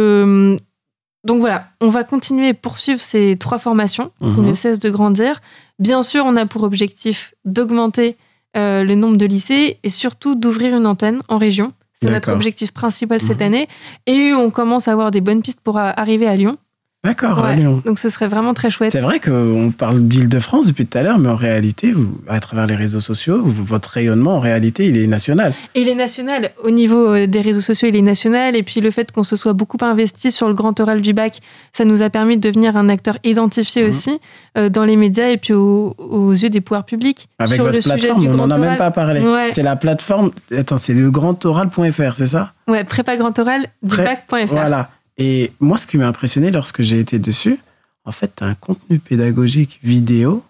donc 1.24 1.40
voilà, 1.40 1.68
on 1.82 1.90
va 1.90 2.04
continuer 2.04 2.50
et 2.50 2.54
poursuivre 2.54 3.02
ces 3.02 3.38
trois 3.40 3.60
formations 3.60 4.12
qui 4.20 4.26
mhm. 4.26 4.48
ne 4.48 4.54
cessent 4.54 4.80
de 4.80 4.90
grandir. 4.90 5.40
Bien 5.78 6.02
sûr, 6.04 6.24
on 6.26 6.36
a 6.36 6.46
pour 6.46 6.64
objectif 6.64 7.34
d'augmenter 7.46 8.18
euh, 8.58 8.84
le 8.84 8.96
nombre 8.96 9.18
de 9.18 9.26
lycées 9.26 9.80
et 9.84 9.90
surtout 9.90 10.36
d'ouvrir 10.36 10.76
une 10.76 10.86
antenne 10.86 11.22
en 11.28 11.38
région. 11.38 11.72
C'est 12.02 12.10
notre 12.10 12.32
objectif 12.32 12.72
principal 12.72 13.22
cette 13.22 13.42
mhm. 13.42 13.46
année. 13.46 13.68
Et 14.08 14.34
on 14.34 14.50
commence 14.50 14.88
à 14.88 14.92
avoir 14.92 15.12
des 15.12 15.22
bonnes 15.22 15.44
pistes 15.44 15.62
pour 15.62 15.78
arriver 15.78 16.28
à 16.28 16.36
Lyon. 16.36 16.58
D'accord, 17.04 17.44
à 17.44 17.56
Lyon. 17.56 17.82
Donc 17.84 17.98
ce 17.98 18.10
serait 18.10 18.28
vraiment 18.28 18.54
très 18.54 18.70
chouette. 18.70 18.92
C'est 18.92 19.00
vrai 19.00 19.20
qu'on 19.20 19.74
parle 19.76 20.04
d'Île-de-France 20.04 20.68
depuis 20.68 20.86
tout 20.86 21.00
à 21.00 21.02
l'heure, 21.02 21.18
mais 21.18 21.30
en 21.30 21.36
réalité, 21.36 21.94
vous, 21.94 22.22
à 22.28 22.40
travers 22.40 22.68
les 22.68 22.76
réseaux 22.76 23.02
sociaux, 23.02 23.42
votre 23.44 23.90
rayonnement, 23.90 24.36
en 24.36 24.40
réalité, 24.40 24.86
il 24.86 24.96
est 24.96 25.08
national. 25.08 25.52
il 25.74 25.90
est 25.90 25.96
national. 25.96 26.52
Au 26.64 26.70
niveau 26.70 27.08
euh, 27.08 27.26
des 27.26 27.42
réseaux 27.42 27.62
sociaux, 27.62 27.88
il 27.88 27.96
est 27.96 28.04
national. 28.04 28.56
Et 28.56 28.62
puis 28.62 28.82
le 28.82 28.92
fait 28.92 29.12
qu'on 29.12 29.24
se 29.24 29.36
soit 29.36 29.54
beaucoup 29.54 29.80
investi 29.82 30.30
sur 30.30 30.48
le 30.48 30.54
grand 30.54 30.80
oral 30.80 31.02
du 31.02 31.14
bac, 31.14 31.40
ça 31.74 31.86
nous 31.86 32.04
a 32.04 32.12
permis 32.12 32.38
de 32.38 32.48
devenir 32.48 32.78
un 32.78 32.88
acteur 32.88 33.18
identifié 33.24 33.82
mhm. 33.82 33.90
aussi 33.90 34.20
euh, 34.60 34.70
dans 34.70 34.86
les 34.86 34.96
médias 34.96 35.30
et 35.30 35.38
puis 35.38 35.54
aux, 35.54 36.34
yeux 36.34 36.52
des 36.52 36.62
pouvoirs 36.62 36.86
publics. 36.86 37.30
Avec 37.40 37.56
sur 37.56 37.66
votre 37.66 37.78
le 37.78 37.84
plateforme, 37.84 38.28
on 38.28 38.36
n'en 38.36 38.52
a 38.52 38.60
même 38.60 38.78
pas 38.78 38.92
parlé. 38.92 39.24
C'est 39.52 39.64
la 39.64 39.76
plateforme, 39.76 40.30
attends, 40.56 40.78
c'est 40.78 40.94
le 40.94 41.10
grandoral.fr, 41.10 42.14
c'est 42.14 42.28
ça? 42.28 42.54
Ouais, 42.68 42.84
prépa 42.84 43.18
grand 43.18 43.38
oral 43.40 43.66
du 43.82 43.98
bac.fr. 43.98 44.46
Voilà. 44.46 44.92
Et 45.22 45.52
moi, 45.60 45.78
ce 45.78 45.86
qui 45.86 45.98
m'a 45.98 46.08
impressionné 46.08 46.50
lorsque 46.50 46.82
j'ai 46.82 47.00
été 47.00 47.20
dessus, 47.20 47.60
en 48.06 48.12
fait, 48.12 48.34
tu 48.36 48.44
as 48.44 48.48
un 48.48 48.56
contenu 48.56 48.98
pédagogique 48.98 49.80
vidéo. 49.84 50.44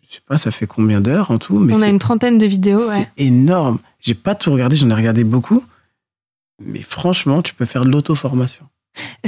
Je 0.00 0.14
sais 0.14 0.22
pas, 0.26 0.38
ça 0.38 0.50
fait 0.50 0.66
combien 0.66 1.02
d'heures 1.02 1.30
en 1.30 1.36
tout 1.36 1.58
mais 1.58 1.74
On 1.74 1.82
a 1.82 1.88
une 1.88 1.98
trentaine 1.98 2.38
de 2.38 2.46
vidéos. 2.46 2.80
C'est 2.90 3.10
énorme. 3.18 3.78
J'ai 4.00 4.14
pas 4.14 4.34
tout 4.34 4.50
regardé, 4.50 4.76
j'en 4.76 4.88
ai 4.88 4.94
regardé 4.94 5.24
beaucoup. 5.24 5.62
Mais 6.58 6.80
franchement, 6.80 7.42
tu 7.42 7.52
peux 7.52 7.66
faire 7.66 7.84
de 7.84 7.90
l'auto-formation. 7.90 8.64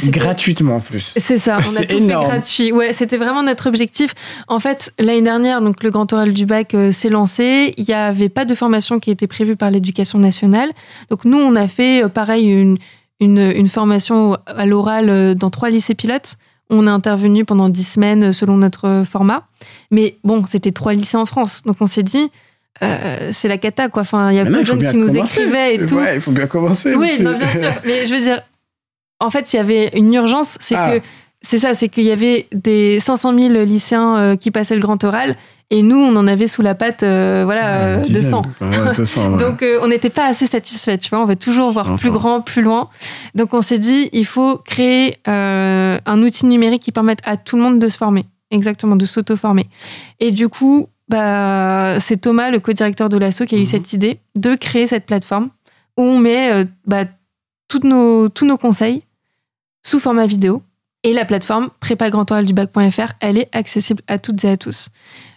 Gratuitement 0.06 0.76
en 0.76 0.80
plus. 0.80 1.12
C'est 1.18 1.36
ça, 1.36 1.58
on 1.70 1.76
a 1.76 1.84
tout 1.84 1.98
fait 1.98 2.06
gratuit. 2.06 2.72
Ouais, 2.72 2.94
c'était 2.94 3.18
vraiment 3.18 3.42
notre 3.42 3.68
objectif. 3.68 4.14
En 4.48 4.60
fait, 4.60 4.94
l'année 4.98 5.22
dernière, 5.22 5.60
donc 5.60 5.82
le 5.82 5.90
Grand 5.90 6.10
Oral 6.10 6.32
du 6.32 6.46
Bac 6.46 6.72
euh, 6.72 6.90
s'est 6.90 7.10
lancé. 7.10 7.74
Il 7.76 7.84
n'y 7.84 7.92
avait 7.92 8.30
pas 8.30 8.46
de 8.46 8.54
formation 8.54 8.98
qui 8.98 9.10
était 9.10 9.26
prévue 9.26 9.56
par 9.56 9.70
l'éducation 9.70 10.18
nationale. 10.18 10.70
Donc 11.10 11.26
nous, 11.26 11.36
on 11.36 11.54
a 11.54 11.68
fait 11.68 12.02
euh, 12.02 12.08
pareil 12.08 12.48
une, 12.48 12.78
une, 13.20 13.52
une 13.54 13.68
formation 13.68 14.36
à 14.46 14.66
l'oral 14.66 15.10
euh, 15.10 15.34
dans 15.34 15.50
trois 15.50 15.70
lycées 15.70 15.94
pilotes 15.94 16.36
on 16.72 16.86
est 16.86 16.90
intervenu 16.90 17.44
pendant 17.44 17.68
dix 17.68 17.86
semaines 17.86 18.32
selon 18.32 18.56
notre 18.56 19.04
format. 19.06 19.46
Mais 19.90 20.16
bon, 20.24 20.44
c'était 20.46 20.72
trois 20.72 20.94
lycées 20.94 21.18
en 21.18 21.26
France. 21.26 21.62
Donc 21.66 21.76
on 21.80 21.86
s'est 21.86 22.02
dit, 22.02 22.30
euh, 22.82 23.30
c'est 23.32 23.48
la 23.48 23.58
cata, 23.58 23.88
quoi. 23.88 24.02
Enfin, 24.02 24.30
il 24.30 24.36
y 24.36 24.40
a 24.40 24.46
plein 24.46 24.60
de 24.60 24.64
jeunes 24.64 24.90
qui 24.90 24.96
nous 24.96 25.16
écrivaient 25.16 25.74
et 25.74 25.86
tout. 25.86 25.96
Ouais, 25.96 26.14
il 26.14 26.20
faut 26.20 26.32
bien 26.32 26.46
commencer. 26.46 26.94
Oui, 26.94 27.18
bien 27.18 27.48
sûr. 27.48 27.72
Mais 27.84 28.06
je 28.06 28.14
veux 28.14 28.20
dire, 28.20 28.40
en 29.20 29.30
fait, 29.30 29.52
il 29.52 29.56
y 29.56 29.58
avait 29.58 29.90
une 29.94 30.12
urgence, 30.14 30.56
c'est 30.60 30.74
ah. 30.74 30.98
que 30.98 31.04
c'est 31.42 31.58
ça, 31.58 31.74
c'est 31.74 31.88
qu'il 31.88 32.04
y 32.04 32.10
avait 32.10 32.46
des 32.52 33.00
500 33.00 33.38
000 33.38 33.64
lycéens 33.64 34.16
euh, 34.16 34.36
qui 34.36 34.50
passaient 34.50 34.76
le 34.76 34.80
grand 34.80 35.02
oral 35.04 35.36
et 35.72 35.80
nous, 35.80 35.96
on 35.96 36.14
en 36.16 36.26
avait 36.26 36.48
sous 36.48 36.60
la 36.60 36.74
patte, 36.74 37.02
euh, 37.02 37.44
voilà, 37.46 37.96
200. 37.96 38.42
Donc, 39.38 39.64
on 39.80 39.88
n'était 39.88 40.10
pas 40.10 40.26
assez 40.26 40.46
satisfait, 40.46 40.98
tu 40.98 41.08
vois. 41.08 41.20
On 41.20 41.24
veut 41.24 41.34
toujours 41.34 41.72
voir 41.72 41.96
plus 41.96 42.10
grand, 42.10 42.42
plus 42.42 42.60
loin. 42.60 42.90
Donc, 43.34 43.54
on 43.54 43.62
s'est 43.62 43.78
dit, 43.78 44.10
il 44.12 44.26
faut 44.26 44.58
créer 44.58 45.16
euh, 45.28 45.98
un 46.04 46.22
outil 46.22 46.44
numérique 46.44 46.82
qui 46.82 46.92
permette 46.92 47.20
à 47.24 47.38
tout 47.38 47.56
le 47.56 47.62
monde 47.62 47.78
de 47.78 47.88
se 47.88 47.96
former. 47.96 48.26
Exactement, 48.50 48.96
de 48.96 49.06
s'auto-former. 49.06 49.64
Et 50.20 50.30
du 50.30 50.50
coup, 50.50 50.88
bah, 51.08 51.98
c'est 52.00 52.20
Thomas, 52.20 52.50
le 52.50 52.60
co-directeur 52.60 53.08
de 53.08 53.16
l'ASSO, 53.16 53.46
qui 53.46 53.54
a 53.54 53.58
eu 53.58 53.62
mhm. 53.62 53.66
cette 53.66 53.94
idée 53.94 54.20
de 54.36 54.54
créer 54.54 54.86
cette 54.86 55.06
plateforme 55.06 55.48
où 55.96 56.02
on 56.02 56.18
met 56.18 56.52
euh, 56.52 56.64
bah, 56.86 57.04
toutes 57.68 57.84
nos, 57.84 58.28
tous 58.28 58.44
nos 58.44 58.58
conseils 58.58 59.04
sous 59.82 59.98
format 59.98 60.26
vidéo. 60.26 60.62
Et 61.04 61.14
la 61.14 61.24
plateforme 61.24 61.68
prépagrandoraldubac.fr, 61.80 63.12
elle 63.20 63.38
est 63.38 63.48
accessible 63.52 64.02
à 64.06 64.18
toutes 64.18 64.44
et 64.44 64.50
à 64.50 64.56
tous. 64.56 64.88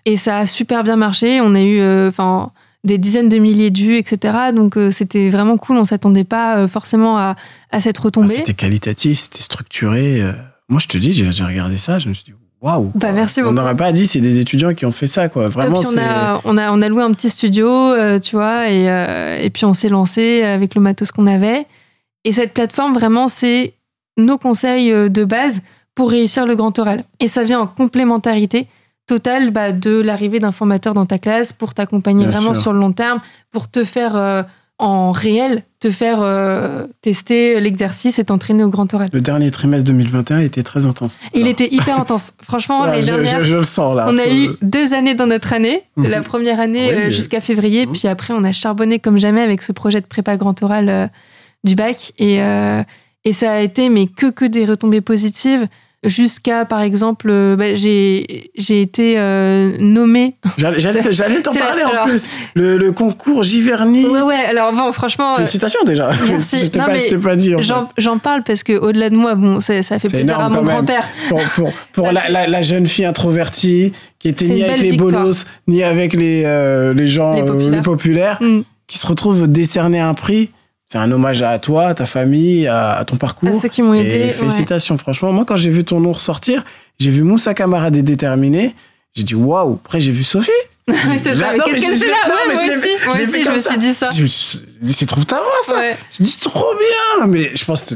Et 0.06 0.16
ça 0.18 0.40
a 0.40 0.48
super 0.48 0.84
bien 0.84 0.96
marché. 0.96 1.42
On 1.42 1.56
a 1.56 1.62
eu 1.62 1.80
euh, 1.80 2.10
enfin 2.10 2.52
des 2.84 3.00
dizaines 3.00 3.30
de 3.30 3.40
milliers 3.40 3.72
de 3.72 3.80
vues, 3.80 3.98
etc. 3.98 4.52
Donc 4.54 4.78
euh, 4.78 4.92
c'était 4.92 5.30
vraiment 5.32 5.58
cool. 5.58 5.78
On 5.78 5.84
s'attendait 5.84 6.24
pas 6.24 6.58
euh, 6.58 6.68
forcément 6.68 7.18
à, 7.18 7.36
à 7.72 7.82
cette 7.82 7.98
retombée. 7.98 8.34
Ah, 8.34 8.38
c'était 8.38 8.54
qualitatif, 8.54 9.18
c'était 9.18 9.42
structuré. 9.42 10.22
Moi, 10.70 10.80
je 10.80 10.88
te 10.88 10.98
dis, 10.98 11.14
j'ai 11.14 11.44
regardé 11.44 11.78
ça, 11.78 11.98
je 11.98 12.10
me 12.10 12.14
suis 12.14 12.26
dit, 12.26 12.34
waouh. 12.62 12.92
Bah, 12.94 13.12
merci 13.12 13.42
beaucoup. 13.42 13.52
On 13.52 13.56
n'aurait 13.56 13.76
pas 13.76 13.92
dit, 13.92 14.06
c'est 14.06 14.22
des 14.22 14.40
étudiants 14.40 14.76
qui 14.76 14.86
ont 14.86 14.92
fait 14.92 15.08
ça, 15.08 15.30
quoi. 15.30 15.50
Vraiment. 15.50 15.80
on, 15.80 15.98
a, 15.98 16.42
on, 16.44 16.58
a, 16.58 16.72
on 16.72 16.82
a 16.82 16.90
loué 16.90 17.04
un 17.04 17.14
petit 17.14 17.30
studio, 17.30 17.94
tu 18.20 18.36
vois, 18.36 18.70
et, 18.70 18.86
et 19.44 19.50
puis 19.50 19.66
on 19.66 19.74
s'est 19.74 19.90
lancé 19.90 20.44
avec 20.44 20.76
le 20.76 20.82
matos 20.82 21.12
qu'on 21.12 21.28
avait. 21.28 21.66
Et 22.24 22.34
cette 22.34 22.54
plateforme, 22.54 22.96
vraiment, 22.96 23.28
c'est 23.28 23.75
nos 24.18 24.38
conseils 24.38 24.92
de 25.10 25.24
base 25.24 25.62
pour 25.96 26.10
réussir 26.10 26.46
le 26.46 26.56
grand 26.56 26.78
oral. 26.78 27.04
Et 27.20 27.28
ça 27.28 27.44
vient 27.44 27.62
en 27.62 27.68
complémentarité 27.68 28.68
total 29.08 29.52
bah, 29.52 29.72
de 29.72 30.02
l'arrivée 30.02 30.40
d'un 30.40 30.52
formateur 30.52 30.94
dans 30.94 31.06
ta 31.06 31.18
classe 31.18 31.54
pour 31.54 31.74
t'accompagner 31.74 32.26
vraiment 32.26 32.54
sur 32.54 32.74
le 32.74 32.80
long 32.80 32.92
terme, 32.92 33.20
pour 33.52 33.70
te 33.70 33.86
faire 33.86 34.16
euh, 34.16 34.42
en 34.80 35.12
réel, 35.12 35.64
te 35.80 35.92
faire 35.92 36.22
euh, 36.22 36.88
tester 37.02 37.60
l'exercice 37.60 38.20
et 38.20 38.26
t'entraîner 38.26 38.64
au 38.64 38.70
grand 38.70 38.92
oral. 38.94 39.10
Le 39.14 39.22
dernier 39.22 39.52
trimestre 39.52 39.86
2021 39.86 40.40
était 40.40 40.64
très 40.64 40.86
intense. 40.86 41.22
Il 41.34 41.48
était 41.48 41.72
hyper 41.72 42.00
intense. 42.00 42.34
Franchement, 42.44 42.86
je, 43.00 43.56
le 43.56 43.64
sens 43.64 43.96
là. 43.96 44.08
On 44.10 44.18
a 44.18 44.28
eu 44.28 44.50
deux 44.62 44.94
années 44.94 45.14
dans 45.14 45.28
notre 45.28 45.54
année. 45.54 45.84
Mhm. 45.98 46.08
La 46.08 46.22
première 46.22 46.60
année 46.60 46.92
euh, 46.92 47.10
jusqu'à 47.10 47.42
février, 47.42 47.86
mhm. 47.86 47.94
puis 47.94 48.08
après 48.08 48.34
on 48.34 48.44
a 48.44 48.52
charbonné 48.52 49.00
comme 49.00 49.18
jamais 49.18 49.42
avec 49.42 49.62
ce 49.62 49.72
projet 49.72 50.02
de 50.02 50.08
prépa 50.08 50.36
grand 50.36 50.62
oral 50.64 51.12
du 51.64 51.76
bac 51.76 52.12
et, 52.18 52.40
et 53.26 53.34
ça 53.34 53.52
a 53.52 53.60
été 53.60 53.90
mais 53.90 54.08
que 54.08 54.30
que 54.30 54.46
des 54.46 54.66
retombées 54.66 55.02
positives 55.02 55.68
jusqu'à, 56.06 56.66
par 56.66 56.82
exemple, 56.82 57.28
euh, 57.30 57.56
bah, 57.56 57.76
j'ai 57.76 58.52
été 58.70 59.16
euh, 59.18 59.76
nommée. 59.80 60.36
J'allais 60.58 60.82
t'en 61.44 61.54
parler 61.54 61.84
en 61.84 62.06
plus. 62.06 62.28
Le, 62.56 62.78
le, 62.78 62.92
concours 62.92 63.44
Giverny. 63.44 64.06
Ouais, 64.06 64.22
ouais, 64.22 64.46
alors 64.50 64.72
bon, 64.74 64.92
franchement. 64.92 65.34
Euh, 65.34 65.38
Félicitations 65.38 65.84
déjà. 65.84 66.12
Merci. 66.28 66.60
je 66.64 66.66
t'ai 66.68 67.18
pas, 67.18 67.36
dit. 67.36 67.54
J'en 67.98 68.18
parle 68.18 68.44
parce 68.44 68.64
qu'au-delà 68.64 69.10
de 69.10 69.16
moi, 69.16 69.36
bon, 69.36 69.60
ça, 69.62 69.82
fait 69.82 70.10
plaisir 70.10 70.40
à 70.40 70.50
mon 70.50 70.64
grand-père. 70.64 71.04
Pour, 71.30 71.42
pour, 71.56 71.72
pour 71.92 72.12
la, 72.12 72.30
la, 72.30 72.48
la, 72.48 72.62
jeune 72.62 72.88
fille 72.88 73.06
introvertie 73.06 73.94
qui 74.20 74.30
était 74.30 74.46
ni 74.46 74.64
avec 74.64 74.82
les 74.82 74.98
bolos, 74.98 75.46
ni 75.68 75.84
avec 75.84 76.14
les, 76.14 76.44
les 76.96 77.08
gens 77.08 77.34
les 77.34 77.82
populaires, 77.82 78.38
mm. 78.42 78.62
qui 78.88 78.98
se 78.98 79.08
retrouve 79.08 79.48
décerner 79.48 80.00
un 80.00 80.14
prix 80.14 80.50
c'est 80.88 80.98
un 81.00 81.12
hommage 81.12 81.42
à 81.42 81.58
toi, 81.58 81.88
à 81.88 81.94
ta 81.94 82.06
famille, 82.06 82.68
à, 82.68 83.04
ton 83.08 83.18
parcours. 83.18 83.50
À 83.50 83.54
ceux 83.54 83.70
qui 83.70 83.82
m'ont 83.82 83.94
aidé. 83.94 84.30
Félicitations, 84.30 84.98
franchement. 84.98 85.32
Moi, 85.32 85.46
quand 85.46 85.56
j'ai 85.56 85.72
vu 85.72 85.84
ton 85.84 86.00
nom 86.00 86.12
ressortir, 86.12 86.64
j'ai 87.00 87.10
vu 87.10 87.24
Moussa 87.24 87.54
camarade 87.54 87.98
déterminé. 87.98 88.76
J'ai 89.16 89.24
dit 89.24 89.36
waouh. 89.36 89.80
Après, 89.84 90.00
j'ai 90.00 90.12
vu 90.12 90.24
Sophie. 90.24 90.52
c'est 90.88 91.36
ça. 91.36 91.54
Qu'est-ce 91.54 91.80
qu'elle 91.80 91.98
fait 91.98 92.08
là? 92.08 92.16
Moi 92.28 92.54
aussi, 92.54 92.90
moi 93.06 93.16
aussi 93.16 93.44
je 93.44 93.50
me 93.50 93.58
suis 93.58 93.78
dit 93.78 93.94
ça. 93.94 94.10
Je 94.16 94.22
me 94.22 94.28
suis 94.28 94.60
dit, 94.82 94.94
c'est 94.94 95.08
trop 95.08 95.22
ça. 95.64 95.76
Je 96.12 96.22
dis 96.22 96.38
trop 96.38 96.64
bien. 96.78 97.28
Mais 97.28 97.56
je 97.56 97.66
pense 97.66 97.82
que 97.84 97.96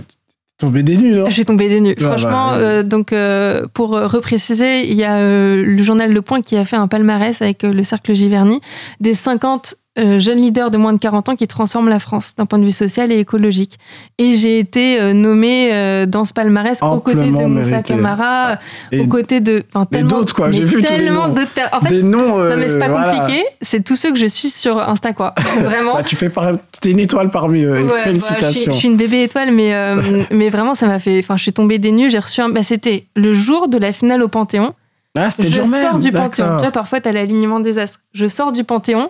tombé 0.58 0.82
des 0.82 0.98
nues, 0.98 1.14
non? 1.14 1.26
Je 1.28 1.34
suis 1.34 1.46
tombée 1.46 1.70
des 1.70 1.82
nues. 1.82 1.96
Ah, 2.00 2.04
Franchement, 2.04 2.50
bah, 2.52 2.58
euh, 2.58 2.84
donc 2.84 3.14
euh, 3.14 3.68
pour 3.74 3.92
repréciser, 3.92 4.90
il 4.90 4.96
y 4.96 5.04
a 5.04 5.18
euh, 5.18 5.64
le 5.64 5.84
journal 5.84 6.12
Le 6.12 6.22
Point 6.24 6.42
qui 6.42 6.58
a 6.58 6.66
fait 6.66 6.76
un 6.76 6.88
palmarès 6.88 7.42
avec 7.42 7.62
le 7.62 7.84
cercle 7.84 8.14
Giverny 8.16 8.60
des 9.00 9.14
50 9.14 9.76
euh, 9.98 10.20
jeune 10.20 10.38
leader 10.38 10.70
de 10.70 10.78
moins 10.78 10.94
de 10.94 11.00
40 11.00 11.30
ans 11.30 11.36
qui 11.36 11.48
transforme 11.48 11.90
la 11.90 12.00
France 12.00 12.36
d'un 12.38 12.46
point 12.46 12.60
de 12.60 12.64
vue 12.64 12.72
social 12.72 13.12
et 13.12 13.18
écologique. 13.18 13.80
Et 14.20 14.36
j'ai 14.36 14.60
été 14.60 15.02
euh, 15.02 15.14
nommée 15.14 15.74
euh, 15.74 16.06
dans 16.06 16.26
ce 16.26 16.32
palmarès 16.32 16.82
aux 16.84 17.00
côtés 17.00 17.32
de 17.32 17.46
Moussa 17.46 17.82
Camara, 17.82 18.60
aux 18.98 19.08
côtés 19.08 19.42
de 19.42 19.64
enfin, 19.74 19.86
tellement 19.86 20.20
d'autres 20.20 20.36
quoi. 20.36 20.52
J'ai 20.52 20.64
vu 20.64 20.82
tellement. 20.82 21.24
En 21.24 21.82
fait, 21.82 21.90
des 21.90 22.04
noms. 22.04 22.38
non 22.38 22.56
mais 22.58 22.70
c'est 22.70 22.80
pas 22.80 22.90
compliqué. 22.90 23.44
C'est 23.62 23.84
tous 23.84 23.96
ceux 23.96 24.12
que 24.12 24.20
je 24.20 24.28
suis 24.28 24.50
sur 24.50 24.78
Insta 24.78 25.14
quoi. 25.14 25.34
Vraiment. 25.62 25.96
bah, 25.96 26.04
tu 26.04 26.16
fais 26.16 26.30
par... 26.30 26.48
es 26.50 26.90
une 26.90 27.00
étoile 27.00 27.32
parmi 27.32 27.64
eux. 27.64 27.76
Félicitations. 28.04 28.72
je, 28.72 28.78
suis, 28.78 28.88
une 28.88 28.98
bébé 28.98 29.24
étoile, 29.24 29.52
mais 29.52 29.74
mais 30.32 30.50
vraiment 30.50 30.76
ça 30.76 30.86
m'a 30.88 31.00
fait. 31.00 31.20
Enfin, 31.20 31.36
je 31.36 31.44
suis 31.44 31.54
tombée 31.54 31.80
des 31.80 31.92
nues. 31.92 32.10
J'ai 32.10 32.20
reçu. 32.20 32.42
Un... 32.42 32.50
Bah, 32.50 32.64
c'était 32.64 33.08
le 33.16 33.34
jour 33.34 33.68
de 33.68 33.78
la 33.78 33.92
finale 33.92 34.22
au 34.22 34.28
Panthéon. 34.28 34.74
Ah, 35.18 35.32
c'était 35.32 35.50
Je 35.50 35.62
sors 35.64 36.00
du 36.00 36.12
Panthéon. 36.12 36.58
Tu 36.58 36.62
vois, 36.62 36.72
parfois, 36.72 37.02
t'as 37.02 37.12
l'alignement 37.12 37.60
des 37.60 37.80
astres. 37.80 38.00
Je 38.14 38.28
sors 38.28 38.52
du 38.52 38.64
Panthéon 38.64 39.10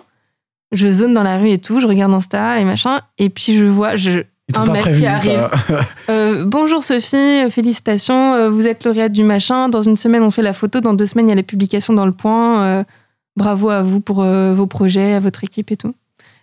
je 0.72 0.90
zone 0.90 1.14
dans 1.14 1.22
la 1.22 1.38
rue 1.38 1.50
et 1.50 1.58
tout, 1.58 1.80
je 1.80 1.86
regarde 1.86 2.12
Insta 2.12 2.60
et 2.60 2.64
machin, 2.64 3.00
et 3.18 3.30
puis 3.30 3.56
je 3.56 3.64
vois 3.64 3.96
je, 3.96 4.22
un 4.54 4.66
mec 4.66 4.84
qui 4.84 5.06
arrive. 5.06 5.48
Euh, 6.08 6.44
bonjour 6.44 6.82
Sophie, 6.82 7.48
félicitations, 7.50 8.34
euh, 8.34 8.50
vous 8.50 8.66
êtes 8.66 8.84
lauréate 8.84 9.12
du 9.12 9.22
machin. 9.22 9.68
Dans 9.68 9.82
une 9.82 9.94
semaine, 9.94 10.24
on 10.24 10.32
fait 10.32 10.42
la 10.42 10.52
photo. 10.52 10.80
Dans 10.80 10.92
deux 10.92 11.06
semaines, 11.06 11.26
il 11.26 11.30
y 11.30 11.32
a 11.32 11.36
la 11.36 11.44
publication 11.44 11.92
dans 11.92 12.04
le 12.04 12.10
point. 12.10 12.62
Euh, 12.62 12.84
bravo 13.36 13.70
à 13.70 13.84
vous 13.84 14.00
pour 14.00 14.24
vos 14.24 14.66
projets, 14.66 15.14
à 15.14 15.20
votre 15.20 15.44
équipe 15.44 15.70
et 15.70 15.76
tout. 15.76 15.94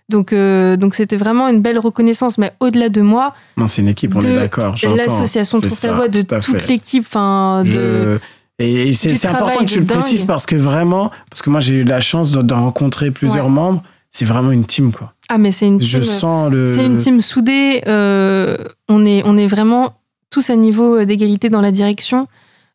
Donc, 0.10 0.32
euh, 0.32 0.78
donc 0.78 0.96
c'était 0.96 1.18
vraiment 1.18 1.50
une 1.50 1.62
belle 1.62 1.80
reconnaissance. 1.80 2.38
Mais 2.38 2.54
au-delà 2.60 2.90
de 2.90 3.02
moi, 3.02 3.34
non, 3.58 3.68
c'est 3.68 3.82
une 3.82 3.90
équipe, 3.90 4.16
on 4.16 4.22
est 4.22 4.36
d'accord. 4.36 4.76
L'association 4.96 5.60
Trouve 5.60 5.80
ta 5.80 5.94
voix 5.94 6.08
de 6.08 6.22
toute 6.22 6.68
l'équipe, 6.68 7.06
enfin 7.06 7.64
de. 7.66 8.20
Et 8.60 8.92
c'est 8.94 9.26
important 9.28 9.60
que 9.60 9.66
tu 9.66 9.80
le 9.80 9.86
précises 9.86 10.26
parce 10.26 10.46
que 10.46 10.56
vraiment, 10.56 11.12
parce 11.30 11.42
que 11.42 11.50
moi 11.50 11.60
j'ai 11.60 11.76
eu 11.76 11.84
la 11.84 12.02
chance 12.02 12.32
de, 12.32 12.54
rencontrer 12.54 13.12
plusieurs 13.12 13.50
membres, 13.50 13.84
c'est 14.18 14.26
vraiment 14.26 14.52
une 14.52 14.66
team 14.66 14.92
quoi. 14.92 15.14
Ah 15.30 15.38
mais 15.38 15.52
c'est 15.52 15.68
une 15.68 15.78
team. 15.78 15.88
Je 15.88 16.02
sens 16.02 16.52
le. 16.52 16.74
C'est 16.74 16.84
une 16.84 16.98
team 16.98 17.22
soudée. 17.22 17.84
Euh, 17.88 18.58
on 18.90 19.06
est 19.06 19.22
on 19.26 19.38
est 19.38 19.46
vraiment 19.46 19.94
tous 20.32 20.50
à 20.50 20.56
niveau 20.56 21.06
d'égalité 21.06 21.50
dans 21.50 21.62
la 21.62 21.72
direction. 21.72 22.28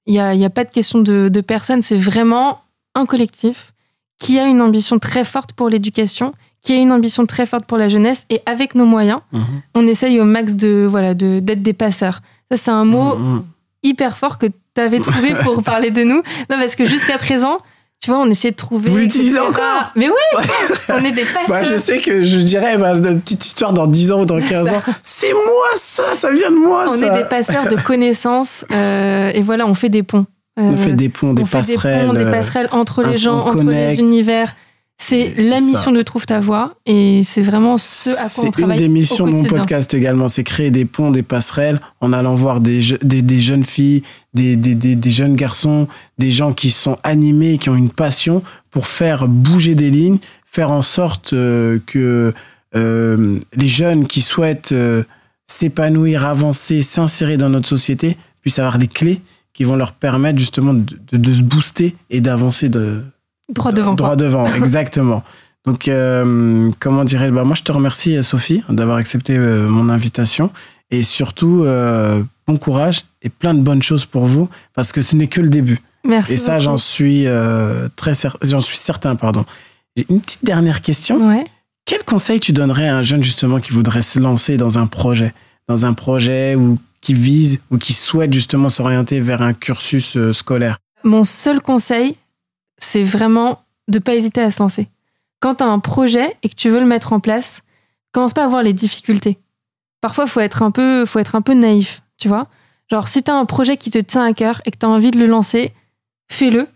Il 0.06 0.14
y 0.14 0.20
a, 0.20 0.34
y 0.34 0.44
a 0.44 0.50
pas 0.50 0.62
de 0.62 0.70
question 0.70 1.00
de, 1.00 1.28
de 1.28 1.40
personne. 1.40 1.82
C'est 1.82 1.96
vraiment 1.96 2.60
un 2.94 3.06
collectif 3.06 3.72
qui 4.20 4.38
a 4.38 4.46
une 4.46 4.62
ambition 4.62 5.00
très 5.00 5.24
forte 5.24 5.52
pour 5.52 5.68
l'éducation, 5.68 6.32
qui 6.60 6.74
a 6.74 6.76
une 6.76 6.92
ambition 6.92 7.26
très 7.26 7.44
forte 7.44 7.64
pour 7.64 7.76
la 7.76 7.88
jeunesse 7.88 8.24
et 8.30 8.40
avec 8.46 8.76
nos 8.76 8.86
moyens, 8.86 9.18
mhm. 9.32 9.42
on 9.74 9.84
essaye 9.88 10.20
au 10.20 10.24
max 10.24 10.54
de 10.54 10.86
voilà 10.88 11.14
de 11.14 11.40
d'être 11.40 11.62
des 11.62 11.72
passeurs. 11.72 12.20
Ça 12.52 12.56
c'est 12.56 12.70
un 12.70 12.84
mot 12.84 13.16
mhm. 13.16 13.44
hyper 13.82 14.16
fort 14.16 14.38
que 14.38 14.46
t'avais 14.74 15.00
trouvé 15.00 15.34
pour 15.42 15.64
parler 15.64 15.90
de 15.90 16.04
nous. 16.04 16.22
Non, 16.50 16.56
parce 16.60 16.76
que 16.76 16.84
jusqu'à 16.84 17.18
présent, 17.18 17.58
tu 18.02 18.10
vois, 18.10 18.18
on 18.18 18.28
essaie 18.28 18.50
de 18.50 18.56
trouver. 18.56 18.90
Vous 18.90 18.96
l'utilisez 18.96 19.38
encore 19.38 19.90
Mais 19.94 20.08
oui 20.08 20.44
On 20.88 21.04
est 21.04 21.12
des 21.12 21.22
passeurs. 21.22 21.48
Bah, 21.48 21.62
je 21.62 21.76
sais 21.76 21.98
que 21.98 22.24
je 22.24 22.38
dirais 22.38 22.76
bah, 22.76 22.94
une 22.94 23.20
petite 23.20 23.46
histoire 23.46 23.72
dans 23.72 23.86
10 23.86 24.10
ans 24.10 24.22
ou 24.22 24.26
dans 24.26 24.40
15 24.40 24.68
ans. 24.70 24.82
C'est 25.04 25.32
moi 25.32 25.68
ça, 25.76 26.02
ça 26.16 26.32
vient 26.32 26.50
de 26.50 26.56
moi 26.56 26.86
on 26.88 26.98
ça. 26.98 27.06
On 27.06 27.14
est 27.14 27.22
des 27.22 27.28
passeurs 27.28 27.68
de 27.68 27.76
connaissances 27.76 28.66
euh, 28.72 29.30
et 29.32 29.42
voilà, 29.42 29.68
on 29.68 29.74
fait 29.74 29.88
des 29.88 30.02
ponts. 30.02 30.26
on 30.56 30.76
fait 30.76 30.94
des 30.94 31.10
ponts, 31.10 31.32
des 31.32 31.44
passerelles. 31.44 31.78
Fait 31.78 32.00
des, 32.00 32.06
ponts, 32.06 32.24
des 32.24 32.30
passerelles 32.30 32.68
entre 32.72 33.04
les 33.04 33.18
gens, 33.18 33.46
entre 33.46 33.62
les 33.62 34.00
univers. 34.00 34.56
C'est 35.04 35.34
la 35.36 35.60
mission 35.60 35.90
de 35.90 36.00
Trouve 36.02 36.26
ta 36.26 36.40
voix 36.40 36.76
et 36.86 37.22
c'est 37.24 37.42
vraiment 37.42 37.76
ce 37.76 38.10
à 38.10 38.28
quoi 38.28 38.44
on 38.44 38.50
travaille. 38.50 38.78
C'est 38.78 38.84
une 38.84 38.88
des 38.88 39.00
missions 39.00 39.26
de 39.26 39.32
mon 39.32 39.44
podcast 39.44 39.92
également, 39.94 40.28
c'est 40.28 40.44
créer 40.44 40.70
des 40.70 40.84
ponts, 40.84 41.10
des 41.10 41.22
passerelles 41.24 41.80
en 42.00 42.12
allant 42.12 42.36
voir 42.36 42.60
des, 42.60 42.80
des, 43.02 43.40
jeunes 43.40 43.64
filles, 43.64 44.02
des, 44.32 44.56
des, 44.56 45.10
jeunes 45.10 45.34
garçons, 45.34 45.88
des 46.18 46.30
gens 46.30 46.52
qui 46.52 46.70
sont 46.70 46.98
animés, 47.02 47.58
qui 47.58 47.68
ont 47.68 47.74
une 47.74 47.90
passion 47.90 48.42
pour 48.70 48.86
faire 48.86 49.26
bouger 49.26 49.74
des 49.74 49.90
lignes, 49.90 50.18
faire 50.46 50.70
en 50.70 50.82
sorte 50.82 51.32
euh, 51.32 51.80
que 51.86 52.32
euh, 52.76 53.38
les 53.54 53.68
jeunes 53.68 54.06
qui 54.06 54.20
souhaitent 54.20 54.72
euh, 54.72 55.02
s'épanouir, 55.46 56.24
avancer, 56.24 56.80
s'insérer 56.82 57.36
dans 57.36 57.48
notre 57.48 57.68
société 57.68 58.16
puissent 58.40 58.60
avoir 58.60 58.78
les 58.78 58.88
clés 58.88 59.20
qui 59.52 59.64
vont 59.64 59.76
leur 59.76 59.92
permettre 59.92 60.38
justement 60.38 60.74
de, 60.74 60.86
de 61.12 61.34
se 61.34 61.42
booster 61.42 61.96
et 62.08 62.20
d'avancer 62.20 62.68
de 62.68 63.02
Droit 63.52 63.72
devant. 63.72 63.94
Droit 63.94 64.16
devant, 64.16 64.46
exactement. 64.54 65.22
Donc, 65.64 65.86
euh, 65.88 66.70
comment 66.80 67.04
dirais 67.04 67.30
bah, 67.30 67.44
Moi, 67.44 67.54
je 67.54 67.62
te 67.62 67.72
remercie, 67.72 68.22
Sophie, 68.24 68.62
d'avoir 68.68 68.96
accepté 68.96 69.36
euh, 69.36 69.68
mon 69.68 69.88
invitation. 69.88 70.50
Et 70.90 71.02
surtout, 71.02 71.62
euh, 71.64 72.22
bon 72.46 72.58
courage 72.58 73.04
et 73.22 73.28
plein 73.28 73.54
de 73.54 73.60
bonnes 73.60 73.82
choses 73.82 74.04
pour 74.04 74.26
vous, 74.26 74.48
parce 74.74 74.92
que 74.92 75.00
ce 75.00 75.16
n'est 75.16 75.28
que 75.28 75.40
le 75.40 75.48
début. 75.48 75.80
Merci. 76.04 76.34
Et 76.34 76.36
ça, 76.36 76.58
j'en 76.58 76.76
suis 76.76 77.26
très 77.96 78.12
suis 78.14 78.76
certain, 78.76 79.14
pardon. 79.14 79.44
J'ai 79.96 80.06
une 80.10 80.20
petite 80.20 80.44
dernière 80.44 80.80
question. 80.80 81.28
Ouais. 81.28 81.44
Quel 81.84 82.02
conseil 82.02 82.40
tu 82.40 82.52
donnerais 82.52 82.88
à 82.88 82.96
un 82.96 83.02
jeune 83.02 83.22
justement 83.22 83.60
qui 83.60 83.72
voudrait 83.72 84.02
se 84.02 84.18
lancer 84.18 84.56
dans 84.56 84.78
un 84.78 84.86
projet, 84.86 85.32
dans 85.68 85.86
un 85.86 85.94
projet 85.94 86.56
ou 86.56 86.78
qui 87.00 87.14
vise 87.14 87.60
ou 87.70 87.78
qui 87.78 87.92
souhaite 87.92 88.32
justement 88.32 88.68
s'orienter 88.68 89.20
vers 89.20 89.42
un 89.42 89.52
cursus 89.52 90.18
scolaire? 90.32 90.78
Mon 91.04 91.24
seul 91.24 91.60
conseil, 91.60 92.16
c'est 92.82 93.04
vraiment 93.04 93.64
de 93.88 93.98
pas 93.98 94.14
hésiter 94.14 94.40
à 94.40 94.50
se 94.50 94.62
lancer. 94.62 94.88
Quand 95.40 95.56
tu 95.56 95.64
as 95.64 95.68
un 95.68 95.78
projet 95.78 96.36
et 96.42 96.48
que 96.48 96.54
tu 96.54 96.68
veux 96.68 96.80
le 96.80 96.86
mettre 96.86 97.12
en 97.12 97.20
place, 97.20 97.62
commence 98.12 98.32
pas 98.32 98.44
à 98.44 98.48
voir 98.48 98.62
les 98.62 98.72
difficultés. 98.72 99.38
Parfois, 100.00 100.26
faut 100.26 100.40
être 100.40 100.62
un 100.62 100.70
peu, 100.70 101.04
faut 101.06 101.18
être 101.18 101.34
un 101.34 101.42
peu 101.42 101.54
naïf, 101.54 102.02
tu 102.18 102.28
vois. 102.28 102.48
Genre, 102.90 103.08
si 103.08 103.22
tu 103.22 103.30
as 103.30 103.36
un 103.36 103.44
projet 103.44 103.76
qui 103.76 103.90
te 103.90 103.98
tient 103.98 104.24
à 104.24 104.32
cœur 104.32 104.60
et 104.64 104.70
que 104.70 104.78
tu 104.78 104.86
as 104.86 104.88
envie 104.88 105.10
de 105.10 105.18
le 105.18 105.26
lancer, 105.26 105.72
fais-le. 106.30 106.66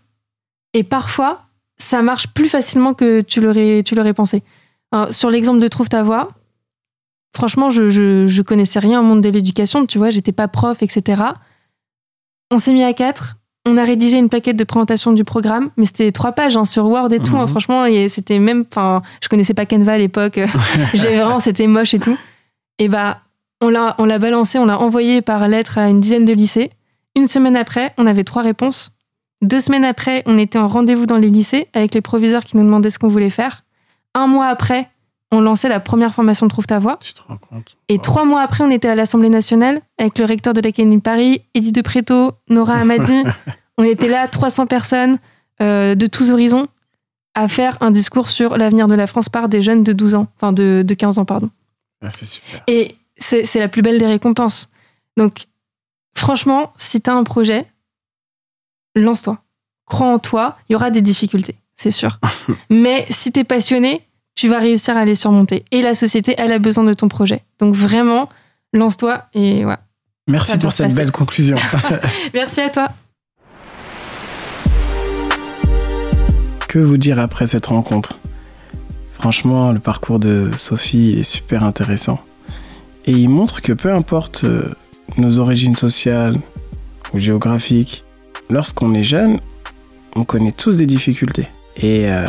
Et 0.73 0.83
parfois, 0.83 1.43
ça 1.77 2.01
marche 2.01 2.27
plus 2.27 2.49
facilement 2.49 2.93
que 2.93 3.21
tu 3.21 3.41
l'aurais, 3.41 3.83
tu 3.83 3.95
l'aurais 3.95 4.13
pensé. 4.13 4.43
sur 5.11 5.29
l'exemple 5.29 5.59
de 5.59 5.67
Trouve 5.67 5.89
ta 5.89 6.03
voix, 6.03 6.29
franchement, 7.35 7.69
je, 7.69 7.89
je, 7.89 8.41
connaissais 8.41 8.79
rien 8.79 9.01
au 9.01 9.03
monde 9.03 9.21
de 9.21 9.29
l'éducation, 9.29 9.85
tu 9.85 9.97
vois, 9.97 10.09
j'étais 10.09 10.31
pas 10.31 10.47
prof, 10.47 10.81
etc. 10.81 11.21
On 12.49 12.59
s'est 12.59 12.73
mis 12.73 12.83
à 12.83 12.93
quatre, 12.93 13.37
on 13.67 13.77
a 13.77 13.83
rédigé 13.83 14.17
une 14.17 14.29
plaquette 14.29 14.55
de 14.55 14.63
présentation 14.63 15.11
du 15.11 15.23
programme, 15.23 15.69
mais 15.77 15.85
c'était 15.85 16.11
trois 16.11 16.31
pages 16.31 16.55
hein, 16.55 16.65
sur 16.65 16.85
Word 16.85 17.11
et 17.11 17.19
tout. 17.19 17.35
Hein, 17.35 17.41
mhm. 17.41 17.47
franchement, 17.47 17.85
c'était 18.07 18.39
même, 18.39 18.65
enfin, 18.71 19.01
je 19.21 19.27
connaissais 19.27 19.53
pas 19.53 19.65
Canva 19.65 19.93
à 19.93 19.97
l'époque. 19.97 20.39
J'ai 20.93 21.17
vraiment, 21.17 21.39
c'était 21.39 21.67
moche 21.67 21.93
et 21.93 21.99
tout. 21.99 22.17
Et 22.79 22.87
bah, 22.87 23.19
on 23.61 23.69
l'a, 23.69 23.95
on 23.97 24.05
l'a 24.05 24.19
balancé, 24.19 24.57
on 24.59 24.65
l'a 24.65 24.79
envoyé 24.79 25.21
par 25.21 25.47
lettre 25.47 25.77
à 25.77 25.89
une 25.89 25.99
dizaine 25.99 26.25
de 26.25 26.33
lycées. 26.33 26.71
Une 27.15 27.27
semaine 27.27 27.55
après, 27.55 27.93
on 27.97 28.05
avait 28.05 28.23
trois 28.23 28.41
réponses. 28.41 28.91
Deux 29.41 29.59
semaines 29.59 29.85
après, 29.85 30.23
on 30.25 30.37
était 30.37 30.59
en 30.59 30.67
rendez-vous 30.67 31.05
dans 31.05 31.17
les 31.17 31.29
lycées 31.29 31.67
avec 31.73 31.93
les 31.93 32.01
proviseurs 32.01 32.43
qui 32.43 32.57
nous 32.57 32.63
demandaient 32.63 32.89
ce 32.89 32.99
qu'on 32.99 33.07
voulait 33.07 33.29
faire. 33.29 33.63
Un 34.15 34.27
mois 34.27 34.47
après, 34.47 34.89
on 35.31 35.41
lançait 35.41 35.69
la 35.69 35.79
première 35.79 36.13
formation 36.13 36.45
de 36.45 36.51
Trouve 36.51 36.67
ta 36.67 36.79
voix. 36.79 36.97
Tu 37.01 37.13
te 37.13 37.21
rends 37.27 37.37
compte? 37.37 37.77
Et 37.89 37.99
trois 37.99 38.25
mois 38.25 38.41
après, 38.41 38.63
on 38.63 38.69
était 38.69 38.87
à 38.87 38.95
l'Assemblée 38.95 39.29
nationale 39.29 39.81
avec 39.97 40.17
le 40.19 40.25
recteur 40.25 40.53
de 40.53 40.61
l'Académie 40.61 40.97
de 40.97 41.01
Paris, 41.01 41.41
Edith 41.53 41.75
de 41.75 41.81
Préto, 41.81 42.33
Nora 42.49 42.75
Hamadi. 42.75 43.23
on 43.77 43.83
était 43.83 44.07
là, 44.07 44.27
300 44.27 44.67
personnes 44.67 45.17
euh, 45.61 45.95
de 45.95 46.07
tous 46.07 46.31
horizons, 46.31 46.67
à 47.35 47.47
faire 47.47 47.77
un 47.81 47.91
discours 47.91 48.29
sur 48.29 48.57
l'avenir 48.57 48.87
de 48.87 48.95
la 48.95 49.07
France 49.07 49.29
par 49.29 49.49
des 49.49 49.61
jeunes 49.61 49.83
de 49.83 49.93
12 49.93 50.15
ans, 50.15 50.27
enfin 50.35 50.53
de, 50.53 50.83
15 50.83 51.19
ans, 51.19 51.25
pardon. 51.25 51.49
Ah, 52.01 52.09
c'est 52.09 52.25
super. 52.25 52.63
Et 52.67 52.95
c'est 53.17 53.59
la 53.59 53.67
plus 53.67 53.81
belle 53.81 53.99
des 53.99 54.07
récompenses. 54.07 54.69
Donc, 55.17 55.47
franchement, 56.15 56.73
si 56.77 57.01
tu 57.01 57.09
as 57.09 57.15
un 57.15 57.23
projet, 57.23 57.65
lance-toi. 58.95 59.39
Crois 59.85 60.07
en 60.07 60.19
toi, 60.19 60.57
il 60.69 60.73
y 60.73 60.75
aura 60.75 60.91
des 60.91 61.01
difficultés, 61.01 61.55
c'est 61.75 61.91
sûr. 61.91 62.19
Mais 62.69 63.05
si 63.09 63.31
tu 63.31 63.39
es 63.39 63.43
passionné, 63.43 64.06
tu 64.37 64.47
vas 64.47 64.59
réussir 64.59 64.95
à 64.95 65.03
les 65.03 65.15
surmonter. 65.15 65.65
Et 65.71 65.81
la 65.81 65.95
société, 65.95 66.35
elle 66.37 66.51
a 66.53 66.59
besoin 66.59 66.83
de 66.83 66.93
ton 66.93 67.09
projet. 67.09 67.41
Donc 67.59 67.75
vraiment, 67.75 68.29
lance-toi 68.71 69.23
et 69.33 69.63
voilà. 69.63 69.79
Merci 70.27 70.57
pour 70.57 70.71
cette 70.71 70.93
belle 70.93 71.11
conclusion. 71.11 71.57
Merci 72.33 72.61
à 72.61 72.69
toi. 72.69 72.89
Que 76.67 76.79
vous 76.79 76.97
dire 76.97 77.19
après 77.19 77.47
cette 77.47 77.65
rencontre? 77.65 78.19
Franchement, 79.13 79.71
le 79.71 79.79
parcours 79.79 80.19
de 80.19 80.51
Sophie 80.55 81.15
est 81.17 81.23
super 81.23 81.63
intéressant. 81.63 82.19
Et 83.05 83.13
il 83.13 83.29
montre 83.29 83.61
que 83.61 83.73
peu 83.73 83.91
importe 83.91 84.43
euh, 84.43 84.75
nos 85.17 85.39
origines 85.39 85.75
sociales 85.75 86.37
ou 87.13 87.17
géographiques, 87.17 88.03
lorsqu'on 88.49 88.93
est 88.93 89.03
jeune, 89.03 89.39
on 90.15 90.25
connaît 90.25 90.51
tous 90.51 90.77
des 90.77 90.85
difficultés. 90.85 91.47
Et 91.77 92.03
euh, 92.07 92.27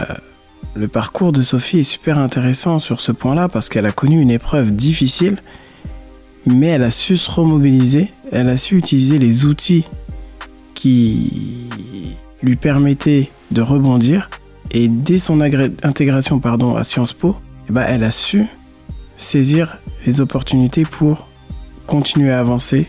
le 0.74 0.88
parcours 0.88 1.32
de 1.32 1.42
Sophie 1.42 1.80
est 1.80 1.82
super 1.82 2.18
intéressant 2.18 2.78
sur 2.78 3.00
ce 3.00 3.12
point-là 3.12 3.48
parce 3.48 3.68
qu'elle 3.68 3.86
a 3.86 3.92
connu 3.92 4.20
une 4.20 4.30
épreuve 4.30 4.74
difficile, 4.74 5.36
mais 6.46 6.68
elle 6.68 6.82
a 6.82 6.90
su 6.90 7.16
se 7.16 7.30
remobiliser, 7.30 8.10
elle 8.32 8.48
a 8.48 8.56
su 8.56 8.76
utiliser 8.76 9.18
les 9.18 9.44
outils 9.44 9.84
qui 10.74 11.68
lui 12.42 12.56
permettaient 12.56 13.30
de 13.50 13.62
rebondir. 13.62 14.30
Et 14.70 14.88
dès 14.88 15.18
son 15.18 15.40
intégration 15.40 16.38
pardon, 16.38 16.76
à 16.76 16.84
Sciences 16.84 17.14
Po, 17.14 17.36
eh 17.68 17.72
ben, 17.72 17.84
elle 17.88 18.04
a 18.04 18.10
su 18.10 18.44
saisir 19.16 19.78
les 20.06 20.20
opportunités 20.20 20.84
pour 20.84 21.26
continuer 21.86 22.30
à 22.30 22.40
avancer, 22.40 22.86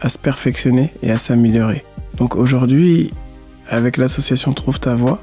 à 0.00 0.08
se 0.08 0.18
perfectionner 0.18 0.92
et 1.02 1.10
à 1.10 1.18
s'améliorer. 1.18 1.84
Donc 2.18 2.36
aujourd'hui, 2.36 3.10
avec 3.68 3.96
l'association 3.96 4.52
Trouve 4.52 4.80
ta 4.80 4.94
voix, 4.94 5.22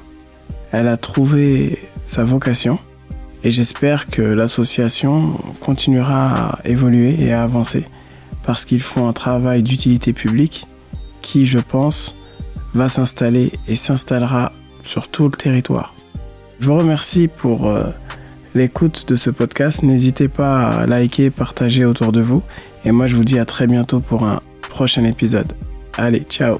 elle 0.71 0.87
a 0.87 0.97
trouvé 0.97 1.79
sa 2.05 2.23
vocation 2.23 2.79
et 3.43 3.51
j'espère 3.51 4.07
que 4.07 4.21
l'association 4.21 5.39
continuera 5.59 6.55
à 6.55 6.59
évoluer 6.65 7.15
et 7.19 7.31
à 7.31 7.43
avancer 7.43 7.85
parce 8.43 8.65
qu'ils 8.65 8.81
font 8.81 9.07
un 9.07 9.13
travail 9.13 9.63
d'utilité 9.63 10.13
publique 10.13 10.65
qui, 11.21 11.45
je 11.45 11.59
pense, 11.59 12.15
va 12.73 12.89
s'installer 12.89 13.51
et 13.67 13.75
s'installera 13.75 14.51
sur 14.81 15.07
tout 15.07 15.25
le 15.25 15.31
territoire. 15.31 15.93
Je 16.59 16.67
vous 16.67 16.77
remercie 16.77 17.27
pour 17.27 17.67
euh, 17.67 17.83
l'écoute 18.53 19.07
de 19.07 19.15
ce 19.15 19.29
podcast. 19.29 19.83
N'hésitez 19.83 20.27
pas 20.27 20.69
à 20.69 20.85
liker, 20.85 21.31
partager 21.31 21.85
autour 21.85 22.11
de 22.11 22.21
vous. 22.21 22.43
Et 22.85 22.91
moi, 22.91 23.07
je 23.07 23.15
vous 23.15 23.25
dis 23.25 23.39
à 23.39 23.45
très 23.45 23.67
bientôt 23.67 23.99
pour 23.99 24.23
un 24.23 24.41
prochain 24.61 25.03
épisode. 25.03 25.51
Allez, 25.97 26.21
ciao 26.29 26.57